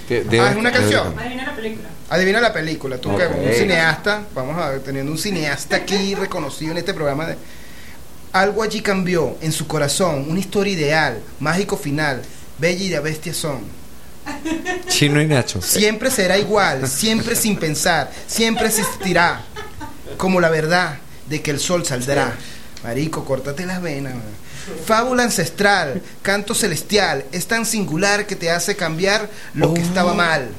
[0.08, 1.14] De- de- Ah, es una canción.
[1.20, 1.90] Adivina la película.
[2.10, 3.36] Adivina la película, tú que Ok.
[3.48, 7.36] un cineasta, vamos a ver, teniendo un cineasta aquí reconocido en este programa de
[8.34, 12.22] algo allí cambió en su corazón, una historia ideal, mágico final,
[12.58, 13.60] bella y de bestia son.
[14.88, 15.62] Chino y Nacho.
[15.62, 19.42] Siempre será igual, siempre sin pensar, siempre existirá,
[20.18, 20.98] como la verdad
[21.28, 22.34] de que el sol saldrá.
[22.84, 24.14] Marico, córtate las venas.
[24.14, 24.24] man.
[24.86, 30.50] Fábula ancestral, canto celestial, es tan singular que te hace cambiar lo que estaba mal.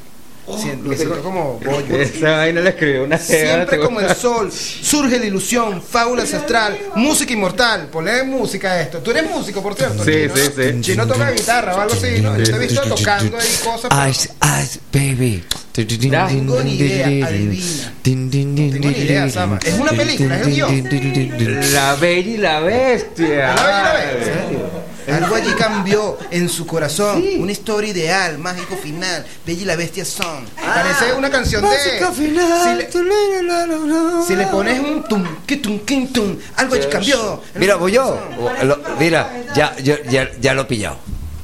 [0.58, 1.96] Siento como bollo.
[1.96, 7.32] Esa vaina la escribió una Siempre como el sol, surge la ilusión, fábula ancestral, música
[7.32, 7.88] inmortal.
[7.88, 8.98] Ponle música a esto.
[8.98, 10.04] Tú eres músico, por cierto.
[10.04, 10.62] Sí, Chino, sí, ¿no?
[10.62, 10.80] sí.
[10.80, 12.36] Chino toca guitarra o algo así, ¿no?
[12.36, 14.08] Yo te he visto tocando ahí cosas.
[14.10, 14.30] Ice,
[14.62, 15.44] ice, baby.
[15.74, 17.86] No tengo ni idea, adivina.
[17.86, 19.58] No tengo tengo ni idea, Sama.
[19.64, 21.72] Es una película, es el guion.
[21.72, 23.54] La Bella y la Bestia.
[23.54, 24.91] La Bella y la Bestia.
[25.10, 27.24] Algo allí cambió en su corazón.
[27.38, 29.24] Una historia ideal, mágico final.
[29.46, 30.44] Bella y la bestia son.
[30.56, 31.68] Parece una canción de.
[32.14, 32.62] Final.
[32.90, 37.42] Si le, si le pones un tum, que tum, que tum, algo allí cambió.
[37.54, 38.18] Mira, voy yo.
[38.38, 38.60] corazón.
[38.60, 40.98] O- lo- mira, ya, ya, ya, ya lo he pillado.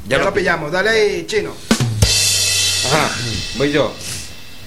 [0.09, 0.71] Ya lo pillamos.
[0.73, 1.53] Dale ahí, chino.
[2.87, 3.11] Ajá,
[3.57, 3.93] voy yo.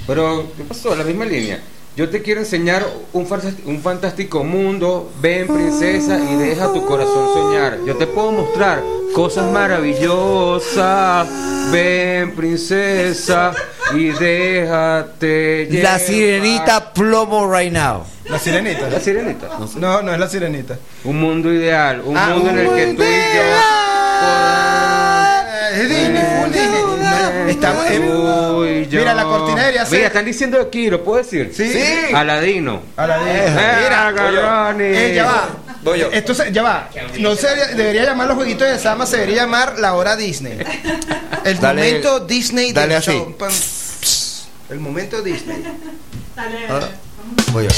[0.07, 0.95] Pero, ¿qué pasó?
[0.95, 1.61] La misma línea.
[1.95, 3.27] Yo te quiero enseñar un,
[3.65, 5.11] un fantástico mundo.
[5.21, 7.79] Ven, princesa, y deja tu corazón soñar.
[7.85, 8.81] Yo te puedo mostrar
[9.13, 11.27] cosas maravillosas.
[11.71, 13.51] Ven, princesa,
[13.93, 15.99] y déjate La llevar.
[15.99, 18.03] sirenita plomo right now.
[18.29, 18.89] La sirenita.
[18.89, 19.49] La sirenita.
[19.77, 20.77] No, no es la sirenita.
[21.03, 22.01] Un mundo ideal.
[22.05, 23.41] Un Ah, mundo en el un que tú y yo.
[25.73, 25.89] Es
[27.61, 28.09] Disney, full Disney.
[28.09, 28.51] No, Estamos en.
[28.55, 28.99] Tú y yo.
[28.99, 31.51] Mira, la cortina debería ser- Mira, están diciendo aquí, ¿lo puedo decir?
[31.55, 31.71] Sí.
[31.71, 32.13] Sí.
[32.13, 32.81] Aladino.
[32.97, 33.31] A la de.
[33.47, 33.49] Eh,
[33.83, 34.83] Mira, agarroni.
[34.83, 35.49] eh, ya va.
[35.83, 36.09] Voy yo.
[36.11, 36.89] Esto se- ya va.
[37.19, 40.57] No se debería, debería llamar los jueguitos de Sama, se debería llamar la hora Disney.
[41.43, 43.11] El Dale- momento Disney dale del así.
[43.11, 43.35] show.
[43.37, 45.63] Pam, pss, El momento Disney.
[46.35, 46.67] Dale.
[46.67, 46.89] Ahora,
[47.51, 47.69] voy yo.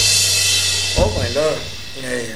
[0.98, 1.56] Oh my lord.
[2.04, 2.36] Eh,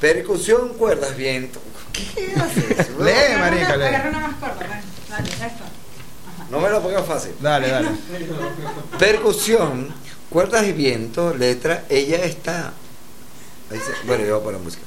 [0.00, 1.60] percusión, cuerdas, viento.
[1.92, 2.88] ¿Qué haces?
[2.98, 3.84] Lee, marica, lee.
[3.84, 4.80] Agarra una más corta, ven.
[5.08, 5.64] Dale, esto.
[6.50, 7.32] No me lo pongas fácil.
[7.40, 7.88] Dale, dale.
[8.98, 9.92] Percusión,
[10.30, 12.72] cuerdas y viento, letra, ella está.
[13.70, 14.82] ahí se- Bueno, yo voy a poner música.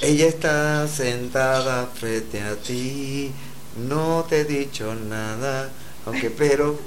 [0.00, 3.32] Ella está sentada frente a ti,
[3.76, 5.68] no te he dicho nada,
[6.06, 6.78] aunque pero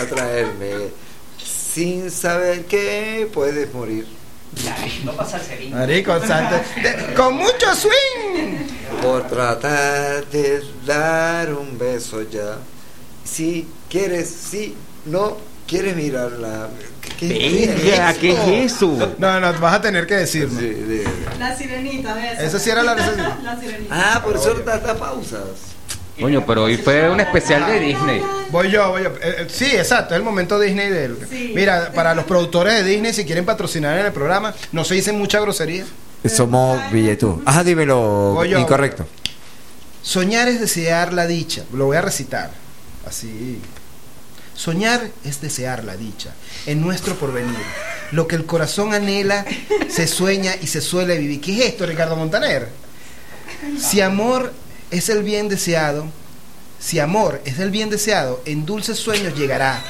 [0.00, 0.88] atraerme,
[1.44, 4.06] sin saber que puedes morir.
[5.04, 6.54] No pasa el Marico, santo.
[6.80, 8.56] De- Con mucho swing.
[9.02, 12.56] Por tratar de dar un beso ya.
[13.26, 14.74] Si quieres, si
[15.04, 15.36] no
[15.66, 16.68] quieres mirarla.
[17.18, 18.32] ¿Qué, Venga, ¿qué
[18.64, 19.14] es eso?
[19.18, 20.58] No, no, vas a tener que decirlo.
[20.60, 21.02] Sí, sí.
[21.38, 22.38] La sirenita, ¿ves?
[22.40, 22.94] Esa sí era la-
[23.42, 24.14] La sirenita.
[24.16, 25.40] Ah, por eso da, da pausas.
[26.20, 28.22] Coño, pero hoy fue un especial de Disney.
[28.50, 29.10] Voy yo, voy yo.
[29.10, 31.18] Eh, eh, sí, exacto, es el momento Disney del.
[31.28, 31.52] Sí.
[31.54, 35.18] Mira, para los productores de Disney, si quieren patrocinar en el programa, no se dicen
[35.18, 35.84] mucha grosería.
[36.24, 37.42] Somos billetú.
[37.44, 38.32] Ajá, dímelo.
[38.34, 38.58] Voy yo.
[38.58, 39.06] Incorrecto.
[40.02, 41.64] Soñar es desear la dicha.
[41.72, 42.50] Lo voy a recitar.
[43.06, 43.60] Así.
[44.54, 46.34] Soñar es desear la dicha
[46.66, 47.56] en nuestro porvenir.
[48.12, 49.44] Lo que el corazón anhela,
[49.88, 51.40] se sueña y se suele vivir.
[51.40, 52.68] ¿Qué es esto, Ricardo Montaner?
[53.78, 54.52] Si amor
[54.90, 56.06] es el bien deseado,
[56.80, 59.82] si amor es el bien deseado, en dulces sueños llegará.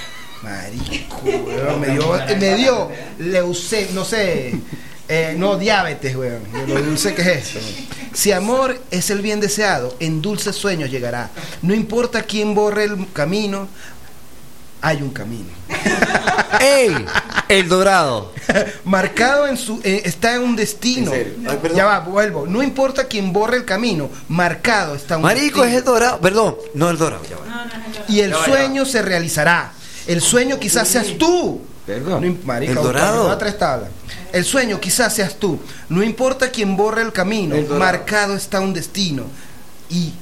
[0.43, 1.23] Marico,
[1.79, 2.91] me dio, me dio
[3.95, 4.53] no sé,
[5.09, 7.61] eh, no, diabetes, weón, de lo dulce que es esto.
[8.13, 11.31] Si amor es el bien deseado, en dulces sueños llegará.
[11.63, 13.69] No importa quién borre el camino,
[14.81, 15.49] hay un camino.
[16.61, 16.95] ¡Ey!
[17.49, 18.33] El dorado.
[18.85, 21.13] Marcado en su eh, está en un destino.
[21.13, 21.35] ¿En serio?
[21.51, 21.77] Ay, perdón.
[21.77, 22.47] ya va, vuelvo.
[22.47, 25.65] No importa quién borre el camino, marcado está un Marico, destino.
[25.65, 26.21] es el dorado.
[26.21, 27.23] Perdón, no el dorado.
[27.29, 27.47] Ya va.
[27.47, 28.05] No, no, no, no.
[28.09, 29.73] Y el Ya va, ya sueño se realizará.
[30.07, 31.61] El sueño quizás seas tú.
[31.87, 32.27] Perdón.
[32.27, 33.31] No marica, El dorado.
[33.31, 33.91] a tres tablas.
[34.33, 35.61] El sueño quizás seas tú.
[35.89, 39.25] No importa quién borre el camino, El marcado está un destino.
[39.89, 40.13] Y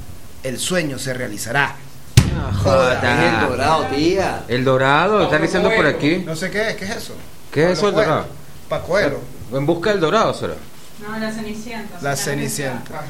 [0.43, 1.77] el sueño se realizará.
[2.19, 4.45] Es el dorado, tía.
[4.49, 6.19] El dorado, están diciendo por aquí.
[6.19, 7.15] No sé qué es, ¿qué es eso?
[7.51, 8.27] ¿Qué es eso el dorado?
[8.69, 9.21] Pacuero.
[9.53, 10.55] En busca del dorado será.
[11.01, 11.99] No, la cenicienta.
[12.03, 13.03] La Cenicienta.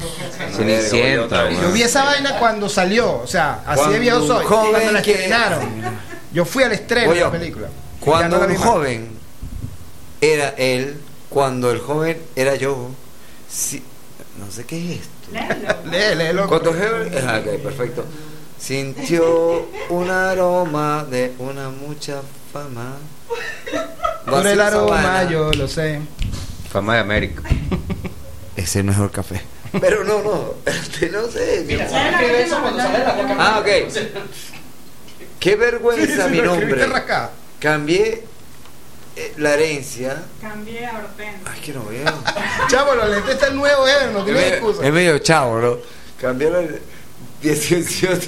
[0.53, 1.51] Cenicienta.
[1.51, 4.45] Yo vi esa vaina cuando salió, o sea, así de viejo soy.
[4.47, 5.69] Cuando la estrenaron.
[6.33, 7.69] Yo fui al estreno de la película.
[8.05, 9.09] Cuando un joven
[10.21, 12.91] era él, cuando el joven era yo,
[13.49, 13.83] si-
[14.39, 15.85] no sé qué es esto.
[15.91, 16.47] Lee, léelo.
[16.49, 18.05] Cuando el joven, ah, ok, perfecto.
[18.59, 22.21] Sintió un aroma de una mucha
[22.53, 22.97] fama.
[24.27, 25.31] Por el aroma, sabana.
[25.31, 26.01] yo lo sé.
[26.71, 27.43] Fama de América.
[28.57, 29.43] Es el mejor café.
[29.81, 31.65] Pero no, no, este no sé.
[31.67, 33.37] Mira, se escribe eso cuando sale de la boca.
[33.39, 33.67] Ah, ok.
[35.41, 36.87] Qué vergüenza Sí, mi nombre.
[36.87, 37.31] rascado.
[37.65, 38.23] Cambié
[39.17, 40.23] eh, la herencia.
[40.39, 41.51] Cambié a Hortensia.
[41.51, 42.05] Ay, que no veo.
[42.69, 44.87] Chavo, los lentes están nuevos, eh, no Es tiene medio, excusa.
[44.87, 45.79] es medio chavo, ¿no?
[46.21, 46.61] Cambié la
[47.41, 48.19] 18.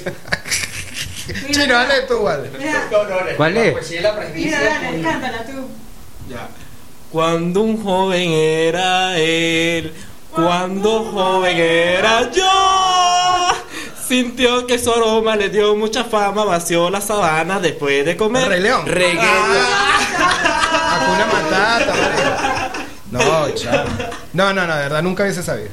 [1.51, 2.49] Chino, dale tú, vale.
[2.57, 2.89] Mira,
[3.37, 3.71] ¿Cuál es?
[3.73, 4.57] Pues sí, la presbicia.
[4.57, 5.67] mira, dale, cántala tú.
[7.11, 9.93] Cuando un joven era él,
[10.33, 13.53] cuando joven era yo,
[14.07, 18.47] sintió que su aroma le dio mucha fama, vació la sabana después de comer.
[18.47, 18.85] Rey León.
[18.85, 19.25] Reggae.
[20.17, 21.93] Hakuna Matata.
[23.11, 23.89] No, chavo.
[24.33, 25.69] No, no, no, de verdad, nunca hubiese sabido.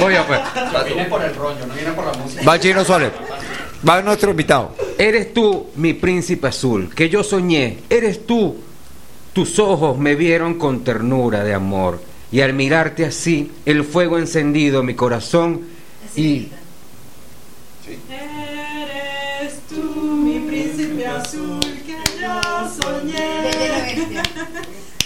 [0.00, 0.40] Voy a pues.
[0.86, 2.42] Viene por el rollo, no viene por la música.
[2.48, 3.12] Va Chino Suárez.
[3.86, 4.74] Va nuestro invitado.
[4.96, 7.78] Eres tú, mi príncipe azul, que yo soñé.
[7.90, 8.56] Eres tú.
[9.32, 12.00] Tus ojos me vieron con ternura de amor.
[12.32, 15.62] Y al mirarte así, el fuego encendido en mi corazón.
[16.14, 16.48] Y
[17.88, 22.40] Eres tú, mi príncipe azul que yo
[22.82, 24.06] soñé.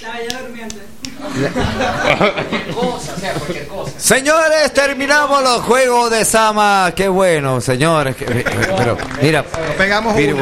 [0.02, 0.76] La bella durmiente.
[1.20, 3.92] Cualquier cosa, o sea, cualquier cosa.
[3.98, 6.90] Señores, terminamos los juegos de Sama.
[6.96, 8.16] Qué bueno, señores.
[8.16, 9.44] Qué- Pero, mira.
[9.76, 10.34] pegamos mira,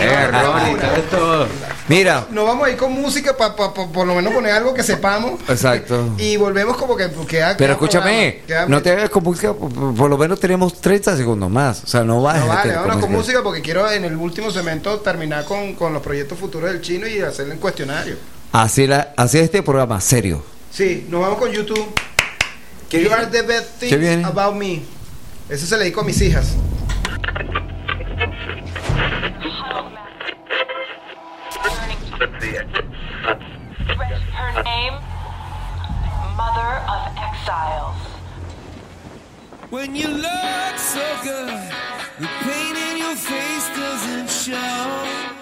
[0.00, 1.46] Eh.
[1.88, 5.40] Mira, Nos vamos a ir con música para por lo menos poner algo que sepamos.
[5.48, 6.14] exacto.
[6.18, 7.56] Y volvemos como que queda.
[7.56, 11.50] Pero escúchame, queda- no te hagas con música, por, por lo menos tenemos 30 segundos
[11.50, 11.84] más.
[11.84, 12.42] O sea, no bajes.
[12.42, 16.02] No, vale, vámonos con música porque quiero en el último segmento terminar con, con los
[16.02, 18.16] proyectos futuros del chino y hacerle un cuestionario.
[18.52, 20.42] Así, la, así es este programa, serio.
[20.70, 21.86] Sí, nos vamos con YouTube.
[22.90, 24.82] You are the best ¿Qué thing about me.
[25.48, 26.48] Eso se le dedico a mis hijas.
[39.78, 41.54] When you look so good,
[42.18, 45.37] the pain in your face doesn't show.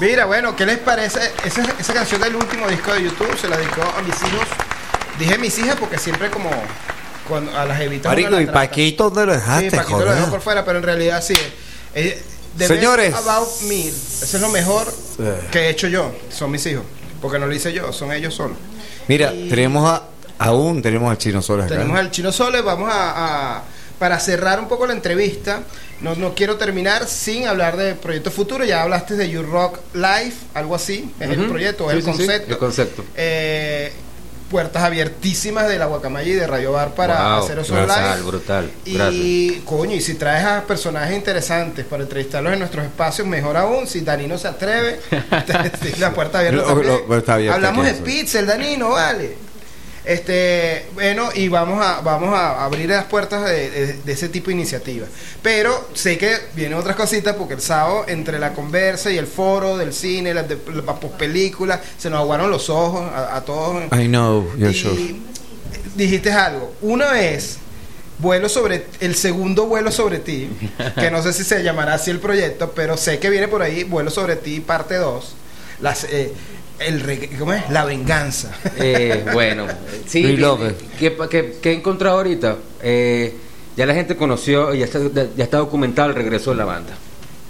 [0.00, 1.18] Mira, bueno, ¿qué les parece?
[1.44, 4.46] Esa, esa canción del último disco de YouTube se la dedicó a mis hijos.
[5.18, 6.50] Dije mis hijas porque siempre como
[7.28, 8.10] cuando a las evitas.
[8.10, 8.68] Marico, uno ¿y la trata.
[8.68, 10.14] Paquito dónde lo dejaste, Sí, Paquito lo joder?
[10.18, 11.34] dejó por fuera, pero en realidad sí.
[11.94, 12.22] Eh,
[12.58, 13.14] Señores.
[13.14, 15.48] About Me, eso es lo mejor Eh.
[15.50, 16.12] que he hecho yo.
[16.30, 16.84] Son mis hijos.
[17.20, 18.56] Porque no lo hice yo, son ellos solos.
[19.08, 20.04] Mira, tenemos a,
[20.38, 21.66] aún tenemos al Chino Soles.
[21.66, 23.62] Tenemos al Chino Sole, vamos a, a-
[23.98, 25.60] para cerrar un poco la entrevista.
[26.00, 28.66] No, no quiero terminar sin hablar de proyectos futuros.
[28.68, 31.10] Ya hablaste de You Rock Live, algo así.
[31.18, 32.52] Es el proyecto, Sí, es el sí, sí, concepto.
[32.52, 33.04] el concepto.
[33.16, 33.92] Eh,
[34.50, 38.22] puertas abiertísimas de la Guacamaya y de Radio Bar para Wow, hacer esos live.
[38.24, 38.70] brutal.
[38.86, 39.14] Gracias.
[39.14, 43.86] Y coño, y si traes a personajes interesantes para entrevistarlos en nuestros espacios, mejor aún.
[43.86, 45.00] Si Danino se atreve,
[45.98, 46.74] la puerta abierta.
[46.74, 48.04] Lo- está abierta Hablamos de eso.
[48.04, 49.47] pizza, el Danino, vale.
[50.08, 54.46] Este, bueno, y vamos a, vamos a abrir las puertas de, de- de ese tipo
[54.46, 55.10] de iniciativas.
[55.42, 59.76] Pero sé que vienen otras cositas porque el sábado, entre la conversa y el foro
[59.76, 63.84] del cine, la, de, la pospelícula, se nos aguaron los ojos a, a todos.
[63.92, 64.94] I know, you're sure.
[65.94, 66.72] Dijiste algo.
[66.80, 67.58] Una vez,
[68.18, 70.48] vuelo sobre el segundo vuelo sobre ti,
[70.98, 73.84] que no sé si se llamará así el proyecto, pero sé que viene por ahí,
[73.84, 75.34] vuelo sobre ti, parte 2.
[75.80, 76.32] Las, eh,
[76.80, 77.68] el, reg- ¿Cómo es?
[77.70, 78.52] La venganza.
[78.76, 79.66] Eh, bueno,
[80.06, 80.22] sí.
[80.98, 82.56] ¿Qué, qué, qué he encontrado ahorita?
[82.82, 83.34] Eh,
[83.76, 84.98] ya la gente conoció y ya está,
[85.36, 86.92] ya está documentado el regreso de la banda.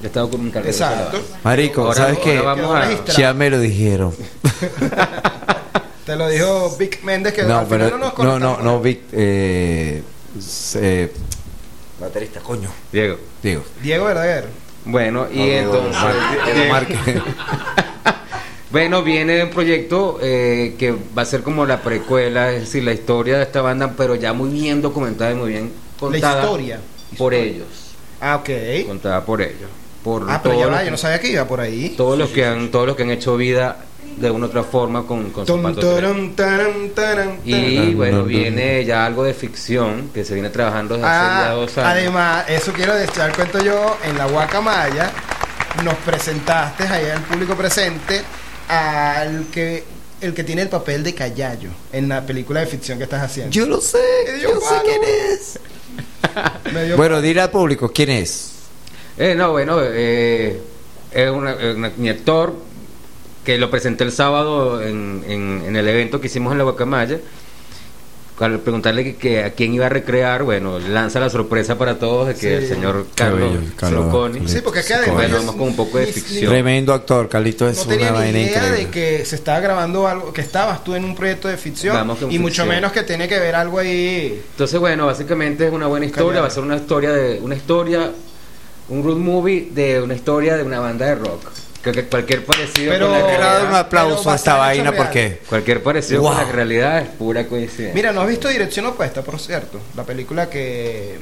[0.00, 1.18] Ya está documentado el regreso de la Exacto.
[1.22, 1.38] banda.
[1.44, 2.38] Marico, Ahora- ¿sabes qué?
[2.38, 4.14] ahora vamos a- Ya me lo dijeron.
[6.06, 8.80] Te lo dijo Vic Méndez que No, al final pero no nos no, no, no,
[8.80, 10.02] Vic, eh,
[10.40, 11.12] se-
[12.00, 12.70] baterista, coño.
[12.90, 13.18] Diego.
[13.42, 13.62] Diego.
[13.82, 14.46] Diego Verdaguer.
[14.86, 16.02] Bueno, y No, Diego entonces.
[16.02, 16.16] Mar-
[16.55, 16.98] Diego Márquez.
[18.70, 22.93] Bueno, viene un proyecto eh, que va a ser como la precuela, es decir, la
[22.93, 26.43] historia de esta banda, pero ya muy bien documentada y muy bien contada.
[26.43, 26.81] historia.
[27.16, 27.66] Por ellos.
[28.20, 28.86] Ah, ok.
[28.86, 29.70] Contada por ellos.
[30.05, 31.95] Por Ah, pero todos ya los va, que- yo no sabía que iba por ahí.
[31.97, 33.78] Todos los que han, todos los que han hecho vida
[34.19, 39.23] de una u otra forma con, con taram, taram, taram, Y bueno, viene ya algo
[39.24, 41.90] de ficción que se viene trabajando desde hace ya Ah, dos años.
[41.90, 45.11] además, eso quiero decir, cuento yo, en la Guacamaya
[45.85, 48.23] nos presentaste allá al público presente
[48.69, 49.85] al que
[50.20, 53.53] el que tiene el papel de Callayo en la película de ficción que estás haciendo.
[53.53, 53.99] Yo lo sé,
[54.43, 55.59] yo sé quién es.
[56.97, 58.53] Bueno, dile al público quién es.
[59.16, 60.61] Eh, no, bueno, eh,
[61.12, 62.55] es una- una- mi actor
[63.45, 67.19] que lo presenté el sábado en, en- en el evento que hicimos en la Guacamaya.
[68.40, 72.28] Al preguntarle que, que a quién iba a recrear, bueno, lanza la sorpresa para todos
[72.28, 72.47] de que Sí.
[72.47, 73.51] el señor Carlos.
[73.81, 74.47] Seroconi.
[74.48, 76.51] Sí, porque además Bueno, vamos con un poco de ficción.
[76.52, 78.78] Tremendo actor, Carlito es no tenía una ni vaina idea increíble.
[78.85, 82.19] de que se estaba grabando algo, que estabas tú en un proyecto de ficción Vamos
[82.31, 84.40] y mucho menos que tiene que ver algo ahí.
[84.52, 88.10] Entonces, bueno, básicamente es una buena historia, va a ser una historia de una historia
[88.90, 91.43] un road movie de una historia de una banda de rock.
[91.93, 95.40] Creo que cualquier parecido Pero- con la dar realidad, un aplauso a esta vaina porque
[95.48, 96.35] cualquier parecido Wow.
[96.35, 97.94] con la realidad es pura coincidencia.
[97.94, 99.81] Mira, ¿no has visto Dirección Opuesta, por cierto?
[99.97, 101.19] La película que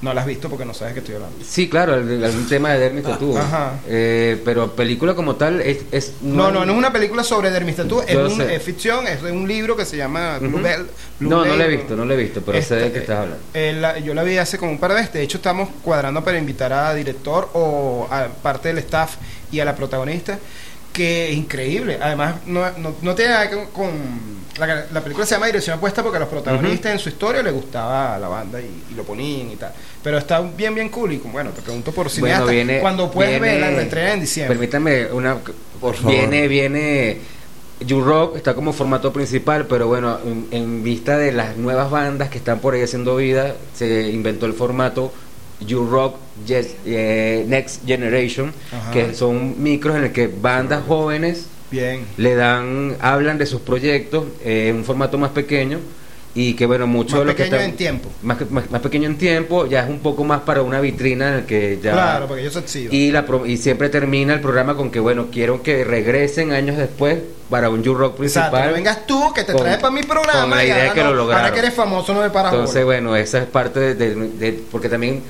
[0.00, 1.36] no la has visto porque no sabes que estoy hablando.
[1.44, 3.36] Sí, claro, el- algún tema de Dermis Tattoo.
[3.36, 3.72] ajá.
[3.88, 5.78] Eh, pero película como tal es...
[5.90, 9.22] es- No, no, no es una película sobre Dermis Tattoo, es, un- es ficción, es
[9.22, 10.60] de un libro que se llama Blue.
[10.62, 10.86] Bell.
[11.18, 13.16] Blue No, no la he visto, no la he visto, pero sé de qué estás
[13.20, 13.42] hablando.
[13.54, 15.14] eh, la- yo la vi hace como un par de veces.
[15.14, 19.16] De hecho, estamos cuadrando para invitar a director o a parte del staff
[19.52, 20.38] y a la protagonista.
[20.92, 21.98] Que es increíble.
[22.00, 24.38] Además, no, no, no tiene nada que ver con.
[24.58, 27.52] La, la película se llama Dirección Opuesta porque a los protagonistas en su historia les
[27.52, 29.72] gustaba la banda y, y lo ponían y tal.
[30.02, 31.12] Pero está bien, bien cool.
[31.12, 32.42] Y como, bueno, te pregunto por cineasta.
[32.44, 32.80] Bueno, viene...
[32.80, 34.56] cuando puedes viene- verla, la entrega en diciembre.
[34.56, 35.36] Permítame una...
[35.80, 36.10] Por favor.
[36.10, 37.18] Viene, viene...
[37.80, 42.38] You-Rock está como formato principal, pero bueno, en, en vista de las nuevas bandas que
[42.38, 45.12] están por ahí haciendo vida, se inventó el formato
[45.60, 46.16] You-Rock
[46.46, 48.90] Yes- eh, Next Generation, Ajá.
[48.92, 52.04] que son micros en el que bandas jóvenes Bien.
[52.16, 55.78] le dan, hablan de sus proyectos eh, en un formato más pequeño
[56.34, 58.08] y que bueno, mucho Más de lo que pequeño está- en tiempo.
[58.22, 61.28] más, que- más, más pequeño en tiempo, ya es un poco más para una vitrina
[61.30, 62.94] en el que ya Claro, porque se exhiben.
[62.94, 66.76] y la pro- y siempre termina el programa con que bueno, quiero que regresen años
[66.76, 67.18] después
[67.50, 68.68] para un You-Rock Exacto, principal.
[68.68, 70.94] no vengas tú que te con- traes para mi programa con la y idea ahora
[70.94, 71.44] que no- lo lograron.
[71.44, 72.84] Ahora que eres famoso no me paras Entonces, bola.
[73.00, 75.22] bueno, esa es parte de, de- de- porque también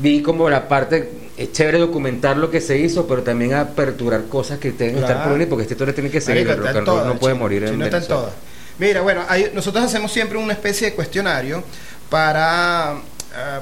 [0.00, 4.58] vi como la parte es chévere documentar lo que se hizo, pero también aperturar cosas
[4.58, 6.84] que tengan que estar por venir, porque esta historia tiene que seguir, Marico, el rock
[6.84, 8.32] todas, no puede morir en chino está en todas.
[8.78, 11.62] Mira, bueno, hay- nosotros hacemos siempre una especie de cuestionario
[12.08, 12.96] para, ah,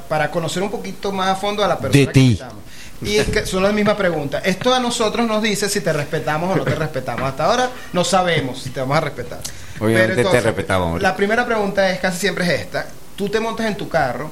[0.09, 2.20] para conocer un poquito más a fondo a la persona De que ti.
[2.27, 2.55] invitamos.
[3.02, 4.43] Y es que son las mismas preguntas.
[4.44, 7.23] Esto a nosotros nos dice si te respetamos o no te respetamos.
[7.31, 9.39] Hasta ahora no sabemos si te vamos a respetar.
[9.81, 11.01] Obviamente Pero te respetamos.
[11.01, 12.86] La primera pregunta es casi siempre es esta.
[13.16, 14.31] Tú te montas en tu carro,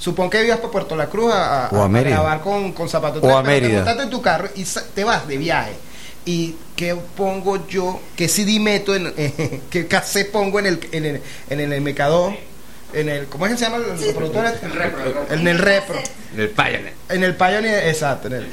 [0.00, 2.16] Supón que ibas para Puerto La Cruz a, a- O a Mérida.
[2.16, 3.22] grabar con, con zapatos.
[3.22, 3.76] O a te Mérida.
[3.76, 4.64] montaste en tu carro y
[4.94, 5.72] te vas de viaje.
[6.24, 8.00] ¿Y qué pongo yo?
[8.16, 8.94] ¿Qué CD meto?
[8.96, 9.12] En,
[9.70, 12.36] ¿Qué cassette pongo en el, en el, en el MK2?
[12.94, 14.46] En el, ¿Cómo es que se llama el reproductor?
[14.46, 14.66] este?
[15.34, 15.98] En el repro.
[16.36, 16.94] El Pioneer.
[17.08, 18.28] En el Pioneer, exacto.
[18.28, 18.48] En el,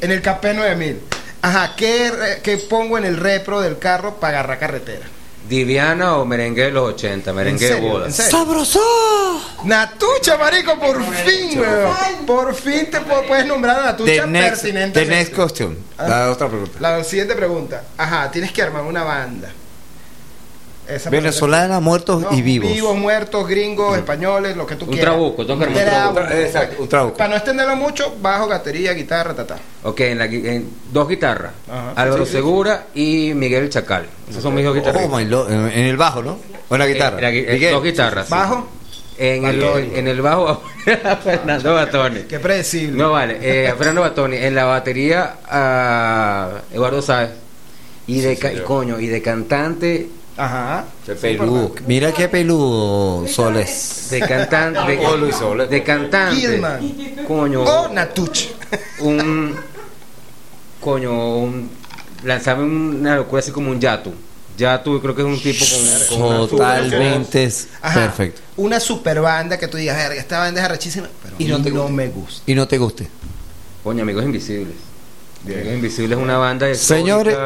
[0.00, 1.00] en el KP 9000.
[1.42, 5.06] Ajá, ¿qué, ¿qué pongo en el repro del carro para agarrar carretera?
[5.50, 8.10] Diviana o merengue de los 80, merengue ¿En de boda.
[8.10, 8.80] ¡Sabroso!
[9.64, 11.96] Natucha, marico, por fin, weón.
[12.24, 15.00] Por fin te pu- puedes nombrar a Natucha The next, pertinente.
[15.00, 15.76] the next question.
[15.98, 16.78] La otra pregunta.
[16.78, 17.82] La siguiente pregunta.
[17.98, 19.50] Ajá, tienes que armar una banda.
[20.90, 22.70] Esa Venezolana, muertos No, y vivos.
[22.72, 25.12] Vivos, muertos, gringos, españoles, lo que tú Un quieras.
[25.12, 25.80] trabuco, un Trabuco.
[25.80, 26.20] trabuco.
[26.34, 27.16] Exacto, un trabuco.
[27.16, 29.56] Para no extenderlo mucho, bajo, batería, guitarra, ta, ta.
[29.84, 31.52] Ok, en, la en dos guitarras.
[31.70, 31.92] Ajá.
[31.96, 32.36] Álvaro Sí, sí.
[32.36, 34.06] Segura y Miguel Chacal.
[34.28, 35.06] Esos son mis dos guitarras.
[35.10, 36.38] Oh en, en el bajo, ¿no?
[36.68, 37.16] O en la guitarra.
[37.18, 37.72] En la gui- en Miguel.
[37.72, 38.26] dos guitarras.
[38.26, 38.32] sí.
[38.32, 38.68] ¿Bajo?
[39.18, 39.90] En el, Batoni.
[39.96, 40.60] en el bajo a
[41.16, 42.20] Fernando Batoni.
[42.22, 42.96] Qué predecible.
[42.96, 44.36] No vale, eh, a Fernando Batoni.
[44.38, 47.30] En la batería a Eduardo Sáez.
[48.06, 50.08] Y de coño, y de cantante.
[50.40, 50.84] Ajá.
[51.04, 51.74] Qué peludo.
[51.86, 54.06] Mira qué peludo, Soles.
[54.10, 54.80] De cantante.
[54.96, 55.68] De, Oh, Luis Soles.
[55.68, 56.36] de cantante.
[56.40, 56.80] Gilman.
[57.28, 57.62] Coño.
[57.62, 58.46] O Natuch.
[59.00, 59.54] un
[60.80, 61.70] coño un
[62.24, 64.12] lanzarme una locura así como un Yatu
[64.56, 65.64] Yatu creo que es un tipo
[66.16, 68.00] con, Totalmente es Ajá.
[68.00, 68.40] perfecto.
[68.56, 71.70] Una super banda que tú digas, "Verga, esta banda es arrechísima, pero Y no te
[71.70, 72.42] no me gusta.
[72.46, 73.08] Y no te guste.
[73.84, 74.74] coño amigos invisibles
[75.44, 77.36] amigos invisibles es una banda de Señores,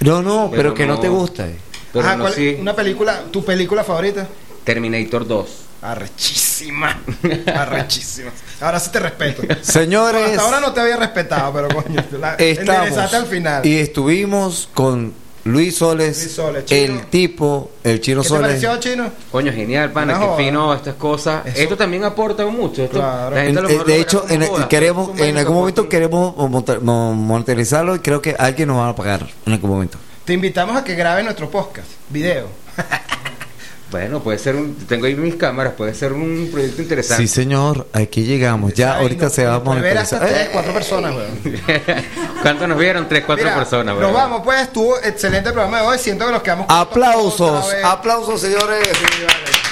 [0.00, 1.00] No, no, pero, Pero que no, no.
[1.00, 1.46] te gusta.
[1.46, 1.56] eh.
[1.92, 4.26] Pero Ajá, no ¿cuál- sí Una película, tu película favorita?
[4.64, 5.46] Terminator 2
[5.82, 7.00] Arrechísima.
[7.54, 8.30] Arrechísima.
[8.60, 9.42] Ahora sí te respeto.
[9.62, 13.64] Señores, Hasta ahora no te había respetado, pero coño, la, estamos al final.
[13.64, 15.14] y estuvimos con
[15.44, 16.80] Luis Soles, Luis Soles, Chino.
[17.00, 18.46] el tipo, el chino ¿Qué te Soles.
[18.48, 19.10] pareció, Chino?
[19.32, 23.34] coño genial pana No que fino estas cosas esto también aporta mucho esto, Claro.
[23.34, 24.68] la gente a lo En- eh, de hecho, en, joda.
[24.68, 25.50] queremos, en algún soporte.
[25.54, 29.70] momento queremos monta- mo- monetarizarlo y creo que alguien nos va a pagar en algún
[29.70, 29.96] momento.
[30.30, 32.46] Te invitamos a que grabes nuestro podcast, video.
[33.90, 37.88] bueno puede ser un tengo ahí mis cámaras puede ser un proyecto interesante Sí, señor,
[37.92, 38.72] aquí llegamos.
[38.74, 41.40] Ya Ay, ahorita no, se va a puede ver hasta tres, cuatro personas, weón.
[42.42, 43.08] ¿cuántos nos vieron?
[43.08, 44.14] tres cuatro Mira, personas Nos weón.
[44.14, 45.98] vamos, pues, estuvo excelente programa de hoy.
[45.98, 48.88] Siento que nos quedamos con Aplausos, aplausos, señores.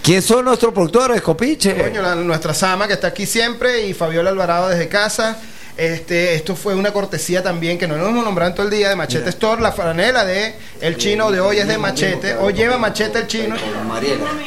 [0.03, 1.77] ¿Quién son nuestros productores, copiche?
[1.77, 5.37] Coño, la- nuestra Sama que está aquí siempre y Fabiola Alvarado desde casa.
[5.77, 8.91] Este, esto fue una cortesía también que no nos hemos nombrado en todo el día
[8.91, 9.61] de Machete Store.
[9.63, 12.35] La franela de El Chino de hoy es de Machete.
[12.35, 13.57] Hoy lleva Machete el Chino.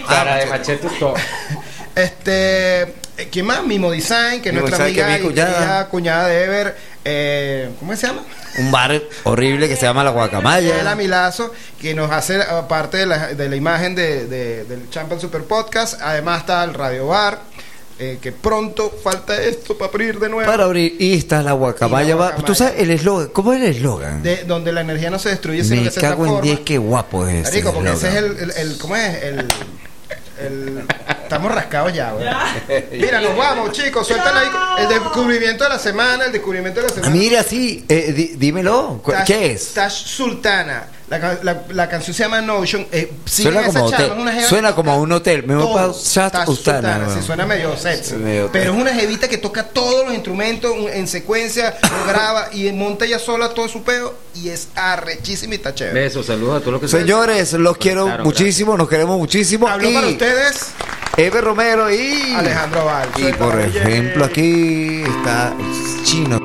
[0.08, 1.16] Cara de machete todo.
[1.96, 2.94] Este,
[3.32, 3.64] ¿quién más?
[3.64, 5.88] Mimo Design, que es nuestra amiga y cuñada.
[5.88, 6.76] cuñada de Ever.
[7.06, 8.22] Eh, ¿Cómo se llama?
[8.58, 10.94] Un bar horrible que se llama La Guacamaya.
[10.96, 15.22] Milazo, que nos hace eh, parte de la, de la imagen de, de- del Champion
[15.22, 16.02] Super Podcast.
[16.02, 17.40] Además está el Radio Bar,
[17.98, 20.50] eh, que pronto falta esto para abrir de nuevo.
[20.52, 22.10] Para abrir, y está La Guacamaya.
[22.10, 22.46] La va- Guacamaya.
[22.46, 23.28] ¿Tú sabes el eslogan?
[23.30, 24.22] ¿Cómo es el eslogan?
[24.22, 26.42] De, donde la energía no se destruye, sino Me que se cago en transforma.
[26.42, 29.24] 10, qué guapo es ese Marico, porque ese es el, el, el- ¿cómo es?
[29.24, 29.40] El,
[30.42, 30.84] el-
[31.24, 32.26] estamos rascados ya, güey.
[33.00, 34.84] Mira, nos vamos, chicos, suéltala ahí.
[34.84, 37.16] El descubrimiento de la semana, el descubrimiento de la Ah, semana.
[37.16, 39.00] Mira, sí, eh, di- dímelo.
[39.02, 39.74] ¿cu- Tash- ¿Qué es?
[39.74, 40.88] Tash Sultana.
[41.08, 42.88] La, la- la canción se llama Notion.
[42.92, 44.12] Eh, Suena como, hotel.
[44.50, 45.44] suena como a un hotel.
[45.46, 48.16] Me voy para Chat Tash Ustana, sí, suena medio sexy.
[48.16, 52.72] Medio- Pero es una jevita que toca todos los instrumentos en secuencia, lo graba y
[52.72, 55.94] monta ella sola todo su peo y es arrechísima y está chévere.
[56.06, 59.68] Besos, saludos a todos los que se- Señores, los quiero muchísimo, nos queremos muchísimo.
[59.68, 60.72] Habló y para ustedes
[61.18, 63.10] Eve Romero y Alejandro Val.
[63.18, 66.45] Y por ejemplo, aquí está el chino.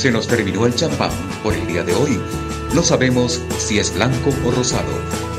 [0.00, 1.10] Se nos terminó el champán
[1.42, 2.18] por el día de hoy.
[2.74, 4.88] No sabemos si es blanco o rosado,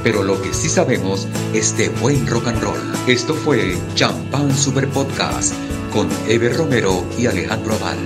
[0.03, 2.79] pero lo que sí sabemos es de buen rock and roll.
[3.07, 5.55] Esto fue Champán Super Podcast
[5.91, 7.97] con Ever Romero y Alejandro Aval.